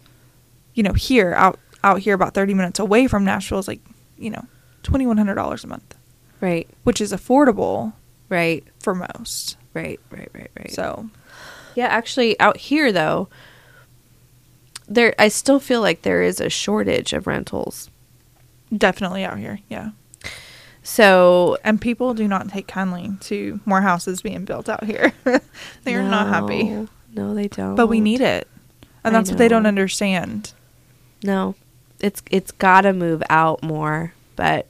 you 0.75 0.83
know, 0.83 0.93
here 0.93 1.35
out 1.35 1.59
out 1.85 2.01
here 2.01 2.15
about 2.15 2.35
thirty 2.35 2.53
minutes 2.55 2.79
away 2.81 3.07
from 3.07 3.25
Nashville 3.25 3.59
is 3.61 3.69
like, 3.69 3.81
you 4.19 4.31
know, 4.31 4.45
twenty 4.83 5.07
one 5.07 5.19
hundred 5.19 5.35
dollars 5.37 5.63
a 5.63 5.69
month, 5.69 5.95
Right. 6.41 6.69
which 6.83 7.01
is 7.01 7.13
affordable 7.13 7.93
Right. 8.29 8.65
for 8.81 8.93
most. 8.95 9.57
Right. 9.73 10.01
Right. 10.11 10.29
Right. 10.35 10.51
Right. 10.59 10.73
So 10.73 11.09
Yeah, 11.77 11.87
actually, 11.87 12.39
out 12.41 12.57
here 12.57 12.91
though, 12.91 13.29
there 14.89 15.15
I 15.19 15.29
still 15.29 15.61
feel 15.61 15.81
like 15.81 16.03
there 16.03 16.23
is 16.23 16.41
a 16.41 16.49
shortage 16.51 17.13
of 17.13 17.27
rentals. 17.27 17.91
definitely 18.77 19.25
out 19.25 19.39
here, 19.39 19.61
yeah. 19.69 19.91
So 20.83 21.59
And 21.65 21.81
people 21.81 22.15
do 22.15 22.29
not 22.29 22.49
take 22.49 22.69
kindly 22.69 23.11
to 23.23 23.61
more 23.65 23.81
houses 23.81 24.23
being 24.23 24.45
built 24.45 24.69
out 24.69 24.85
here. 24.85 25.13
they 25.85 25.95
are 25.95 26.03
not 26.03 26.29
happy. 26.29 26.65
No, 26.65 26.89
No, 27.13 27.35
they 27.35 27.49
don't. 27.49 27.75
But 27.75 27.89
we 27.89 28.01
need 28.01 28.21
it. 28.21 28.47
And 29.03 29.15
that's 29.15 29.31
what 29.31 29.39
they 29.39 29.49
don't 29.49 29.67
understand. 29.67 30.53
No, 31.23 31.55
it's 32.01 32.23
it's 32.31 32.53
got 32.53 32.83
to 32.83 32.93
move 32.93 33.23
out 33.31 33.63
more. 33.63 34.13
But 34.37 34.69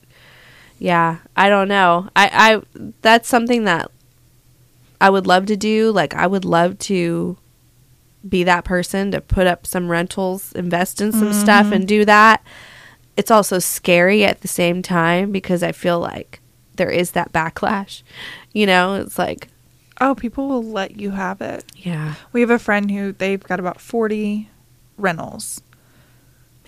yeah, 0.79 1.19
I 1.37 1.49
don't 1.49 1.69
know. 1.69 2.09
I 2.15 2.63
I 2.75 2.91
that's 3.03 3.29
something 3.29 3.65
that 3.65 3.91
I 5.01 5.11
would 5.11 5.27
love 5.27 5.47
to 5.47 5.57
do. 5.57 5.91
Like 5.91 6.15
I 6.15 6.27
would 6.27 6.45
love 6.45 6.79
to 6.81 7.37
be 8.29 8.45
that 8.45 8.65
person 8.65 9.11
to 9.13 9.21
put 9.21 9.47
up 9.47 9.67
some 9.67 9.91
rentals, 9.91 10.53
invest 10.53 11.01
in 11.01 11.13
some 11.13 11.33
stuff, 11.33 11.67
mm-hmm. 11.67 11.75
and 11.75 11.89
do 11.89 12.05
that. 12.05 12.45
It's 13.17 13.31
also 13.31 13.59
scary 13.59 14.25
at 14.25 14.41
the 14.41 14.49
same 14.49 14.83
time 14.83 15.33
because 15.33 15.63
I 15.63 15.73
feel 15.73 15.99
like 15.99 16.41
there 16.77 16.91
is 16.91 17.13
that 17.13 17.33
backlash. 17.33 18.03
You 18.53 18.67
know, 18.67 18.95
it's 18.95 19.19
like 19.19 19.49
Oh, 20.01 20.15
people 20.15 20.49
will 20.49 20.63
let 20.63 21.01
you 21.01 21.13
have 21.13 21.41
it. 21.41 21.65
yeah, 21.75 22.15
We 22.33 22.43
have 22.43 22.51
a 22.51 22.59
friend 22.59 22.91
who 22.91 23.13
they've 23.13 23.43
got 23.43 23.59
about 23.59 23.81
40 23.81 24.51
rentals, 24.99 25.63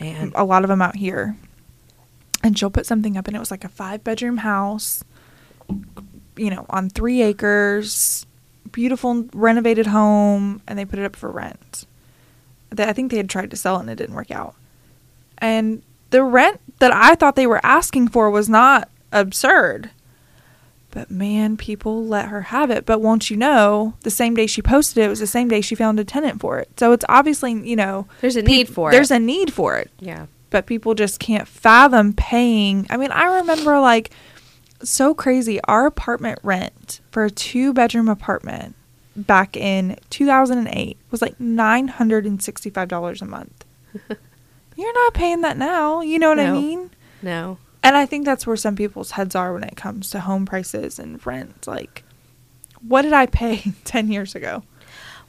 man. 0.00 0.32
a 0.34 0.44
lot 0.44 0.64
of 0.64 0.68
them 0.68 0.80
out 0.80 0.96
here. 0.96 1.36
And 2.42 2.58
she'll 2.58 2.70
put 2.70 2.86
something 2.86 3.16
up, 3.16 3.26
and 3.26 3.36
it 3.36 3.40
was 3.40 3.50
like 3.50 3.64
a 3.64 3.68
five 3.68 4.02
bedroom 4.04 4.38
house, 4.38 5.04
you 6.36 6.50
know, 6.50 6.64
on 6.70 6.88
three 6.88 7.20
acres, 7.20 8.26
beautiful 8.78 9.26
renovated 9.34 9.88
home, 9.88 10.62
and 10.68 10.78
they 10.78 10.84
put 10.84 11.00
it 11.00 11.04
up 11.04 11.16
for 11.16 11.28
rent. 11.32 11.84
They, 12.70 12.84
I 12.84 12.92
think 12.92 13.10
they 13.10 13.16
had 13.16 13.28
tried 13.28 13.50
to 13.50 13.56
sell 13.56 13.78
it 13.78 13.80
and 13.80 13.90
it 13.90 13.96
didn't 13.96 14.14
work 14.14 14.30
out. 14.30 14.54
And 15.38 15.82
the 16.10 16.22
rent 16.22 16.60
that 16.78 16.92
I 16.94 17.16
thought 17.16 17.34
they 17.34 17.48
were 17.48 17.60
asking 17.64 18.06
for 18.06 18.30
was 18.30 18.48
not 18.48 18.88
absurd. 19.10 19.90
But 20.92 21.10
man, 21.10 21.56
people 21.56 22.06
let 22.06 22.28
her 22.28 22.42
have 22.42 22.70
it. 22.70 22.86
But 22.86 23.00
won't 23.00 23.30
you 23.30 23.36
know, 23.36 23.94
the 24.02 24.12
same 24.12 24.36
day 24.36 24.46
she 24.46 24.62
posted 24.62 25.02
it 25.02 25.08
was 25.08 25.18
the 25.18 25.26
same 25.26 25.48
day 25.48 25.60
she 25.60 25.74
found 25.74 25.98
a 25.98 26.04
tenant 26.04 26.40
for 26.40 26.60
it. 26.60 26.70
So 26.78 26.92
it's 26.92 27.04
obviously, 27.08 27.54
you 27.68 27.74
know, 27.74 28.06
There's 28.20 28.36
a 28.36 28.42
need 28.42 28.68
for 28.68 28.92
there's 28.92 29.08
it. 29.08 29.10
There's 29.10 29.20
a 29.22 29.24
need 29.24 29.52
for 29.52 29.76
it 29.76 29.90
yeah. 29.98 30.26
but 30.50 30.66
people 30.66 30.94
just 30.94 31.18
can't 31.18 31.48
fathom 31.48 32.12
paying. 32.12 32.86
I 32.90 32.96
mean, 32.96 33.10
I 33.10 33.38
remember 33.38 33.80
like 33.80 34.12
so 34.82 35.14
crazy. 35.14 35.60
Our 35.64 35.86
apartment 35.86 36.38
rent 36.42 37.00
for 37.10 37.24
a 37.24 37.30
two 37.30 37.72
bedroom 37.72 38.08
apartment 38.08 38.74
back 39.16 39.56
in 39.56 39.96
2008 40.10 40.96
was 41.10 41.22
like 41.22 41.38
$965 41.38 43.22
a 43.22 43.24
month. 43.24 43.64
You're 44.76 44.94
not 44.94 45.14
paying 45.14 45.40
that 45.40 45.56
now. 45.56 46.00
You 46.02 46.18
know 46.18 46.28
what 46.28 46.38
I 46.38 46.52
mean? 46.52 46.90
No. 47.20 47.58
And 47.82 47.96
I 47.96 48.06
think 48.06 48.24
that's 48.24 48.46
where 48.46 48.56
some 48.56 48.76
people's 48.76 49.12
heads 49.12 49.34
are 49.34 49.52
when 49.52 49.64
it 49.64 49.76
comes 49.76 50.10
to 50.10 50.20
home 50.20 50.46
prices 50.46 50.98
and 50.98 51.24
rent. 51.26 51.66
Like, 51.66 52.04
what 52.86 53.02
did 53.02 53.12
I 53.12 53.26
pay 53.26 53.72
10 53.84 54.12
years 54.12 54.34
ago? 54.34 54.62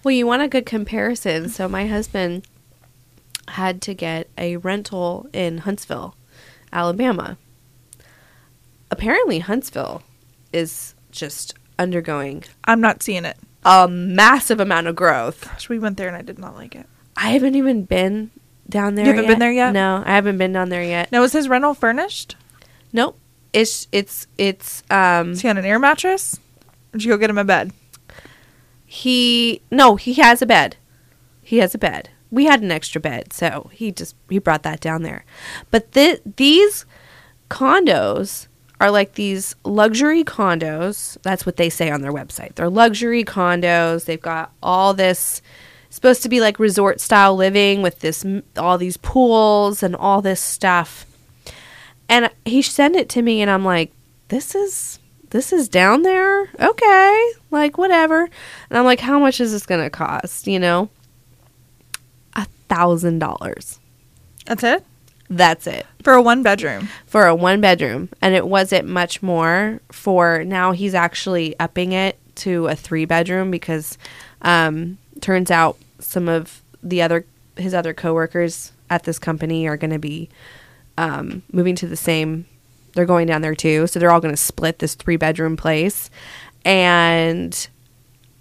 Well, 0.03 0.13
you 0.13 0.27
want 0.27 0.43
a 0.43 0.47
good 0.47 0.65
comparison. 0.65 1.49
So 1.49 1.67
my 1.67 1.87
husband 1.87 2.45
had 3.47 3.81
to 3.83 3.93
get 3.93 4.29
a 4.37 4.57
rental 4.57 5.27
in 5.33 5.59
Huntsville, 5.59 6.15
Alabama. 6.71 7.37
Apparently, 8.91 9.39
Huntsville 9.39 10.01
is 10.51 10.95
just 11.11 11.53
undergoing 11.77 12.43
I'm 12.65 12.81
not 12.81 13.01
seeing 13.03 13.25
it. 13.25 13.37
a 13.63 13.87
massive 13.87 14.59
amount 14.59 14.87
of 14.87 14.95
growth. 14.95 15.45
Gosh, 15.45 15.69
we 15.69 15.79
went 15.79 15.97
there 15.97 16.07
and 16.07 16.17
I 16.17 16.21
did 16.21 16.39
not 16.39 16.55
like 16.55 16.75
it. 16.75 16.85
I 17.15 17.29
haven't 17.29 17.55
even 17.55 17.83
been 17.83 18.31
down 18.67 18.95
there. 18.95 19.05
You 19.05 19.11
haven't 19.13 19.27
been 19.27 19.39
there 19.39 19.51
yet? 19.51 19.73
No, 19.73 20.03
I 20.05 20.15
haven't 20.15 20.37
been 20.37 20.53
down 20.53 20.69
there 20.69 20.83
yet. 20.83 21.11
Now, 21.11 21.23
is 21.23 21.33
his 21.33 21.49
rental 21.49 21.73
furnished? 21.73 22.35
Nope. 22.93 23.17
It's 23.53 23.87
it's 23.91 24.27
it's 24.37 24.83
um 24.91 25.31
Is 25.31 25.41
he 25.41 25.49
on 25.49 25.57
an 25.57 25.65
air 25.65 25.79
mattress? 25.79 26.35
Or 26.93 26.97
did 26.97 27.03
you 27.03 27.11
go 27.11 27.17
get 27.17 27.29
him 27.29 27.37
a 27.37 27.43
bed? 27.43 27.71
he 28.91 29.61
no 29.69 29.95
he 29.97 30.15
has 30.15 30.41
a 30.41 30.45
bed 30.47 30.75
he 31.43 31.57
has 31.59 31.75
a 31.75 31.77
bed 31.77 32.09
we 32.31 32.45
had 32.45 32.63
an 32.63 32.71
extra 32.71 32.99
bed 32.99 33.31
so 33.31 33.69
he 33.71 33.91
just 33.91 34.15
he 34.29 34.39
brought 34.39 34.63
that 34.63 34.79
down 34.79 35.03
there 35.03 35.23
but 35.69 35.91
th- 35.91 36.19
these 36.37 36.87
condos 37.51 38.47
are 38.79 38.91
like 38.91 39.13
these 39.13 39.55
luxury 39.63 40.23
condos. 40.23 41.17
That's 41.21 41.45
what 41.45 41.57
they 41.57 41.69
say 41.69 41.89
on 41.89 42.01
their 42.01 42.13
website. 42.13 42.55
They're 42.55 42.69
luxury 42.69 43.25
condos. 43.25 44.05
They've 44.05 44.21
got 44.21 44.51
all 44.63 44.93
this 44.93 45.41
supposed 45.89 46.23
to 46.23 46.29
be 46.29 46.39
like 46.39 46.59
resort 46.59 47.01
style 47.01 47.35
living 47.35 47.81
with 47.81 47.99
this 47.99 48.25
all 48.57 48.77
these 48.77 48.97
pools 48.97 49.83
and 49.83 49.95
all 49.95 50.21
this 50.21 50.39
stuff. 50.39 51.05
And 52.07 52.29
he 52.45 52.61
sent 52.61 52.95
it 52.95 53.09
to 53.09 53.21
me 53.21 53.41
and 53.41 53.51
i'm 53.51 53.65
like 53.65 53.91
this 54.29 54.53
is 54.55 54.99
this 55.31 55.51
is 55.51 55.67
down 55.67 56.03
there? 56.03 56.49
Okay 56.59 57.31
like 57.51 57.77
whatever. 57.77 58.29
And 58.69 58.77
i'm 58.77 58.85
like 58.85 58.99
how 58.99 59.19
much 59.19 59.41
is 59.41 59.51
this 59.51 59.65
gonna 59.65 59.89
cost? 59.89 60.47
You 60.47 60.59
know? 60.59 60.89
A 62.35 62.45
thousand 62.67 63.19
dollars. 63.19 63.79
That's 64.45 64.63
it 64.63 64.85
That's 65.29 65.67
it 65.67 65.85
for 66.03 66.13
a 66.13 66.21
one 66.21 66.41
bedroom. 66.41 66.89
for 67.05 67.27
a 67.27 67.35
one 67.35 67.61
bedroom, 67.61 68.09
and 68.21 68.33
it 68.33 68.47
wasn't 68.47 68.87
much 68.87 69.21
more 69.21 69.79
for 69.91 70.43
now. 70.43 70.71
He's 70.71 70.95
actually 70.95 71.57
upping 71.59 71.91
it 71.91 72.17
to 72.35 72.67
a 72.67 72.75
three 72.75 73.05
bedroom 73.05 73.51
because 73.51 73.97
um, 74.41 74.97
turns 75.21 75.51
out 75.51 75.77
some 75.99 76.27
of 76.27 76.63
the 76.81 77.01
other 77.01 77.25
his 77.57 77.73
other 77.73 77.93
coworkers 77.93 78.71
at 78.89 79.03
this 79.03 79.19
company 79.19 79.67
are 79.67 79.77
going 79.77 79.91
to 79.91 79.99
be 79.99 80.29
um, 80.97 81.43
moving 81.51 81.75
to 81.75 81.87
the 81.87 81.97
same. 81.97 82.45
They're 82.93 83.05
going 83.05 83.27
down 83.27 83.41
there 83.41 83.55
too, 83.55 83.85
so 83.87 83.99
they're 83.99 84.11
all 84.11 84.21
going 84.21 84.33
to 84.33 84.41
split 84.41 84.79
this 84.79 84.95
three 84.95 85.17
bedroom 85.17 85.57
place, 85.57 86.09
and 86.65 87.67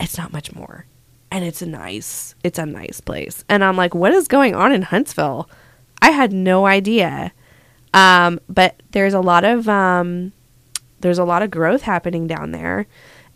it's 0.00 0.16
not 0.16 0.32
much 0.32 0.54
more, 0.54 0.86
and 1.30 1.44
it's 1.44 1.60
a 1.60 1.66
nice, 1.66 2.34
it's 2.42 2.58
a 2.58 2.64
nice 2.64 3.00
place, 3.00 3.44
and 3.48 3.62
I'm 3.62 3.76
like, 3.76 3.94
what 3.94 4.12
is 4.12 4.26
going 4.26 4.54
on 4.54 4.72
in 4.72 4.82
Huntsville? 4.82 5.50
I 6.00 6.10
had 6.10 6.32
no 6.32 6.66
idea. 6.66 7.32
Um, 7.94 8.40
but 8.48 8.82
there's 8.92 9.14
a 9.14 9.20
lot 9.20 9.44
of 9.44 9.68
um, 9.68 10.32
there's 11.00 11.18
a 11.18 11.24
lot 11.24 11.42
of 11.42 11.50
growth 11.50 11.82
happening 11.82 12.26
down 12.26 12.52
there, 12.52 12.86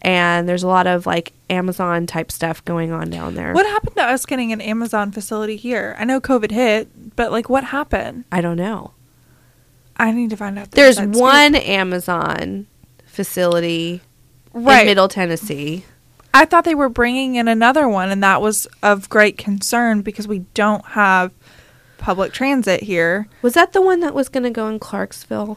and 0.02 0.48
there's 0.48 0.62
a 0.62 0.68
lot 0.68 0.86
of 0.86 1.06
like 1.06 1.32
Amazon 1.48 2.06
type 2.06 2.30
stuff 2.30 2.64
going 2.64 2.92
on 2.92 3.10
down 3.10 3.34
there. 3.34 3.52
What 3.54 3.66
happened 3.66 3.96
to 3.96 4.02
us 4.02 4.26
getting 4.26 4.52
an 4.52 4.60
Amazon 4.60 5.10
facility 5.12 5.56
here? 5.56 5.96
I 5.98 6.04
know 6.04 6.20
COVID 6.20 6.50
hit, 6.50 7.16
but 7.16 7.32
like 7.32 7.48
what 7.48 7.64
happened? 7.64 8.24
I 8.30 8.40
don't 8.40 8.56
know. 8.56 8.92
I 9.96 10.10
need 10.12 10.30
to 10.30 10.36
find 10.36 10.58
out. 10.58 10.70
the 10.70 10.76
There's 10.76 10.96
scoop. 10.96 11.14
one 11.14 11.54
Amazon 11.54 12.66
facility 13.06 14.00
right. 14.52 14.80
in 14.80 14.86
Middle 14.86 15.08
Tennessee. 15.08 15.84
I 16.34 16.46
thought 16.46 16.64
they 16.64 16.74
were 16.74 16.88
bringing 16.88 17.34
in 17.34 17.46
another 17.46 17.86
one, 17.86 18.10
and 18.10 18.22
that 18.22 18.40
was 18.40 18.66
of 18.82 19.08
great 19.08 19.36
concern 19.36 20.00
because 20.00 20.26
we 20.26 20.40
don't 20.54 20.84
have 20.86 21.32
public 22.02 22.32
transit 22.32 22.82
here. 22.82 23.28
Was 23.40 23.54
that 23.54 23.72
the 23.72 23.80
one 23.80 24.00
that 24.00 24.14
was 24.14 24.28
going 24.28 24.42
to 24.42 24.50
go 24.50 24.68
in 24.68 24.78
Clarksville? 24.78 25.56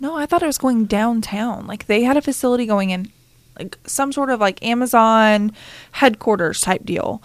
No, 0.00 0.16
I 0.16 0.24
thought 0.24 0.42
it 0.42 0.46
was 0.46 0.58
going 0.58 0.86
downtown. 0.86 1.66
Like 1.66 1.86
they 1.86 2.04
had 2.04 2.16
a 2.16 2.22
facility 2.22 2.64
going 2.64 2.90
in, 2.90 3.10
like 3.58 3.78
some 3.84 4.12
sort 4.12 4.30
of 4.30 4.40
like 4.40 4.64
Amazon 4.64 5.52
headquarters 5.92 6.60
type 6.60 6.84
deal 6.84 7.22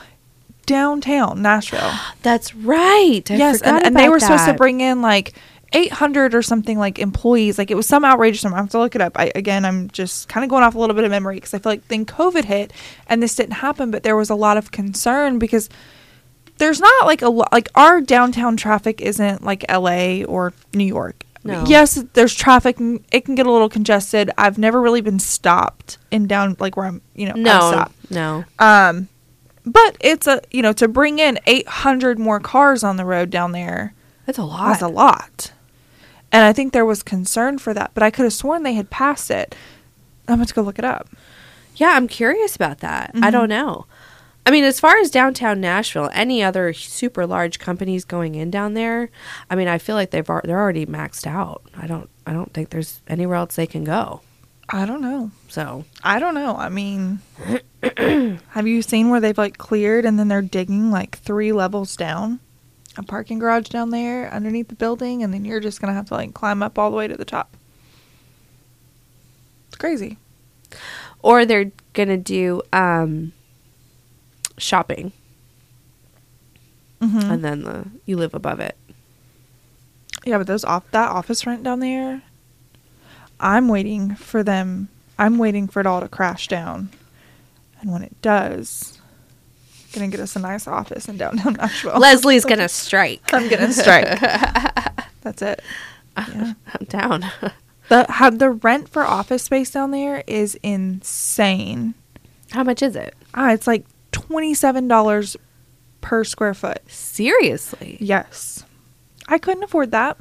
downtown 0.66 1.42
Nashville. 1.42 1.94
That's 2.22 2.54
right. 2.54 3.24
I 3.30 3.36
yes, 3.36 3.58
forgot 3.60 3.76
and, 3.76 3.86
and 3.88 3.96
they 3.96 4.04
about 4.04 4.12
were 4.12 4.20
supposed 4.20 4.46
to 4.46 4.54
bring 4.54 4.82
in 4.82 5.02
like 5.02 5.34
800 5.74 6.36
or 6.36 6.42
something 6.42 6.78
like 6.78 7.00
employees. 7.00 7.58
Like 7.58 7.72
it 7.72 7.76
was 7.76 7.88
some 7.88 8.06
outrageous 8.06 8.44
number. 8.44 8.58
I 8.58 8.62
have 8.62 8.70
to 8.70 8.80
look 8.80 8.96
it 8.96 9.02
up. 9.02 9.14
I, 9.16 9.32
again, 9.36 9.66
I'm 9.66 9.90
just 9.90 10.30
kind 10.30 10.44
of 10.44 10.50
going 10.50 10.64
off 10.64 10.76
a 10.76 10.80
little 10.80 10.96
bit 10.96 11.06
of 11.06 11.12
memory 11.12 11.36
because 11.36 11.54
I 11.54 11.60
feel 11.60 11.72
like 11.72 11.88
then 11.88 12.06
COVID 12.06 12.46
hit 12.46 12.72
and 13.08 13.22
this 13.22 13.36
didn't 13.36 13.54
happen, 13.54 13.90
but 13.92 14.04
there 14.04 14.16
was 14.16 14.30
a 14.30 14.36
lot 14.36 14.58
of 14.58 14.72
concern 14.72 15.40
because 15.40 15.70
there's 16.60 16.80
not 16.80 17.06
like 17.06 17.22
a 17.22 17.30
lot, 17.30 17.52
like 17.52 17.70
our 17.76 18.00
downtown 18.02 18.56
traffic 18.56 19.02
isn't 19.02 19.44
like 19.44 19.66
LA 19.70 20.24
or 20.24 20.54
New 20.74 20.86
York. 20.86 21.24
No. 21.44 21.64
Yes, 21.68 21.96
there's 22.14 22.36
traffic. 22.36 22.78
It 23.12 23.26
can 23.26 23.36
get 23.36 23.48
a 23.48 23.52
little 23.52 23.70
congested. 23.70 24.30
I've 24.38 24.58
never 24.58 24.80
really 24.82 25.02
been 25.02 25.20
stopped 25.20 25.98
in 26.12 26.28
down 26.28 26.58
like 26.60 26.76
where 26.78 26.86
I'm, 26.86 27.02
you 27.16 27.28
know, 27.28 27.34
No, 27.36 27.86
no. 28.10 28.46
Um, 28.60 29.08
but 29.66 29.96
it's 30.00 30.28
a 30.28 30.42
you 30.52 30.62
know 30.62 30.74
to 30.74 30.88
bring 30.88 31.20
in 31.20 31.40
800 31.46 32.20
more 32.20 32.40
cars 32.40 32.84
on 32.84 32.98
the 32.98 33.06
road 33.06 33.30
down 33.30 33.52
there 33.54 33.94
That's 34.26 34.38
a 34.38 34.44
lot. 34.44 34.70
was 34.70 34.82
a 34.82 34.88
lot, 34.88 35.54
and 36.32 36.44
I 36.44 36.54
think 36.54 36.74
there 36.74 36.86
was 36.86 37.04
concern 37.04 37.58
for 37.58 37.74
that. 37.74 37.92
But 37.94 38.04
I 38.04 38.12
could 38.12 38.24
have 38.24 38.34
sworn 38.34 38.64
they 38.64 38.74
had 38.74 38.90
passed 38.90 39.32
it. 39.32 39.56
I'm 40.28 40.36
going 40.38 40.48
to 40.48 40.54
go 40.54 40.62
look 40.62 40.78
it 40.80 40.86
up. 40.86 41.10
Yeah, 41.76 41.92
I'm 41.92 42.08
curious 42.08 42.56
about 42.56 42.80
that. 42.80 43.14
Mm-hmm. 43.14 43.24
I 43.24 43.32
don't 43.32 43.50
know. 43.50 43.86
I 44.50 44.52
mean, 44.52 44.64
as 44.64 44.80
far 44.80 44.98
as 44.98 45.12
downtown 45.12 45.62
Nashville, 45.62 46.10
any 46.12 46.42
other 46.42 46.74
super 46.74 47.28
large 47.28 47.60
companies 47.60 48.04
going 48.04 48.34
in 48.34 48.50
down 48.50 48.74
there, 48.74 49.12
I 49.48 49.54
mean, 49.54 49.68
I 49.68 49.78
feel 49.78 49.94
like 49.96 50.10
they've 50.10 50.26
they're 50.26 50.60
already 50.60 50.88
maxed 50.88 51.28
out. 51.28 51.62
I 51.78 51.86
don't 51.86 52.10
I 52.26 52.34
don't 52.34 52.52
think 52.52 52.72
there's 52.72 53.00
anywhere 53.08 53.36
else 53.36 53.58
they 53.58 53.68
can 53.68 53.84
go. 53.84 54.22
I 54.68 54.88
don't 54.88 55.04
know. 55.04 55.30
So 55.50 55.86
I 56.04 56.18
don't 56.18 56.34
know. 56.34 56.56
I 56.56 56.70
mean, 56.70 57.20
have 58.48 58.66
you 58.66 58.82
seen 58.82 59.12
where 59.12 59.20
they've 59.20 59.38
like 59.38 59.60
cleared 59.60 60.04
and 60.04 60.18
then 60.18 60.30
they're 60.30 60.42
digging 60.42 60.90
like 60.90 61.20
three 61.20 61.52
levels 61.52 61.96
down? 61.96 62.40
A 62.98 63.04
parking 63.04 63.38
garage 63.38 63.68
down 63.68 63.92
there 63.92 64.34
underneath 64.34 64.70
the 64.70 64.76
building, 64.76 65.22
and 65.22 65.32
then 65.32 65.46
you're 65.46 65.60
just 65.60 65.80
gonna 65.80 65.94
have 65.94 66.08
to 66.08 66.16
like 66.16 66.34
climb 66.34 66.64
up 66.64 66.80
all 66.80 66.90
the 66.90 66.98
way 66.98 67.08
to 67.08 67.16
the 67.16 67.24
top. 67.24 67.56
It's 69.68 69.78
crazy. 69.78 70.18
or 71.22 71.46
they're 71.46 71.72
gonna 71.94 72.18
do 72.18 72.64
um, 72.74 73.32
shopping, 74.60 75.12
Mm-hmm. 77.02 77.32
and 77.32 77.46
then 77.46 77.64
the 77.64 77.86
you 78.06 78.18
live 78.18 78.34
above 78.34 78.60
it. 78.60 78.76
Yeah, 80.26 80.38
but 80.38 80.48
those 80.48 80.66
off 80.66 80.84
that 80.92 81.10
office 81.10 81.46
rent 81.46 81.64
down 81.64 81.80
there, 81.80 82.22
I'm 83.40 83.70
waiting 83.70 84.16
for 84.16 84.44
them. 84.44 84.90
I'm 85.18 85.38
waiting 85.38 85.68
for 85.70 85.80
it 85.80 85.86
all 85.86 86.02
to 86.02 86.10
crash 86.10 86.48
down, 86.50 86.90
and 87.80 87.92
when 87.92 88.04
it 88.04 88.22
does, 88.22 89.00
gonna 89.94 90.10
get 90.10 90.20
us 90.20 90.36
a 90.36 90.40
nice 90.40 90.68
office 90.68 91.08
in 91.08 91.16
downtown 91.18 91.54
Nashville. 91.54 91.98
Leslie's 92.00 92.44
gonna 92.44 92.68
strike. 92.68 93.22
I'm 93.34 93.48
gonna 93.48 93.72
strike. 93.74 94.20
That's 95.22 95.42
it. 95.42 95.62
Yeah. 96.18 96.54
I'm 96.68 96.86
down. 96.90 97.26
The 97.88 98.06
how 98.12 98.30
the 98.30 98.50
rent 98.50 98.90
for 98.90 99.04
office 99.04 99.44
space 99.44 99.72
down 99.72 99.92
there 99.92 100.22
is 100.28 100.56
insane. 100.64 101.94
How 102.52 102.64
much 102.66 102.82
is 102.82 102.98
it? 102.98 103.16
Ah, 103.34 103.52
it's 103.54 103.68
like 103.68 103.86
twenty 104.30 104.54
seven 104.54 104.88
dollars 104.88 105.36
per 106.02 106.24
square 106.24 106.54
foot. 106.54 106.82
Seriously? 106.88 107.98
Yes, 108.00 108.64
I 109.28 109.38
couldn't 109.40 109.64
afford 109.64 109.92
that. 109.92 110.18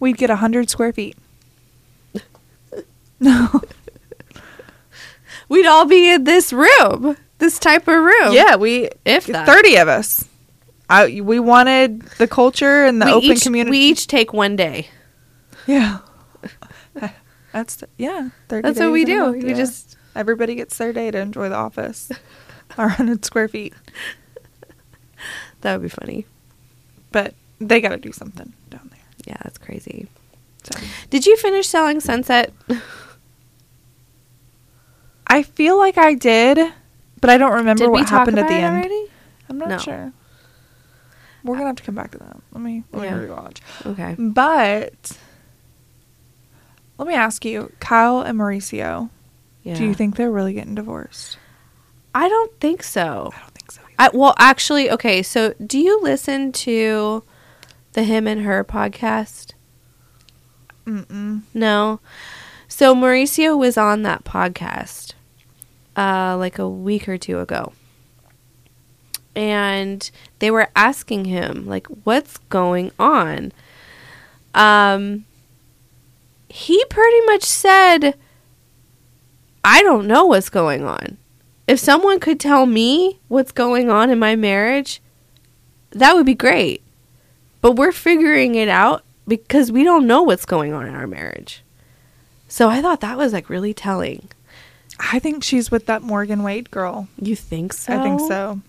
We'd 0.00 0.16
get 0.16 0.30
a 0.30 0.36
hundred 0.36 0.68
square 0.70 0.92
feet. 0.92 1.16
No. 3.20 3.62
We'd 5.48 5.66
all 5.66 5.86
be 5.86 6.12
in 6.12 6.24
this 6.24 6.52
room, 6.52 7.16
this 7.38 7.58
type 7.58 7.88
of 7.88 7.94
room. 7.96 8.32
Yeah, 8.32 8.56
we 8.56 8.90
If 9.04 9.26
that. 9.26 9.46
thirty 9.46 9.76
of 9.76 9.88
us. 9.88 10.24
I 10.90 11.20
we 11.22 11.40
wanted 11.40 12.02
the 12.18 12.28
culture 12.28 12.84
and 12.84 13.00
the 13.00 13.06
we 13.06 13.12
open 13.12 13.30
each, 13.32 13.42
community. 13.42 13.70
We 13.70 13.78
each 13.78 14.06
take 14.06 14.32
one 14.32 14.56
day. 14.56 14.88
yeah. 15.66 15.98
That's 17.52 17.82
yeah. 17.96 18.28
30 18.48 18.62
That's 18.62 18.78
what 18.78 18.92
we 18.92 19.04
do. 19.06 19.18
month, 19.32 19.42
We 19.42 19.48
yeah. 19.50 19.56
just 19.56 19.96
everybody 20.14 20.54
gets 20.54 20.76
their 20.76 20.92
day 20.92 21.10
to 21.10 21.18
enjoy 21.18 21.48
the 21.48 21.56
office. 21.56 22.10
Our 22.78 22.88
hundred 22.88 23.24
square 23.24 23.48
feet, 23.48 23.74
that 25.62 25.72
would 25.74 25.82
be 25.82 25.88
funny. 25.88 26.26
but 27.12 27.34
they 27.60 27.80
got 27.80 27.88
to 27.90 27.96
do 27.96 28.12
something 28.12 28.52
down 28.70 28.88
there. 28.90 29.00
Yeah, 29.26 29.36
that's 29.42 29.58
crazy. 29.58 30.06
So 30.62 30.78
Did 31.10 31.26
you 31.26 31.36
finish 31.36 31.66
selling 31.66 31.98
Sunset? 32.00 32.52
I 35.26 35.42
feel 35.42 35.76
like 35.76 35.98
I 35.98 36.14
did, 36.14 36.58
but 37.20 37.30
I 37.30 37.38
don't 37.38 37.52
remember 37.52 37.84
Did 37.84 37.90
what 37.90 38.08
happened 38.08 38.38
at 38.38 38.48
the 38.48 38.54
end. 38.54 38.76
already? 38.76 39.06
I'm 39.48 39.58
not 39.58 39.68
No. 39.68 39.78
sure. 39.78 40.12
We're 41.44 41.54
gonna 41.56 41.68
have 41.68 41.76
to 41.76 41.82
come 41.82 41.94
back 41.94 42.10
to 42.12 42.18
that. 42.18 42.36
Let 42.52 42.60
me 42.62 42.84
let 42.92 43.04
Yeah. 43.04 43.18
me 43.18 43.26
rewatch. 43.26 43.58
Okay. 43.86 44.14
But 44.18 45.18
let 46.98 47.08
me 47.08 47.14
ask 47.14 47.44
you, 47.44 47.72
Kyle 47.80 48.20
and 48.20 48.38
Mauricio, 48.38 49.10
Yeah. 49.62 49.74
do 49.74 49.84
you 49.84 49.94
think 49.94 50.16
they're 50.16 50.30
really 50.30 50.52
getting 50.52 50.74
divorced? 50.74 51.38
I 52.14 52.28
don't 52.28 52.58
think 52.60 52.82
so. 52.82 53.30
I 53.34 53.38
don't 53.40 53.54
think 53.54 53.72
so. 53.72 53.82
I 53.98 54.10
well, 54.12 54.34
actually, 54.38 54.90
okay. 54.90 55.22
So, 55.22 55.54
do 55.64 55.78
you 55.78 56.00
listen 56.02 56.52
to 56.52 57.22
the 57.92 58.04
Him 58.04 58.26
and 58.26 58.42
Her 58.42 58.64
podcast? 58.64 59.52
Mm-mm. 60.88 61.42
No. 61.52 62.00
So 62.66 62.94
Mauricio 62.94 63.58
was 63.58 63.76
on 63.76 64.02
that 64.02 64.24
podcast 64.24 65.12
uh 65.96 66.36
like 66.38 66.58
a 66.58 66.68
week 66.68 67.08
or 67.08 67.18
two 67.18 67.40
ago. 67.40 67.72
And 69.34 70.10
they 70.38 70.50
were 70.50 70.68
asking 70.74 71.26
him 71.26 71.66
like 71.66 71.86
what's 72.04 72.38
going 72.48 72.90
on? 72.98 73.52
Um 74.54 75.26
he 76.48 76.82
pretty 76.86 77.20
much 77.26 77.42
said 77.44 78.14
I 79.62 79.82
don't 79.82 80.06
know 80.06 80.24
what's 80.24 80.48
going 80.48 80.84
on. 80.84 81.18
If 81.68 81.78
someone 81.78 82.18
could 82.18 82.40
tell 82.40 82.64
me 82.64 83.20
what's 83.28 83.52
going 83.52 83.90
on 83.90 84.08
in 84.08 84.18
my 84.18 84.34
marriage, 84.34 85.02
that 85.90 86.14
would 86.14 86.24
be 86.24 86.34
great. 86.34 86.82
But 87.60 87.76
we're 87.76 87.92
figuring 87.92 88.54
it 88.54 88.68
out 88.68 89.04
because 89.26 89.70
we 89.70 89.84
don't 89.84 90.06
know 90.06 90.22
what's 90.22 90.46
going 90.46 90.72
on 90.72 90.86
in 90.86 90.94
our 90.94 91.06
marriage. 91.06 91.62
So 92.48 92.70
I 92.70 92.80
thought 92.80 93.02
that 93.02 93.18
was 93.18 93.34
like 93.34 93.50
really 93.50 93.74
telling. 93.74 94.30
I 94.98 95.18
think 95.18 95.44
she's 95.44 95.70
with 95.70 95.84
that 95.86 96.00
Morgan 96.00 96.42
Wade 96.42 96.70
girl. 96.70 97.06
You 97.20 97.36
think 97.36 97.74
so? 97.74 97.92
I 97.92 98.02
think 98.02 98.20
so. 98.20 98.60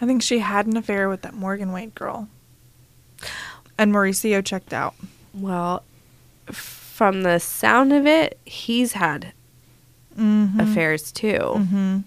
I 0.00 0.06
think 0.06 0.22
she 0.22 0.38
had 0.38 0.66
an 0.66 0.78
affair 0.78 1.10
with 1.10 1.20
that 1.22 1.34
Morgan 1.34 1.72
Wade 1.72 1.94
girl. 1.94 2.28
And 3.76 3.92
Mauricio 3.92 4.42
checked 4.42 4.72
out. 4.72 4.94
Well, 5.34 5.82
from 6.50 7.22
the 7.22 7.38
sound 7.38 7.92
of 7.92 8.06
it, 8.06 8.38
he's 8.46 8.94
had 8.94 9.34
Mm-hmm. 10.16 10.60
affairs 10.60 11.12
too. 11.12 11.38
Mm-hmm. 11.38 11.98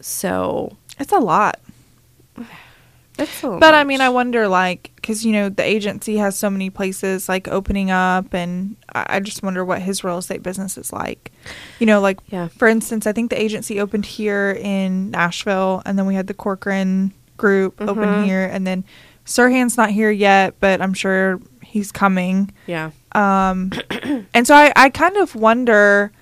So 0.00 0.76
It's 0.98 1.12
a 1.12 1.18
lot. 1.18 1.60
A 2.36 3.22
little 3.22 3.58
But 3.58 3.74
I 3.74 3.82
mean, 3.82 4.00
I 4.00 4.10
wonder, 4.10 4.46
like, 4.46 4.92
because 4.94 5.24
you 5.26 5.32
know 5.32 5.48
the 5.48 5.64
agency 5.64 6.18
has 6.18 6.38
so 6.38 6.48
many 6.48 6.70
places 6.70 7.28
like 7.28 7.48
opening 7.48 7.90
up, 7.90 8.32
and 8.32 8.76
I 8.94 9.16
I 9.16 9.20
just 9.20 9.42
wonder 9.42 9.64
what 9.64 9.82
his 9.82 10.04
real 10.04 10.18
estate 10.18 10.42
business 10.44 10.78
is 10.78 10.92
like. 10.92 11.32
You 11.80 11.86
know, 11.86 12.00
like 12.00 12.20
Yeah. 12.28 12.46
for 12.48 12.68
instance, 12.68 13.06
I 13.08 13.12
think 13.12 13.30
the 13.30 13.40
agency 13.40 13.80
opened 13.80 14.06
here 14.06 14.56
in 14.60 15.10
Nashville, 15.10 15.82
and 15.84 15.98
then 15.98 16.06
we 16.06 16.14
had 16.14 16.28
the 16.28 16.34
Corcoran 16.34 17.12
group 17.36 17.80
open 17.80 18.04
Mhm. 18.08 18.24
here, 18.24 18.44
and 18.44 18.64
then 18.66 18.84
Serhant's 19.26 19.76
not 19.76 19.90
here 19.90 20.10
yet, 20.12 20.54
but 20.60 20.80
I'm 20.80 20.94
sure 20.94 21.40
he's 21.62 21.90
coming. 21.90 22.52
yeah. 22.66 22.90
Um, 23.12 23.72
and 24.34 24.46
so 24.46 24.54
I, 24.54 24.72
I 24.76 24.90
kind 24.90 25.16
of 25.16 25.34
wonder, 25.34 26.12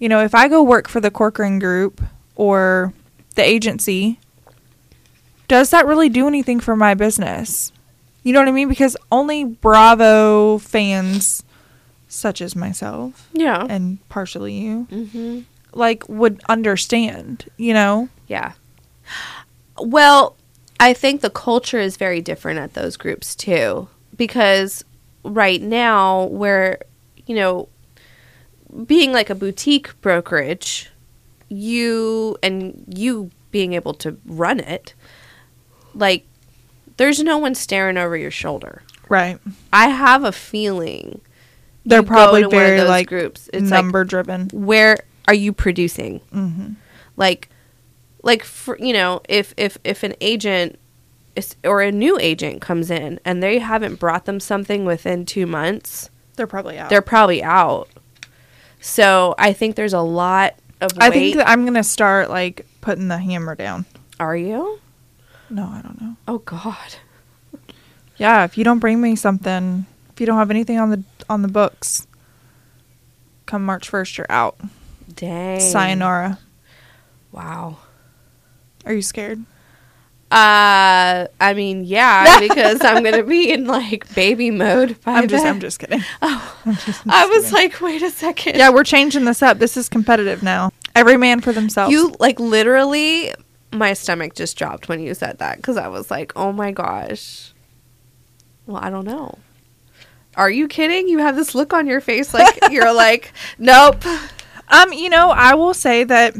you 0.00 0.08
know, 0.08 0.20
if 0.24 0.34
I 0.34 0.48
go 0.48 0.62
work 0.62 0.88
for 0.88 1.00
the 1.00 1.10
Corcoran 1.10 1.60
Group 1.60 2.02
or 2.34 2.92
the 3.36 3.44
agency, 3.44 4.18
does 5.46 5.70
that 5.70 5.86
really 5.86 6.08
do 6.08 6.26
anything 6.26 6.58
for 6.58 6.74
my 6.74 6.94
business? 6.94 7.70
You 8.24 8.32
know 8.32 8.40
what 8.40 8.48
I 8.48 8.52
mean? 8.52 8.68
Because 8.68 8.96
only 9.12 9.44
Bravo 9.44 10.58
fans, 10.58 11.44
such 12.08 12.40
as 12.40 12.56
myself 12.56 13.28
Yeah. 13.32 13.66
and 13.68 13.98
partially 14.08 14.54
you, 14.54 14.88
mm-hmm. 14.90 15.40
like 15.72 16.08
would 16.08 16.40
understand. 16.48 17.44
You 17.56 17.74
know? 17.74 18.08
Yeah. 18.26 18.52
Well, 19.78 20.36
I 20.78 20.92
think 20.94 21.20
the 21.20 21.30
culture 21.30 21.78
is 21.78 21.96
very 21.96 22.20
different 22.20 22.58
at 22.58 22.74
those 22.74 22.96
groups 22.96 23.34
too. 23.34 23.88
Because 24.16 24.84
right 25.24 25.60
now, 25.62 26.24
where, 26.24 26.78
you 27.26 27.34
know, 27.34 27.68
being 28.86 29.12
like 29.12 29.30
a 29.30 29.34
boutique 29.34 30.00
brokerage, 30.00 30.90
you 31.48 32.36
and 32.42 32.84
you 32.94 33.30
being 33.50 33.72
able 33.72 33.94
to 33.94 34.16
run 34.26 34.60
it, 34.60 34.94
like, 35.94 36.24
there's 36.96 37.20
no 37.22 37.38
one 37.38 37.54
staring 37.54 37.96
over 37.96 38.16
your 38.16 38.30
shoulder. 38.30 38.82
Right. 39.08 39.38
I 39.72 39.88
have 39.88 40.22
a 40.22 40.30
feeling 40.32 41.20
They're 41.84 42.02
probably 42.02 42.42
to 42.42 42.48
one 42.48 42.56
of 42.56 42.62
very 42.76 42.82
like 42.82 43.08
groups. 43.08 43.50
It's 43.52 43.68
number 43.70 44.04
driven. 44.04 44.48
where 44.52 44.96
are 45.26 45.34
you 45.34 45.52
producing? 45.52 46.18
hmm 46.32 46.72
like 47.16 47.48
like 48.22 48.42
for 48.44 48.78
you 48.78 48.92
know 48.92 49.20
if 49.28 49.52
if 49.56 49.76
if 49.84 50.02
an 50.04 50.14
agent 50.20 50.78
is, 51.36 51.56
or 51.64 51.82
a 51.82 51.90
new 51.92 52.18
agent 52.18 52.60
comes 52.62 52.90
in 52.90 53.18
and 53.24 53.42
they 53.42 53.58
haven't 53.58 53.96
brought 54.00 54.24
them 54.26 54.40
something 54.40 54.84
within 54.84 55.26
two 55.26 55.46
months 55.46 56.08
They're 56.36 56.46
probably 56.46 56.78
out. 56.78 56.88
they're 56.88 57.02
probably 57.02 57.42
out 57.42 57.88
so 58.80 59.34
i 59.38 59.52
think 59.52 59.76
there's 59.76 59.92
a 59.92 60.00
lot 60.00 60.54
of 60.80 60.92
weight 60.96 61.02
I 61.02 61.10
think 61.10 61.36
that 61.36 61.46
I'm 61.48 61.64
gonna 61.66 61.84
start 61.84 62.30
like 62.30 62.64
putting 62.80 63.08
the 63.08 63.18
hammer 63.18 63.54
down. 63.54 63.84
are 64.18 64.34
you 64.36 64.80
No, 65.50 65.64
I 65.66 65.82
don't 65.82 66.00
know. 66.00 66.16
oh 66.26 66.38
god 66.38 66.94
Yeah, 68.16 68.44
if 68.44 68.56
you 68.56 68.64
don't 68.64 68.78
bring 68.78 69.00
me 69.00 69.14
something, 69.16 69.84
if 70.12 70.20
you 70.20 70.26
don't 70.26 70.38
have 70.38 70.50
anything 70.50 70.78
on 70.78 70.88
the 70.90 71.04
on 71.28 71.42
the 71.42 71.48
books, 71.48 72.06
come 73.46 73.64
March 73.64 73.88
first, 73.90 74.16
you're 74.16 74.26
out. 74.30 74.58
dang 75.14 75.60
Sayonara. 75.60 76.38
wow 77.32 77.76
Are 78.86 78.92
you 78.94 79.02
scared? 79.02 79.44
Uh 80.30 81.26
i 81.40 81.54
mean 81.54 81.82
yeah 81.84 82.38
because 82.48 82.84
i'm 82.84 83.02
gonna 83.02 83.24
be 83.24 83.50
in 83.50 83.66
like 83.66 84.12
baby 84.14 84.50
mode 84.50 84.96
by 85.02 85.14
I'm 85.14 85.28
just 85.28 85.42
then. 85.42 85.54
I'm 85.54 85.60
just 85.60 85.78
kidding. 85.80 86.02
oh 86.22 86.56
I'm 86.66 86.76
just, 86.76 87.06
I'm 87.06 87.10
i 87.10 87.26
was 87.26 87.50
kidding. 87.50 87.54
like 87.54 87.80
wait 87.80 88.02
a 88.02 88.10
second 88.10 88.56
yeah, 88.56 88.70
we're 88.70 88.84
changing 88.84 89.24
this 89.24 89.42
up. 89.42 89.58
This 89.58 89.76
is 89.76 89.88
competitive 89.88 90.42
now. 90.42 90.70
Every 90.94 91.16
man 91.16 91.40
for 91.40 91.52
themselves. 91.52 91.92
You 91.92 92.14
like 92.20 92.38
literally, 92.38 93.32
my 93.72 93.92
stomach 93.94 94.34
just 94.34 94.56
dropped 94.58 94.88
when 94.88 95.00
you 95.00 95.14
said 95.14 95.38
that 95.38 95.56
because 95.56 95.76
I 95.76 95.88
was 95.88 96.10
like, 96.10 96.32
oh 96.36 96.52
my 96.52 96.72
gosh. 96.72 97.52
Well, 98.66 98.78
I 98.82 98.90
don't 98.90 99.06
know. 99.06 99.38
Are 100.36 100.50
you 100.50 100.68
kidding? 100.68 101.08
You 101.08 101.18
have 101.18 101.36
this 101.36 101.54
look 101.54 101.72
on 101.72 101.86
your 101.86 102.00
face 102.00 102.34
like 102.34 102.56
you're 102.70 102.92
like, 102.92 103.32
nope. 103.58 104.04
Um, 104.68 104.92
you 104.92 105.08
know, 105.10 105.30
I 105.30 105.54
will 105.54 105.74
say 105.74 106.04
that 106.04 106.36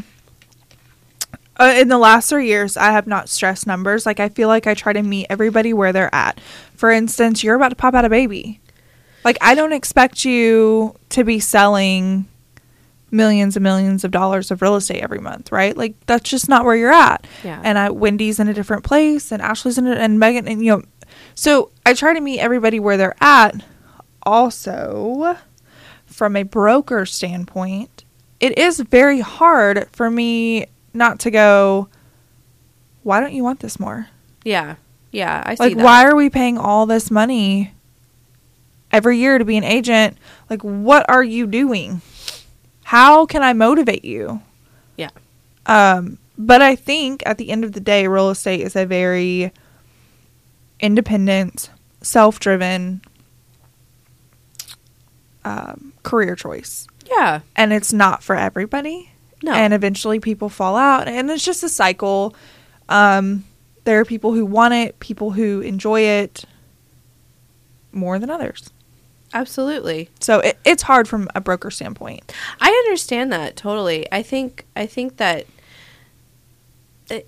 uh, 1.61 1.75
in 1.77 1.89
the 1.89 1.99
last 1.99 2.31
three 2.31 2.47
years, 2.47 2.79
I 2.79 2.91
have 2.91 3.07
not 3.07 3.29
stressed 3.29 3.67
numbers. 3.67 4.07
Like, 4.07 4.19
I 4.19 4.31
feel 4.31 4.49
like 4.49 4.67
I 4.67 4.73
try 4.73 4.95
to 4.95 5.03
meet 5.03 5.27
everybody 5.29 5.75
where 5.75 5.93
they're 5.93 6.13
at. 6.15 6.41
For 6.75 6.91
instance, 6.91 7.45
you're 7.45 7.55
about 7.55 7.69
to 7.69 7.77
pop 7.77 7.95
out 7.95 8.07
a 8.07 8.09
baby. 8.09 8.61
Like, 9.25 9.37
I 9.43 9.55
don't 9.55 9.75
expect 9.75 10.25
you 10.25 10.97
to 11.11 11.23
be 11.23 11.39
selling 11.39 12.27
millions 13.11 13.57
and 13.57 13.63
millions 13.63 14.05
of 14.05 14.11
dollars 14.11 14.51
of 14.51 14.63
real 14.63 14.77
estate 14.77 15.03
every 15.03 15.19
month, 15.21 15.53
right? 15.53 15.77
Like, 15.77 15.95
that's 16.07 16.31
just 16.31 16.49
not 16.49 16.65
where 16.65 16.77
you're 16.77 16.93
at. 16.93 17.27
Yeah. 17.45 17.61
And 17.63 17.77
I, 17.77 17.91
Wendy's 17.91 18.41
in 18.41 18.49
a 18.49 18.55
different 18.55 18.83
place, 18.83 19.31
and 19.31 19.43
Ashley's 19.43 19.77
in, 19.77 19.87
a, 19.87 19.93
and 19.93 20.19
Megan, 20.19 20.49
and 20.49 20.65
you 20.65 20.77
know, 20.77 20.83
so 21.35 21.73
I 21.85 21.93
try 21.93 22.15
to 22.15 22.21
meet 22.21 22.41
everybody 22.41 22.81
where 22.81 22.97
they're 22.97 23.17
at. 23.21 23.63
Also, 24.23 25.37
from 26.07 26.37
a 26.37 26.43
broker 26.43 27.05
standpoint, 27.05 28.05
it 28.39 28.57
is 28.57 28.81
very 28.81 29.21
hard 29.21 29.89
for 29.93 30.11
me 30.11 30.67
not 30.93 31.19
to 31.21 31.31
go, 31.31 31.89
why 33.03 33.21
don't 33.21 33.33
you 33.33 33.43
want 33.45 33.61
this 33.61 33.79
more? 33.81 34.09
Yeah. 34.45 34.77
Yeah. 35.13 35.43
I 35.45 35.55
see 35.55 35.63
Like, 35.63 35.77
that. 35.77 35.85
why 35.85 36.05
are 36.05 36.15
we 36.17 36.31
paying 36.31 36.59
all 36.59 36.87
this 36.87 37.11
money 37.11 37.73
every 38.93 39.19
year 39.19 39.39
to 39.39 39.45
be 39.45 39.57
an 39.57 39.65
agent? 39.65 40.17
Like, 40.49 40.63
what 40.63 41.09
are 41.09 41.23
you 41.25 41.47
doing? 41.47 42.01
How 42.85 43.27
can 43.27 43.43
I 43.43 43.53
motivate 43.53 44.05
you? 44.05 44.43
Yeah. 44.97 45.11
Um, 45.67 46.19
but 46.37 46.61
I 46.63 46.75
think 46.75 47.23
at 47.27 47.39
the 47.39 47.51
end 47.51 47.65
of 47.65 47.73
the 47.73 47.81
day, 47.81 48.07
real 48.09 48.31
estate 48.31 48.61
is 48.63 48.75
a 48.75 48.85
very 48.87 49.53
independent, 50.81 51.71
self 52.03 52.41
driven 52.41 53.03
um, 55.45 55.93
career 56.03 56.35
choice. 56.37 56.87
Yeah. 57.09 57.41
And 57.57 57.73
it's 57.73 57.93
not 57.93 58.23
for 58.23 58.37
everybody. 58.37 59.10
No. 59.43 59.53
And 59.53 59.73
eventually 59.73 60.21
people 60.21 60.49
fall 60.49 60.77
out. 60.77 61.09
And 61.09 61.31
it's 61.31 61.45
just 61.45 61.63
a 61.63 61.69
cycle. 61.69 62.35
Um, 62.89 63.45
there 63.85 63.99
are 64.01 64.05
people 64.05 64.33
who 64.33 64.45
want 64.45 64.75
it, 64.75 65.01
people 65.01 65.31
who 65.31 65.61
enjoy 65.61 66.03
it 66.03 66.45
more 67.93 68.19
than 68.19 68.31
others. 68.31 68.71
Absolutely. 69.33 70.11
So 70.21 70.41
it, 70.41 70.59
it's 70.65 70.83
hard 70.83 71.09
from 71.09 71.29
a 71.35 71.41
broker 71.41 71.71
standpoint. 71.71 72.33
I 72.61 72.69
understand 72.69 73.33
that 73.33 73.57
totally. 73.57 74.07
I 74.11 74.23
think 74.23 74.67
I 74.75 74.87
think 74.87 75.19
that 75.19 75.47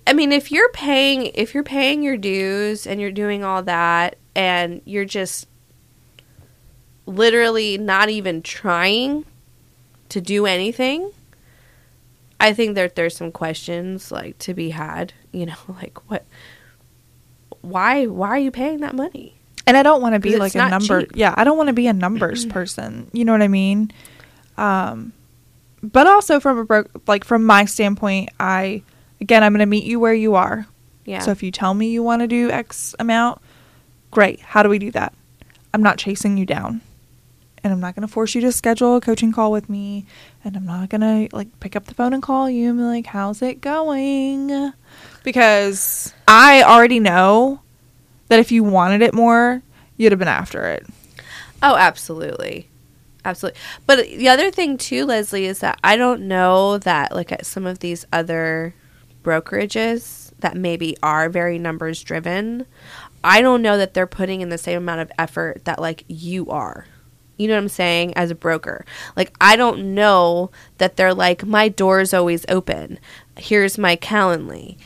I 0.05 0.13
mean 0.13 0.31
if 0.31 0.51
you're 0.51 0.71
paying 0.71 1.27
if 1.27 1.53
you're 1.53 1.63
paying 1.63 2.03
your 2.03 2.17
dues 2.17 2.85
and 2.85 2.99
you're 2.99 3.11
doing 3.11 3.43
all 3.43 3.63
that 3.63 4.17
and 4.35 4.81
you're 4.85 5.05
just 5.05 5.47
literally 7.05 7.77
not 7.77 8.09
even 8.09 8.41
trying 8.41 9.25
to 10.09 10.19
do 10.19 10.45
anything, 10.45 11.11
I 12.43 12.51
think 12.51 12.75
that 12.75 12.95
there's 12.95 13.15
some 13.15 13.31
questions 13.31 14.11
like 14.11 14.37
to 14.39 14.53
be 14.53 14.69
had, 14.71 15.13
you 15.31 15.45
know, 15.45 15.55
like 15.69 15.97
what 16.09 16.25
why 17.61 18.05
why 18.05 18.27
are 18.29 18.37
you 18.37 18.51
paying 18.51 18.81
that 18.81 18.93
money? 18.93 19.35
And 19.65 19.77
I 19.77 19.83
don't 19.83 20.01
want 20.01 20.13
to 20.13 20.19
be 20.19 20.35
like 20.35 20.53
a 20.55 20.69
number. 20.69 21.01
cheap. 21.03 21.13
Yeah, 21.15 21.33
I 21.37 21.45
don't 21.45 21.55
want 21.57 21.67
to 21.67 21.73
be 21.73 21.87
a 21.87 21.93
numbers 21.93 22.45
person. 22.57 23.09
You 23.13 23.23
know 23.23 23.31
what 23.31 23.41
I 23.41 23.47
mean? 23.47 23.91
Um, 24.57 25.13
but 25.81 26.05
also 26.05 26.41
from 26.41 26.57
a 26.57 26.65
bro- 26.65 26.87
like 27.07 27.23
from 27.23 27.45
my 27.45 27.63
standpoint, 27.63 28.29
I 28.41 28.83
again 29.21 29.41
I'm 29.41 29.53
going 29.53 29.59
to 29.59 29.65
meet 29.65 29.85
you 29.85 30.01
where 30.01 30.13
you 30.13 30.35
are. 30.35 30.67
Yeah. 31.05 31.19
So 31.19 31.31
if 31.31 31.43
you 31.43 31.51
tell 31.51 31.73
me 31.73 31.91
you 31.91 32.03
want 32.03 32.23
to 32.23 32.27
do 32.27 32.51
X 32.51 32.93
amount, 32.99 33.41
great. 34.11 34.41
How 34.41 34.63
do 34.63 34.69
we 34.69 34.79
do 34.79 34.91
that? 34.91 35.13
I'm 35.73 35.81
not 35.81 35.97
chasing 35.97 36.37
you 36.37 36.45
down. 36.45 36.81
And 37.63 37.71
I'm 37.71 37.79
not 37.79 37.95
going 37.95 38.05
to 38.05 38.11
force 38.11 38.35
you 38.35 38.41
to 38.41 38.51
schedule 38.51 38.97
a 38.97 39.01
coaching 39.01 39.31
call 39.31 39.51
with 39.51 39.69
me. 39.69 40.05
And 40.43 40.57
I'm 40.57 40.65
not 40.65 40.89
going 40.89 41.01
to 41.29 41.35
like 41.35 41.59
pick 41.61 41.75
up 41.75 41.85
the 41.85 41.93
phone 41.93 42.13
and 42.13 42.21
call 42.21 42.49
you 42.49 42.69
and 42.69 42.77
be 42.77 42.83
like, 42.83 43.05
how's 43.05 43.41
it 43.41 43.61
going? 43.61 44.73
Because 45.23 46.13
I 46.27 46.61
already 46.63 46.99
know 46.99 47.61
that 48.27 48.39
if 48.39 48.51
you 48.51 48.63
wanted 48.63 49.01
it 49.01 49.13
more, 49.13 49.61
you'd 49.95 50.11
have 50.11 50.19
been 50.19 50.27
after 50.27 50.65
it. 50.65 50.85
Oh, 51.61 51.77
absolutely. 51.77 52.67
Absolutely. 53.23 53.59
But 53.87 54.05
the 54.07 54.27
other 54.27 54.51
thing 54.51 54.77
too, 54.77 55.05
Leslie, 55.05 55.45
is 55.45 55.59
that 55.59 55.79
I 55.83 55.95
don't 55.95 56.27
know 56.27 56.77
that 56.79 57.15
like 57.15 57.31
at 57.31 57.45
some 57.45 57.65
of 57.65 57.79
these 57.79 58.05
other 58.11 58.75
brokerages 59.23 60.31
that 60.39 60.57
maybe 60.57 60.97
are 61.01 61.29
very 61.29 61.57
numbers 61.57 62.03
driven, 62.03 62.65
I 63.23 63.41
don't 63.41 63.61
know 63.61 63.77
that 63.77 63.93
they're 63.93 64.05
putting 64.05 64.41
in 64.41 64.49
the 64.49 64.57
same 64.57 64.79
amount 64.79 64.99
of 64.99 65.11
effort 65.17 65.63
that 65.63 65.79
like 65.79 66.03
you 66.09 66.49
are. 66.49 66.85
You 67.37 67.47
know 67.47 67.55
what 67.55 67.63
I'm 67.63 67.69
saying? 67.69 68.13
As 68.15 68.31
a 68.31 68.35
broker. 68.35 68.85
Like 69.15 69.35
I 69.41 69.55
don't 69.55 69.95
know 69.95 70.51
that 70.77 70.95
they're 70.95 71.13
like 71.13 71.45
my 71.45 71.67
door's 71.69 72.13
always 72.13 72.45
open. 72.49 72.99
Here's 73.37 73.77
my 73.77 73.95
Calendly. 73.95 74.77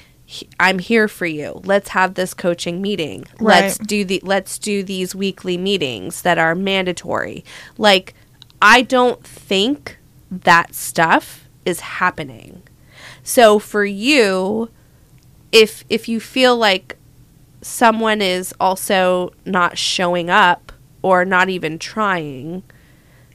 I'm 0.59 0.79
here 0.79 1.07
for 1.07 1.25
you. 1.25 1.61
Let's 1.63 1.89
have 1.89 2.15
this 2.15 2.33
coaching 2.33 2.81
meeting. 2.81 3.25
Let's 3.39 3.77
do 3.77 4.03
the 4.03 4.21
let's 4.23 4.57
do 4.57 4.83
these 4.83 5.15
weekly 5.15 5.57
meetings 5.57 6.21
that 6.23 6.37
are 6.37 6.55
mandatory. 6.55 7.45
Like 7.77 8.13
I 8.61 8.81
don't 8.81 9.23
think 9.23 9.97
that 10.29 10.75
stuff 10.75 11.47
is 11.65 11.79
happening. 11.79 12.63
So 13.23 13.59
for 13.59 13.85
you, 13.85 14.69
if 15.51 15.85
if 15.89 16.09
you 16.09 16.19
feel 16.19 16.57
like 16.57 16.97
someone 17.61 18.21
is 18.21 18.53
also 18.59 19.31
not 19.45 19.77
showing 19.77 20.29
up 20.29 20.71
or 21.07 21.25
not 21.25 21.49
even 21.49 21.79
trying, 21.79 22.63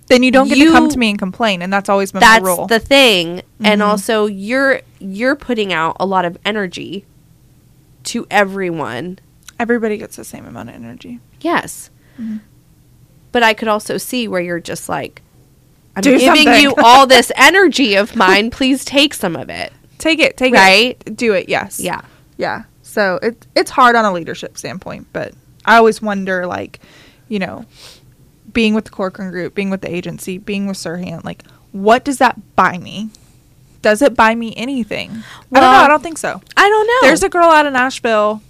Then 0.09 0.23
you 0.23 0.31
don't 0.31 0.49
get 0.49 0.57
to 0.59 0.71
come 0.71 0.89
to 0.91 0.99
me 0.99 1.11
and 1.11 1.19
complain, 1.19 1.63
and 1.63 1.73
that's 1.73 1.89
always 1.89 2.13
been 2.13 2.21
that's 2.21 2.43
my 2.43 2.49
rule. 2.49 2.67
the 2.67 2.79
thing. 2.79 3.43
And 3.65 3.81
Mhm. 3.81 3.87
also 3.87 4.27
you're 4.27 4.81
you're 4.99 5.35
putting 5.37 5.73
out 5.73 5.97
a 5.99 6.07
lot 6.07 6.25
of 6.25 6.37
energy 6.45 7.05
to 8.05 8.27
everyone. 8.31 9.19
Everybody 9.59 9.97
gets 9.97 10.17
the 10.17 10.25
same 10.25 10.45
amount 10.47 10.69
of 10.69 10.75
energy. 10.75 11.21
Yes. 11.41 11.91
Mhm. 12.21 12.41
But 13.33 13.43
I 13.43 13.55
could 13.55 13.69
also 13.69 13.97
see 13.97 14.29
where 14.29 14.41
you're 14.41 14.61
just 14.61 14.89
like 14.89 15.23
I'm 15.97 16.01
Do 16.03 16.19
giving 16.19 16.45
something. 16.45 16.63
you 16.63 16.75
all 16.83 17.07
this 17.07 17.31
energy 17.37 17.95
of 17.97 18.17
mine. 18.17 18.51
Please 18.51 18.85
take 18.85 19.13
some 19.15 19.37
of 19.37 19.49
it. 19.51 19.73
Take 19.99 20.19
it, 20.21 20.37
take 20.37 20.53
Right? 20.55 20.97
it, 21.07 21.17
do 21.17 21.33
it. 21.35 21.49
Yes, 21.49 21.79
Yeah. 21.81 22.01
yeah. 22.39 22.63
So 22.83 23.19
it 23.23 23.47
it's 23.55 23.71
hard 23.71 23.95
on 23.95 24.05
a 24.05 24.13
leadership 24.13 24.57
standpoint, 24.59 25.07
but 25.13 25.33
I 25.65 25.77
always 25.77 26.03
wonder, 26.03 26.47
like, 26.47 26.81
you 27.33 27.39
know, 27.39 27.65
being 28.53 28.75
with 28.75 28.85
the 28.85 28.91
Corcoran 28.91 29.31
Group, 29.31 29.55
being 29.55 29.71
with 29.71 29.81
the 29.81 29.93
agency, 29.93 30.37
being 30.37 30.67
with 30.67 30.77
Serhant, 30.77 31.25
like, 31.25 31.47
what 31.73 32.05
does 32.05 32.19
that 32.19 32.55
buy 32.55 32.77
me? 32.77 33.09
Does 33.81 34.03
it 34.03 34.15
buy 34.15 34.35
me 34.35 34.55
anything? 34.55 35.11
I 35.51 35.61
don't 35.61 35.73
know. 35.73 35.79
I 35.79 35.89
don't 35.89 36.03
think 36.03 36.19
so. 36.19 36.43
I 36.59 36.69
don't 36.69 36.87
know. 36.87 37.09
There's 37.09 37.23
a 37.23 37.31
girl 37.31 37.49
out 37.49 37.65
of 37.65 37.73
Nashville 37.73 38.43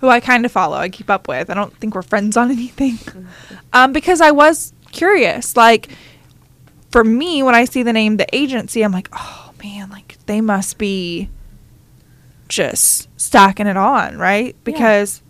who 0.00 0.08
I 0.08 0.18
kind 0.18 0.44
of 0.44 0.50
follow. 0.50 0.76
I 0.76 0.88
keep 0.88 1.08
up 1.08 1.28
with. 1.28 1.48
I 1.48 1.54
don't 1.54 1.74
think 1.76 1.94
we're 1.94 2.02
friends 2.02 2.36
on 2.36 2.50
anything. 2.50 2.98
Um, 3.72 3.92
because 3.92 4.20
I 4.20 4.32
was 4.32 4.72
curious. 4.90 5.56
Like, 5.56 5.88
for 6.90 7.04
me, 7.04 7.44
when 7.44 7.54
I 7.54 7.64
see 7.64 7.84
the 7.84 7.92
name 7.92 8.16
the 8.16 8.26
agency, 8.34 8.82
I'm 8.82 8.92
like, 8.92 9.08
oh 9.12 9.52
man, 9.62 9.88
like 9.90 10.18
they 10.26 10.40
must 10.40 10.78
be 10.78 11.30
just 12.48 13.08
stacking 13.18 13.68
it 13.68 13.76
on, 13.76 14.18
right? 14.18 14.56
Because 14.64 15.22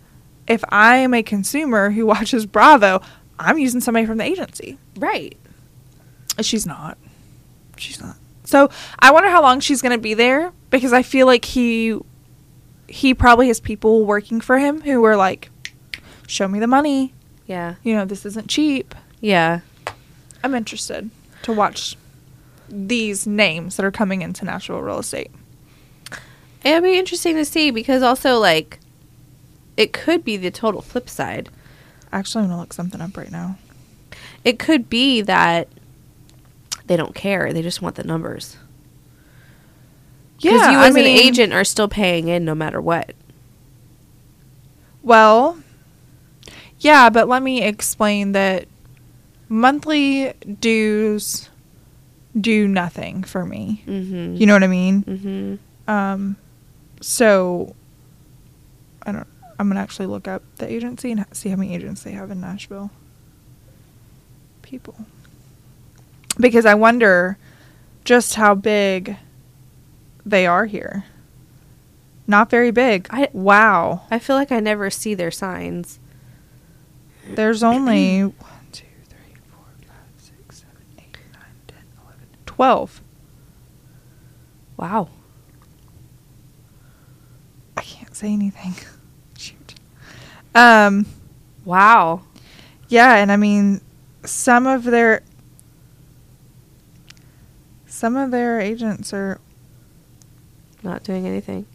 if 0.47 0.63
I 0.69 0.97
am 0.97 1.13
a 1.13 1.23
consumer 1.23 1.89
who 1.91 2.05
watches 2.05 2.45
Bravo, 2.45 3.01
I'm 3.39 3.57
using 3.57 3.81
somebody 3.81 4.05
from 4.05 4.17
the 4.17 4.23
agency. 4.25 4.77
right. 4.97 5.37
She's 6.41 6.67
not. 6.67 6.99
She's 7.77 7.99
not. 7.99 8.15
So 8.43 8.69
I 8.99 9.11
wonder 9.11 9.29
how 9.29 9.41
long 9.41 9.59
she's 9.59 9.81
gonna 9.81 9.97
be 9.97 10.13
there 10.13 10.53
because 10.69 10.93
I 10.93 11.01
feel 11.01 11.25
like 11.25 11.45
he 11.45 11.99
he 12.87 13.13
probably 13.13 13.47
has 13.47 13.59
people 13.59 14.05
working 14.05 14.39
for 14.39 14.59
him 14.59 14.81
who 14.81 15.01
were 15.01 15.15
like, 15.15 15.49
Show 16.27 16.47
me 16.47 16.59
the 16.59 16.67
money. 16.67 17.13
Yeah. 17.47 17.75
You 17.81 17.95
know, 17.95 18.05
this 18.05 18.25
isn't 18.25 18.49
cheap. 18.49 18.93
Yeah. 19.19 19.61
I'm 20.43 20.53
interested 20.53 21.09
to 21.43 21.53
watch 21.53 21.97
these 22.69 23.25
names 23.25 23.77
that 23.77 23.85
are 23.85 23.91
coming 23.91 24.21
into 24.21 24.45
Nashville 24.45 24.81
real 24.81 24.99
estate. 24.99 25.31
It'd 26.63 26.83
be 26.83 26.99
interesting 26.99 27.35
to 27.35 27.45
see 27.45 27.71
because 27.71 28.03
also 28.03 28.37
like 28.39 28.79
it 29.77 29.93
could 29.93 30.23
be 30.25 30.35
the 30.35 30.51
total 30.51 30.81
flip 30.81 31.07
side. 31.07 31.49
Actually 32.11 32.43
I'm 32.43 32.49
gonna 32.49 32.61
look 32.61 32.73
something 32.73 32.99
up 32.99 33.15
right 33.15 33.31
now. 33.31 33.57
It 34.43 34.59
could 34.59 34.89
be 34.89 35.21
that 35.21 35.67
they 36.87 36.97
don't 36.97 37.15
care. 37.15 37.53
They 37.53 37.61
just 37.61 37.81
want 37.81 37.95
the 37.95 38.03
numbers. 38.03 38.57
Because 40.37 40.71
you 40.71 40.77
I 40.77 40.87
as 40.87 40.95
an 40.95 41.01
agent 41.01 41.53
are 41.53 41.63
still 41.63 41.87
paying 41.87 42.27
in 42.27 42.45
no 42.45 42.53
matter 42.53 42.79
what. 42.79 43.13
Well, 45.01 45.57
yeah, 46.79 47.09
but 47.09 47.27
let 47.27 47.41
me 47.41 47.63
explain 47.63 48.33
that 48.33 48.67
monthly 49.49 50.33
dues 50.59 51.49
do 52.39 52.67
nothing 52.67 53.23
for 53.23 53.45
me. 53.45 53.83
Mm-hmm. 53.87 54.35
You 54.35 54.45
know 54.45 54.53
what 54.53 54.63
I 54.63 54.67
mean? 54.67 55.03
Mm-hmm. 55.03 55.91
Um, 55.91 56.35
so 57.01 57.75
I 59.03 59.11
don't. 59.11 59.27
I'm 59.59 59.67
gonna 59.69 59.79
actually 59.79 60.05
look 60.05 60.27
up 60.27 60.43
the 60.57 60.71
agency 60.71 61.11
and 61.11 61.25
see 61.31 61.49
how 61.49 61.55
many 61.55 61.73
agents 61.75 62.03
they 62.03 62.11
have 62.11 62.29
in 62.31 62.39
Nashville. 62.41 62.91
People, 64.61 64.95
because 66.39 66.65
I 66.65 66.73
wonder 66.75 67.37
just 68.03 68.35
how 68.35 68.53
big 68.53 69.15
they 70.25 70.45
are 70.45 70.65
here. 70.65 71.05
Not 72.27 72.49
very 72.49 72.71
big. 72.71 73.07
I- 73.09 73.29
wow. 73.31 74.01
I 74.11 74.19
feel 74.19 74.35
like 74.35 74.51
I 74.51 74.59
never 74.59 74.89
see 74.89 75.13
their 75.13 75.31
signs. 75.31 75.99
There's 77.29 77.63
only 77.63 78.33
twelve. 82.45 83.01
Wow. 84.75 85.09
I 87.75 87.81
can't 87.81 88.15
say 88.15 88.33
anything. 88.33 88.73
Um. 90.57 91.05
Wow. 91.65 92.23
Yeah, 92.87 93.15
and 93.15 93.31
I 93.31 93.35
mean, 93.35 93.81
some 94.23 94.65
of 94.65 94.83
their 94.83 95.21
some 97.85 98.15
of 98.15 98.31
their 98.31 98.59
agents 98.59 99.13
are. 99.13 99.39
Not 100.83 101.03
doing 101.03 101.25
anything. 101.27 101.65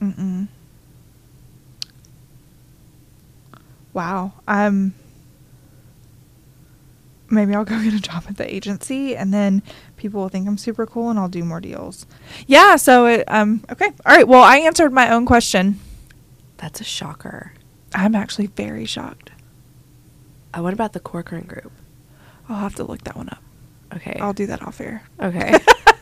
Mm-mm. 0.00 0.48
Wow. 3.92 4.32
Um. 4.46 4.94
Maybe 7.28 7.54
I'll 7.54 7.64
go 7.64 7.82
get 7.82 7.92
a 7.94 8.00
job 8.00 8.24
at 8.28 8.36
the 8.36 8.54
agency, 8.54 9.16
and 9.16 9.34
then 9.34 9.62
people 9.96 10.20
will 10.20 10.28
think 10.28 10.46
I'm 10.46 10.58
super 10.58 10.86
cool, 10.86 11.10
and 11.10 11.18
I'll 11.18 11.28
do 11.28 11.42
more 11.42 11.60
deals. 11.60 12.06
Yeah. 12.46 12.76
So 12.76 13.06
it. 13.06 13.24
Um. 13.26 13.64
Okay. 13.70 13.86
All 13.86 14.14
right. 14.14 14.28
Well, 14.28 14.42
I 14.42 14.58
answered 14.58 14.92
my 14.92 15.10
own 15.10 15.26
question. 15.26 15.80
That's 16.58 16.80
a 16.80 16.84
shocker. 16.84 17.52
I'm 17.94 18.14
actually 18.14 18.48
very 18.48 18.84
shocked. 18.84 19.30
Uh, 20.52 20.62
what 20.62 20.72
about 20.72 20.92
the 20.92 21.00
Corcoran 21.00 21.44
group? 21.44 21.72
I'll 22.48 22.58
have 22.58 22.74
to 22.76 22.84
look 22.84 23.02
that 23.04 23.16
one 23.16 23.28
up. 23.28 23.42
Okay. 23.94 24.18
I'll 24.20 24.32
do 24.32 24.46
that 24.46 24.62
off 24.62 24.80
air. 24.80 25.02
okay. 25.20 25.54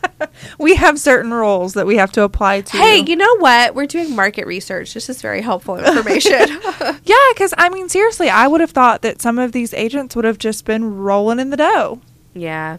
we 0.59 0.75
have 0.75 0.99
certain 0.99 1.33
rules 1.33 1.73
that 1.73 1.85
we 1.85 1.97
have 1.97 2.11
to 2.13 2.23
apply 2.23 2.61
to. 2.61 2.77
hey, 2.77 3.03
you 3.05 3.15
know 3.15 3.37
what? 3.37 3.75
We're 3.75 3.85
doing 3.85 4.15
market 4.15 4.47
research. 4.47 4.93
This 4.93 5.09
is 5.09 5.21
very 5.21 5.41
helpful 5.41 5.77
information. 5.77 6.47
Yeah, 7.07 7.15
because 7.33 7.53
I 7.57 7.69
mean, 7.69 7.87
seriously, 7.89 8.29
I 8.29 8.47
would 8.47 8.61
have 8.61 8.71
thought 8.71 9.01
that 9.03 9.21
some 9.21 9.37
of 9.39 9.51
these 9.51 9.73
agents 9.75 10.15
would 10.15 10.25
have 10.25 10.37
just 10.39 10.65
been 10.65 10.97
rolling 10.97 11.39
in 11.39 11.49
the 11.51 11.57
dough. 11.57 12.01
yeah. 12.33 12.77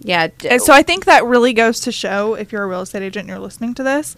Yeah. 0.00 0.28
d- 0.38 0.48
And 0.48 0.62
so 0.62 0.72
I 0.72 0.82
think 0.82 1.04
that 1.06 1.24
really 1.24 1.52
goes 1.52 1.80
to 1.80 1.92
show 1.92 2.34
if 2.34 2.50
you're 2.52 2.62
a 2.62 2.66
real 2.66 2.82
estate 2.82 3.02
agent 3.02 3.22
and 3.24 3.28
you're 3.28 3.38
listening 3.38 3.74
to 3.74 3.82
this, 3.82 4.16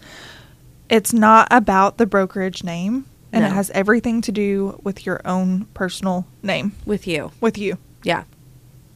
it's 0.89 1.11
not 1.11 1.47
about 1.51 1.97
the 1.97 2.05
brokerage 2.05 2.63
name, 2.63 3.05
and 3.33 3.45
it 3.45 3.51
has 3.51 3.69
everything 3.71 4.21
to 4.21 4.31
do 4.31 4.79
with 4.83 5.05
your 5.05 5.21
own 5.25 5.65
personal 5.73 6.25
name, 6.43 6.73
with 6.85 7.07
you. 7.07 7.31
with 7.39 7.57
you. 7.57 7.77
Yeah. 8.03 8.23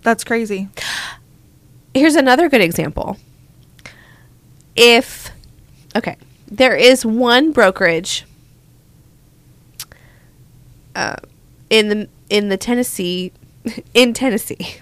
That's 0.02 0.24
crazy. 0.24 0.70
Here's 1.94 2.16
another 2.16 2.50
good 2.50 2.62
example. 2.62 3.18
If 4.76 5.32
okay, 5.96 6.18
there 6.48 6.76
is 6.76 7.06
one 7.06 7.52
brokerage 7.52 8.26
uh, 10.96 11.16
in 11.70 11.90
the 11.90 12.10
in 12.30 12.50
the 12.50 12.58
Tennessee 12.58 13.32
in 13.94 14.14
Tennessee 14.14 14.78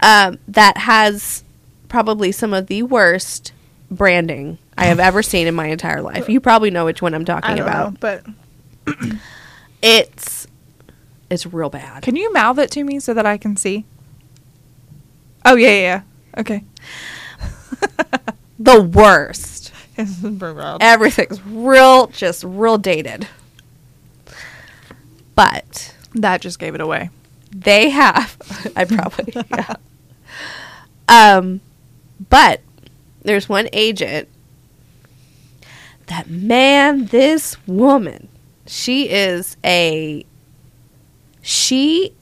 um, 0.00 0.38
that 0.46 0.78
has 0.78 1.44
probably 1.88 2.32
some 2.32 2.54
of 2.54 2.68
the 2.68 2.82
worst 2.84 3.52
branding 3.90 4.58
I 4.78 4.86
have 4.86 5.00
ever 5.00 5.22
seen 5.22 5.46
in 5.46 5.54
my 5.54 5.66
entire 5.66 6.00
life. 6.02 6.28
You 6.28 6.40
probably 6.40 6.70
know 6.70 6.84
which 6.84 7.02
one 7.02 7.14
I'm 7.14 7.24
talking 7.24 7.50
I 7.50 7.54
don't 7.56 7.66
about. 7.68 7.92
know, 7.92 7.98
but 8.00 9.14
It's 9.82 10.46
it's 11.30 11.44
real 11.46 11.68
bad. 11.70 12.02
can 12.02 12.16
you 12.16 12.32
mouth 12.32 12.58
it 12.58 12.70
to 12.72 12.82
me 12.84 12.98
so 13.00 13.12
that 13.14 13.26
I 13.26 13.36
can 13.36 13.56
see? 13.56 13.84
Oh 15.44 15.56
yeah, 15.56 15.68
yeah, 15.68 15.80
yeah. 15.80 16.02
Okay. 16.40 16.64
the 18.58 18.80
worst. 18.82 19.72
This 19.98 20.22
is 20.22 20.38
pretty 20.38 20.54
bad. 20.56 20.78
Everything's 20.80 21.44
real, 21.44 22.06
just 22.06 22.44
real 22.44 22.78
dated. 22.78 23.26
But 25.34 25.92
that 26.14 26.40
just 26.40 26.60
gave 26.60 26.76
it 26.76 26.80
away. 26.80 27.10
they 27.50 27.90
have, 27.90 28.36
I 28.76 28.84
probably, 28.84 29.32
yeah. 29.50 29.74
Um, 31.08 31.60
but 32.30 32.60
there's 33.22 33.48
one 33.48 33.68
agent 33.72 34.28
that, 36.08 36.28
man, 36.28 37.06
this 37.06 37.56
woman, 37.66 38.28
she 38.66 39.08
is 39.08 39.56
a, 39.64 40.26
she 41.42 42.12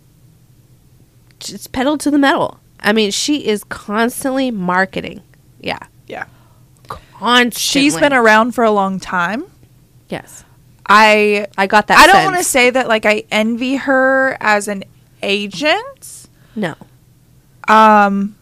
just 1.39 1.73
pedal 1.73 1.99
to 1.99 2.11
the 2.11 2.19
metal. 2.19 2.61
I 2.81 2.93
mean, 2.93 3.11
she 3.11 3.47
is 3.47 3.65
constantly 3.65 4.51
marketing. 4.51 5.23
Yeah. 5.61 5.79
Yeah. 6.07 6.27
Constantly. 6.89 7.59
She's 7.59 7.97
been 7.97 8.13
around 8.13 8.53
for 8.53 8.65
a 8.65 8.71
long 8.71 9.01
time. 9.01 9.45
Yes. 10.09 10.45
I 10.89 11.49
I 11.59 11.67
got 11.67 11.89
that 11.89 11.99
I 11.99 12.07
don't 12.07 12.25
want 12.25 12.37
to 12.37 12.45
say 12.45 12.71
that 12.71 12.87
like 12.87 13.05
I 13.07 13.25
envy 13.31 13.75
her 13.77 14.37
as 14.41 14.69
an 14.69 14.85
agent. 15.23 16.29
No. 16.55 16.75
Um 17.67 18.37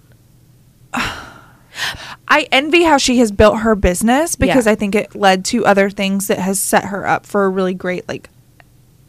I 2.29 2.47
envy 2.53 2.85
how 2.85 2.99
she 2.99 3.19
has 3.19 3.33
built 3.33 3.59
her 3.61 3.75
business 3.75 4.37
because 4.37 4.67
Yeah. 4.67 4.73
I 4.73 4.75
think 4.75 4.95
it 4.95 5.15
led 5.15 5.45
to 5.47 5.67
other 5.67 5.91
things 5.91 6.29
that 6.29 6.39
has 6.39 6.61
set 6.61 6.85
her 6.87 7.07
up 7.07 7.27
for 7.27 7.45
a 7.45 7.49
really 7.49 7.75
great 7.75 8.09
like 8.09 8.29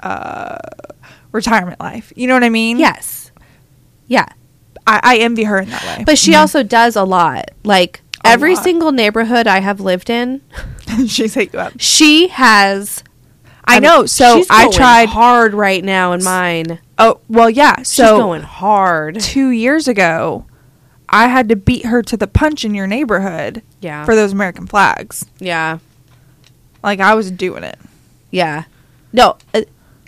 uh 0.01 0.57
retirement 1.31 1.79
life. 1.79 2.11
You 2.15 2.27
know 2.27 2.33
what 2.33 2.43
I 2.43 2.49
mean? 2.49 2.77
Yes. 2.79 3.31
Yeah. 4.07 4.25
I, 4.87 4.99
I 5.03 5.17
envy 5.17 5.43
her 5.45 5.59
in 5.59 5.69
that 5.69 5.83
way. 5.97 6.03
But 6.05 6.17
she 6.17 6.35
also 6.35 6.61
does 6.63 6.95
a 6.95 7.03
lot. 7.03 7.51
Like 7.63 8.01
A 8.23 8.27
every 8.27 8.55
lot. 8.55 8.63
single 8.63 8.91
neighborhood 8.91 9.47
I 9.47 9.59
have 9.59 9.79
lived 9.79 10.09
in, 10.09 10.41
she's 11.07 11.33
hit 11.33 11.53
you 11.53 11.59
up. 11.59 11.73
she 11.79 12.27
has. 12.29 13.03
I 13.67 13.79
know. 13.79 14.05
So 14.05 14.37
she's 14.37 14.47
I 14.51 14.69
tried. 14.69 15.09
hard 15.09 15.55
right 15.55 15.83
now 15.83 16.11
in 16.13 16.23
mine. 16.23 16.79
Oh 16.99 17.19
well, 17.27 17.49
yeah. 17.49 17.77
She's 17.79 17.89
So 17.93 18.17
going 18.19 18.43
hard. 18.43 19.19
two 19.19 19.49
years 19.49 19.87
ago, 19.87 20.45
I 21.15 21.27
had 21.27 21.47
to 21.49 21.55
beat 21.55 21.85
her 21.85 22.01
to 22.03 22.17
the 22.17 22.27
punch 22.27 22.65
in 22.65 22.73
your 22.75 22.87
neighborhood 22.87 23.61
Yeah. 23.79 24.03
for 24.05 24.15
those 24.15 24.33
American 24.33 24.67
flags. 24.67 25.25
yeah. 25.39 25.77
Like 26.83 26.99
I 26.99 27.15
was 27.15 27.31
doing 27.31 27.63
it 27.63 27.79
Yeah. 28.31 28.65
No. 29.13 29.37
Uh, 29.53 29.61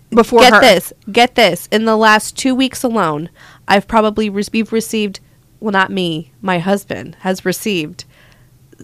before 0.10 0.42
get 0.42 0.54
her. 0.54 0.60
this. 0.62 0.92
Get 1.12 1.36
this. 1.36 1.68
In 1.72 1.86
the 1.86 1.96
last 1.98 2.38
two 2.38 2.54
weeks 2.54 2.84
alone, 2.84 3.30
I've 3.68 3.88
probably 3.88 4.30
re- 4.30 4.44
we've 4.54 4.72
received. 4.74 5.20
Well, 5.60 5.72
not 5.72 5.92
me. 5.92 6.32
My 6.42 6.60
husband 6.60 7.16
has 7.22 7.44
received 7.46 8.04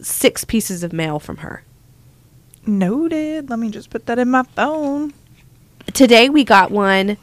six 0.01 0.43
pieces 0.43 0.81
of 0.83 0.91
mail 0.93 1.19
from 1.19 1.37
her. 1.37 1.63
Noted. 2.65 3.49
Let 3.49 3.59
me 3.59 3.69
just 3.69 3.89
put 3.89 4.05
that 4.07 4.17
in 4.19 4.29
my 4.31 4.43
phone. 4.43 5.13
Today 5.93 6.29
we 6.29 6.43
got 6.43 6.71
one 6.71 7.17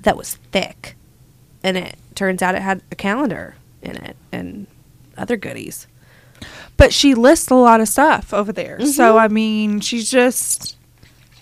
that 0.00 0.16
was 0.16 0.34
thick, 0.50 0.96
and 1.62 1.76
it 1.76 1.96
turns 2.14 2.42
out 2.42 2.54
it 2.56 2.62
had 2.62 2.82
a 2.90 2.96
calendar 2.96 3.54
in 3.82 3.96
it 3.96 4.16
and 4.30 4.66
other 5.16 5.36
goodies. 5.36 5.86
But 6.76 6.92
she 6.92 7.14
lists 7.14 7.50
a 7.50 7.54
lot 7.54 7.80
of 7.80 7.88
stuff 7.88 8.32
over 8.34 8.52
there. 8.52 8.78
Mm-hmm. 8.78 8.86
So 8.86 9.16
I 9.18 9.28
mean, 9.28 9.80
she's 9.80 10.10
just 10.10 10.76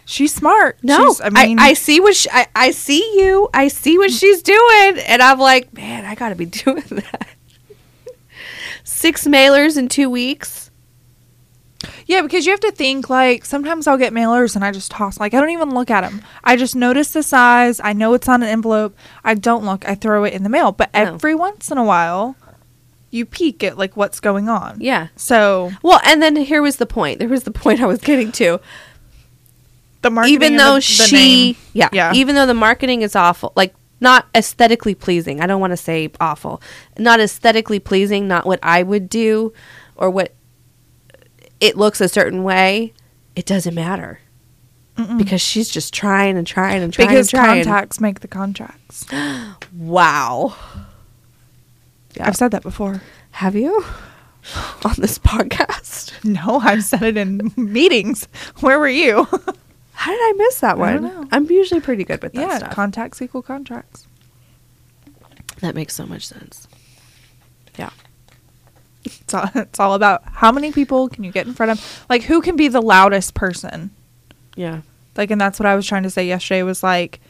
she's 0.05 0.35
smart. 0.35 0.79
No, 0.83 1.13
She's- 1.15 1.21
I, 1.35 1.55
I, 1.59 1.73
see 1.75 2.01
what 2.01 2.17
she, 2.17 2.29
I, 2.31 2.47
I 2.55 2.71
see 2.73 3.01
you. 3.23 3.49
I 3.55 3.69
see 3.69 3.97
what 3.97 4.11
she's 4.11 4.43
doing, 4.43 4.99
and 5.07 5.23
I'm 5.23 5.39
like, 5.39 5.73
man, 5.73 6.05
I 6.05 6.15
got 6.15 6.31
to 6.31 6.35
be 6.35 6.45
doing 6.65 6.83
that. 6.91 7.29
Six 8.85 9.27
mailers 9.27 9.79
in 9.79 9.89
two 9.89 10.11
weeks. 10.11 10.70
Yeah, 12.07 12.23
because 12.23 12.47
you 12.47 12.53
have 12.53 12.61
to 12.61 12.73
think 12.73 13.09
like 13.11 13.45
sometimes 13.45 13.87
I'll 13.87 13.97
get 13.99 14.13
mailers 14.13 14.55
and 14.57 14.65
I 14.65 14.73
just 14.73 14.91
toss 14.91 15.19
like 15.21 15.35
I 15.35 15.41
don't 15.41 15.51
even 15.51 15.71
look 15.75 15.91
at 15.91 16.03
them. 16.03 16.23
I 16.45 16.57
just 16.57 16.75
notice 16.77 17.13
the 17.13 17.23
size. 17.23 17.81
I 17.83 17.93
know 17.93 18.15
it's 18.15 18.29
on 18.29 18.43
an 18.43 18.49
envelope. 18.49 18.97
I 19.25 19.35
don't 19.35 19.65
look. 19.65 19.89
I 19.89 19.95
throw 19.95 20.25
it 20.25 20.33
in 20.35 20.43
the 20.43 20.49
mail. 20.49 20.73
But 20.73 20.93
No. 20.95 21.01
every 21.01 21.35
once 21.35 21.71
in 21.71 21.79
a 21.79 21.85
while, 21.85 22.37
you 23.11 23.25
peek 23.27 23.63
at 23.65 23.77
like 23.79 23.97
what's 23.97 24.21
going 24.21 24.49
on. 24.49 24.79
Yeah. 24.81 25.09
So 25.17 25.73
Well, 25.83 26.01
and 26.05 26.23
then 26.23 26.37
here 26.37 26.63
was 26.63 26.77
the 26.77 26.87
point. 26.87 27.19
There 27.19 27.29
was 27.29 27.45
the 27.45 27.51
point 27.63 27.81
I 27.81 27.87
was 27.87 28.01
getting 28.01 28.33
to. 28.33 28.61
the 30.03 30.11
marketing, 30.11 30.35
even 30.35 30.57
though 30.57 30.75
the- 30.75 30.77
the 30.77 30.81
she, 30.81 31.17
name- 31.17 31.57
yeah, 31.75 31.89
yeah, 31.93 32.13
even 32.15 32.35
though 32.35 32.47
the 32.47 32.55
marketing 32.55 33.03
is 33.03 33.15
awful, 33.15 33.53
like 33.57 33.75
not 34.01 34.27
aesthetically 34.35 34.95
pleasing. 34.95 35.41
I 35.43 35.47
don't 35.47 35.61
want 35.61 35.73
to 35.73 35.77
say 35.77 36.11
awful. 36.21 36.63
Not 36.99 37.21
aesthetically 37.21 37.81
pleasing. 37.81 38.27
Not 38.27 38.47
what 38.47 38.59
I 38.63 38.83
would 38.83 39.11
do, 39.11 39.53
or 39.97 40.09
what 40.09 40.33
it 41.61 41.77
looks 41.77 42.01
a 42.01 42.09
certain 42.09 42.43
way. 42.43 42.93
It 43.37 43.47
doesn't 43.47 43.75
matter 43.75 44.21
Mm-mm. 44.97 45.19
because 45.19 45.41
she's 45.41 45.69
just 45.69 45.95
trying 45.95 46.37
and 46.37 46.47
trying 46.47 46.83
and 46.83 46.93
trying 46.93 47.09
because 47.09 47.33
and 47.33 47.43
trying. 47.43 47.65
contacts 47.65 48.01
make 48.01 48.21
the 48.21 48.29
contracts. 48.29 49.07
Wow. 49.73 50.57
Yeah. 52.17 52.27
I've 52.27 52.37
said 52.37 52.51
that 52.51 52.63
before. 52.63 53.03
Have 53.33 53.55
you 53.55 53.85
on 54.85 54.95
this 54.99 55.19
podcast? 55.19 56.25
No, 56.25 56.59
I've 56.59 56.83
said 56.83 57.03
it 57.05 57.17
in 57.17 57.53
meetings. 57.57 58.27
Where 58.61 58.79
were 58.81 58.89
you? 58.89 59.27
How 59.93 60.11
did 60.11 60.21
I 60.21 60.33
miss 60.37 60.61
that 60.61 60.79
I 60.79 60.93
don't 60.95 61.03
one? 61.03 61.15
know. 61.15 61.29
I'm 61.31 61.49
usually 61.51 61.81
pretty 61.81 62.03
good 62.05 62.21
with 62.23 62.33
that 62.33 62.41
yeah, 62.41 62.59
stuff. 62.59 62.73
contacts 62.73 63.23
equal 63.23 63.43
contracts. 63.43 64.07
that 65.61 65.75
makes 65.75 65.95
so 65.95 66.05
much 66.05 66.27
sense. 66.27 66.67
Yeah. 67.79 67.91
It's 69.05 69.35
all, 69.35 69.51
it's 69.55 69.81
all 69.81 69.95
about 69.95 70.23
how 70.25 70.53
many 70.53 70.73
people 70.73 71.09
can 71.09 71.25
you 71.25 71.33
get 71.33 71.47
in 71.47 71.55
front 71.55 71.73
of. 71.73 72.07
Like, 72.09 72.23
who 72.23 72.41
can 72.41 72.57
be 72.57 72.69
the 72.69 72.83
loudest 72.83 73.35
person? 73.35 73.91
Yeah. 74.57 74.83
Like, 75.17 75.31
and 75.31 75.41
that's 75.41 75.59
what 75.59 75.67
I 75.67 75.75
was 75.75 75.87
trying 75.87 76.03
to 76.05 76.11
say 76.11 76.27
yesterday 76.27 76.63
was 76.63 76.83
like, 76.83 77.21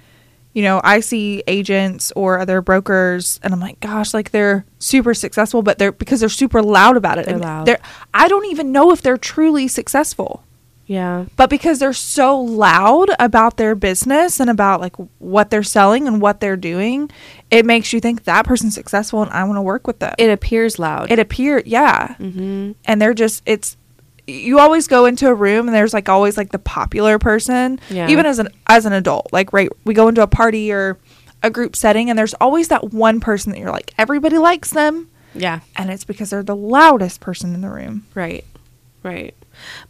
you 0.52 0.62
know, 0.62 0.80
I 0.82 1.00
see 1.00 1.44
agents 1.46 2.12
or 2.16 2.40
other 2.40 2.60
brokers, 2.60 3.38
and 3.42 3.54
I'm 3.54 3.60
like, 3.60 3.78
gosh, 3.78 4.12
like 4.12 4.32
they're 4.32 4.64
super 4.80 5.14
successful, 5.14 5.62
but 5.62 5.78
they're 5.78 5.92
because 5.92 6.20
they're 6.20 6.28
super 6.28 6.60
loud 6.60 6.96
about 6.96 7.18
it. 7.18 7.26
They're 7.26 7.34
and 7.34 7.44
loud. 7.44 7.66
They're, 7.66 7.78
I 8.12 8.26
don't 8.26 8.46
even 8.46 8.72
know 8.72 8.90
if 8.90 9.00
they're 9.00 9.16
truly 9.16 9.68
successful. 9.68 10.42
Yeah. 10.90 11.26
but 11.36 11.48
because 11.50 11.78
they're 11.78 11.92
so 11.92 12.40
loud 12.40 13.10
about 13.20 13.56
their 13.58 13.76
business 13.76 14.40
and 14.40 14.50
about 14.50 14.80
like 14.80 14.96
what 15.18 15.48
they're 15.50 15.62
selling 15.62 16.08
and 16.08 16.20
what 16.20 16.40
they're 16.40 16.56
doing 16.56 17.10
it 17.48 17.64
makes 17.64 17.92
you 17.92 18.00
think 18.00 18.24
that 18.24 18.44
person's 18.44 18.74
successful 18.74 19.22
and 19.22 19.30
i 19.30 19.44
want 19.44 19.56
to 19.56 19.62
work 19.62 19.86
with 19.86 20.00
them 20.00 20.14
It 20.18 20.30
appears 20.30 20.80
loud. 20.80 21.12
it 21.12 21.20
appears, 21.20 21.62
yeah 21.64 22.16
mm-hmm. 22.18 22.72
and 22.86 23.00
they're 23.00 23.14
just 23.14 23.42
it's 23.46 23.76
you 24.26 24.58
always 24.58 24.88
go 24.88 25.06
into 25.06 25.28
a 25.28 25.34
room 25.34 25.68
and 25.68 25.74
there's 25.76 25.94
like 25.94 26.08
always 26.08 26.36
like 26.36 26.50
the 26.50 26.58
popular 26.58 27.20
person 27.20 27.78
Yeah. 27.88 28.08
even 28.08 28.26
as 28.26 28.40
an 28.40 28.48
as 28.66 28.84
an 28.84 28.92
adult 28.92 29.32
like 29.32 29.52
right 29.52 29.70
we 29.84 29.94
go 29.94 30.08
into 30.08 30.22
a 30.22 30.26
party 30.26 30.72
or 30.72 30.98
a 31.42 31.50
group 31.50 31.76
setting 31.76 32.10
and 32.10 32.18
there's 32.18 32.34
always 32.34 32.66
that 32.68 32.92
one 32.92 33.20
person 33.20 33.52
that 33.52 33.58
you're 33.60 33.70
like 33.70 33.94
everybody 33.96 34.38
likes 34.38 34.70
them 34.70 35.08
Yeah. 35.34 35.60
and 35.76 35.88
it's 35.90 36.04
because 36.04 36.30
they're 36.30 36.42
the 36.42 36.56
loudest 36.56 37.20
person 37.20 37.54
in 37.54 37.60
the 37.60 37.70
room 37.70 38.06
Right. 38.14 38.44
Right. 39.04 39.34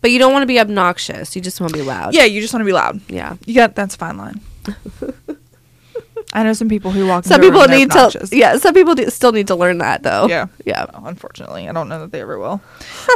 But 0.01 0.11
you 0.11 0.19
don't 0.19 0.33
want 0.33 0.43
to 0.43 0.47
be 0.47 0.59
obnoxious. 0.61 1.35
You 1.37 1.43
just 1.43 1.61
want 1.61 1.73
to 1.73 1.79
be 1.79 1.85
loud. 1.85 2.15
yeah 2.15 2.25
you 2.25 2.41
just 2.41 2.53
want 2.55 2.61
to 2.63 2.67
be 2.67 2.73
loud 2.73 3.01
Yeah. 3.09 3.37
you 3.47 3.55
got 3.55 3.75
that's 3.75 3.95
a 3.95 3.99
fine 3.99 4.17
line 4.17 4.41
I 6.33 6.45
know 6.45 6.53
some 6.53 6.69
people 6.69 6.93
who 6.93 7.09
walk. 7.09 7.25
Some 7.25 7.41
a 7.41 7.43
people 7.45 7.67
need 7.67 7.91
to. 7.91 8.29
Yeah. 8.31 8.57
Some 8.59 8.73
people 8.73 8.95
do, 8.95 9.09
still 9.11 9.33
need 9.33 9.49
to 9.49 9.57
learn 9.57 9.79
that 9.79 10.05
though. 10.05 10.29
Yeah. 10.29 10.47
Yeah. 10.65 10.87
Well, 10.93 11.07
unfortunately, 11.07 11.69
I 11.69 11.73
don't 11.73 11.89
know 11.89 12.01
that 12.01 12.13
they 12.13 12.21
ever 12.21 12.39
will. 12.39 12.61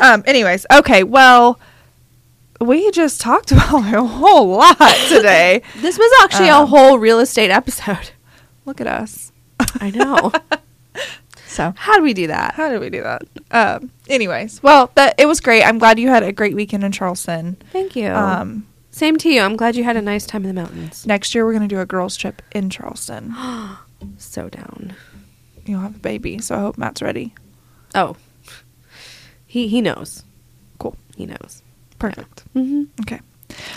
um. 0.03 0.25
Anyways, 0.27 0.67
okay. 0.73 1.05
Well, 1.05 1.61
we 2.61 2.91
just 2.91 3.21
talked 3.21 3.53
about 3.53 3.95
a 3.95 4.03
whole 4.03 4.49
lot 4.49 4.79
today. 5.09 5.63
This 5.77 5.97
was 5.97 6.11
actually 6.25 6.49
a 6.49 6.57
Um, 6.57 6.69
whole 6.69 6.99
real 6.99 7.21
estate 7.21 7.51
episode. 7.53 8.11
Look 8.65 8.81
at 8.81 8.89
us. 8.89 9.31
I 9.81 9.91
know. 9.91 10.33
So 11.55 11.73
How 11.77 11.97
do 11.97 12.03
we 12.03 12.15
do 12.15 12.27
that? 12.27 12.55
how 12.55 12.69
did 12.69 12.81
we 12.81 12.91
do 12.91 13.03
that? 13.05 13.23
Um. 13.53 13.91
Anyways, 14.09 14.61
well, 14.61 14.91
that 14.97 15.15
it 15.19 15.27
was 15.27 15.41
great. 15.41 15.63
I'm 15.63 15.79
glad 15.79 16.01
you 16.01 16.09
had 16.09 16.25
a 16.25 16.33
great 16.33 16.57
weekend 16.57 16.83
in 16.83 16.91
Charleston. 16.91 17.57
Thank 17.73 17.95
you. 17.95 18.09
Um. 18.09 18.67
Same 18.91 19.17
to 19.19 19.29
you. 19.29 19.41
I'm 19.41 19.55
glad 19.57 19.77
you 19.77 19.85
had 19.85 19.97
a 19.97 20.03
nice 20.03 20.27
time 20.27 20.45
in 20.45 20.49
the 20.55 20.61
mountains. 20.61 21.07
Next 21.07 21.33
year 21.33 21.45
we're 21.47 21.53
gonna 21.53 21.69
do 21.69 21.79
a 21.81 21.87
girls 21.87 22.17
trip 22.17 22.43
in 22.53 22.71
Charleston. 22.71 23.35
So 24.19 24.49
down. 24.51 24.95
You'll 25.65 25.81
have 25.81 25.97
a 25.97 25.99
baby, 25.99 26.39
so 26.39 26.57
I 26.57 26.59
hope 26.59 26.77
Matt's 26.77 27.01
ready. 27.01 27.33
Oh. 27.95 28.17
He 29.47 29.69
he 29.69 29.81
knows. 29.81 30.25
Cool. 30.79 30.97
He 31.17 31.25
knows. 31.25 31.63
Perfect. 31.99 32.45
Mm-hmm. 32.55 32.83
Okay. 33.03 33.21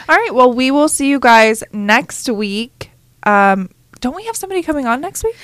All 0.09 0.17
right. 0.17 0.33
Well, 0.33 0.51
we 0.51 0.69
will 0.71 0.89
see 0.89 1.07
you 1.09 1.19
guys 1.19 1.63
next 1.71 2.27
week. 2.27 2.89
Um. 3.23 3.69
Don't 3.99 4.15
we 4.15 4.25
have 4.25 4.35
somebody 4.35 4.61
coming 4.63 4.85
on 4.85 4.99
next 5.01 5.23
week? 5.23 5.35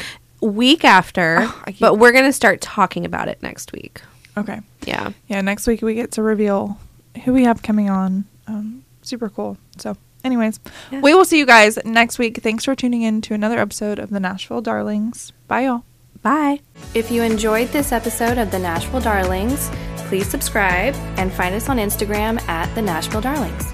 Week 0.44 0.84
after, 0.84 1.38
Oh, 1.42 1.64
but 1.80 2.00
we're 2.00 2.12
gonna 2.12 2.34
start 2.34 2.62
talking 2.62 3.06
about 3.06 3.28
it 3.30 3.42
next 3.42 3.72
week. 3.72 4.02
Okay. 4.38 4.60
Yeah. 4.86 5.12
yeah, 5.28 5.42
next 5.42 5.68
week 5.68 5.82
we 5.82 5.94
get 5.96 6.12
to 6.14 6.22
reveal 6.24 6.78
who 7.24 7.34
we 7.34 7.44
have 7.44 7.62
coming 7.62 7.90
on. 7.90 8.26
Um, 8.48 8.84
super 9.04 9.30
cool. 9.30 9.58
So, 9.78 9.96
anyways, 10.24 10.60
Yeah. 10.92 11.02
we 11.02 11.14
will 11.14 11.26
see 11.26 11.38
you 11.38 11.46
guys 11.46 11.78
next 11.86 12.18
week. 12.20 12.42
Thanks 12.42 12.66
for 12.66 12.76
tuning 12.76 13.04
in 13.04 13.22
to 13.22 13.34
another 13.34 13.60
episode 13.60 14.00
of 14.00 14.10
the 14.10 14.20
Nashville 14.20 14.62
Darlings. 14.62 15.32
Bye, 15.48 15.66
y'all. 15.66 15.84
Bye. 16.22 16.62
If 16.94 17.12
you 17.12 17.22
enjoyed 17.22 17.70
this 17.70 17.92
episode 17.92 18.38
of 18.38 18.50
the 18.50 18.60
Nashville 18.60 19.02
Darlings, 19.02 19.70
please 20.08 20.28
subscribe 20.28 20.96
and 21.18 21.32
find 21.32 21.54
us 21.54 21.70
on 21.70 21.78
Instagram 21.78 22.42
at 22.48 22.74
the 22.76 22.82
Nashville 22.82 23.22
Darlings. 23.22 23.72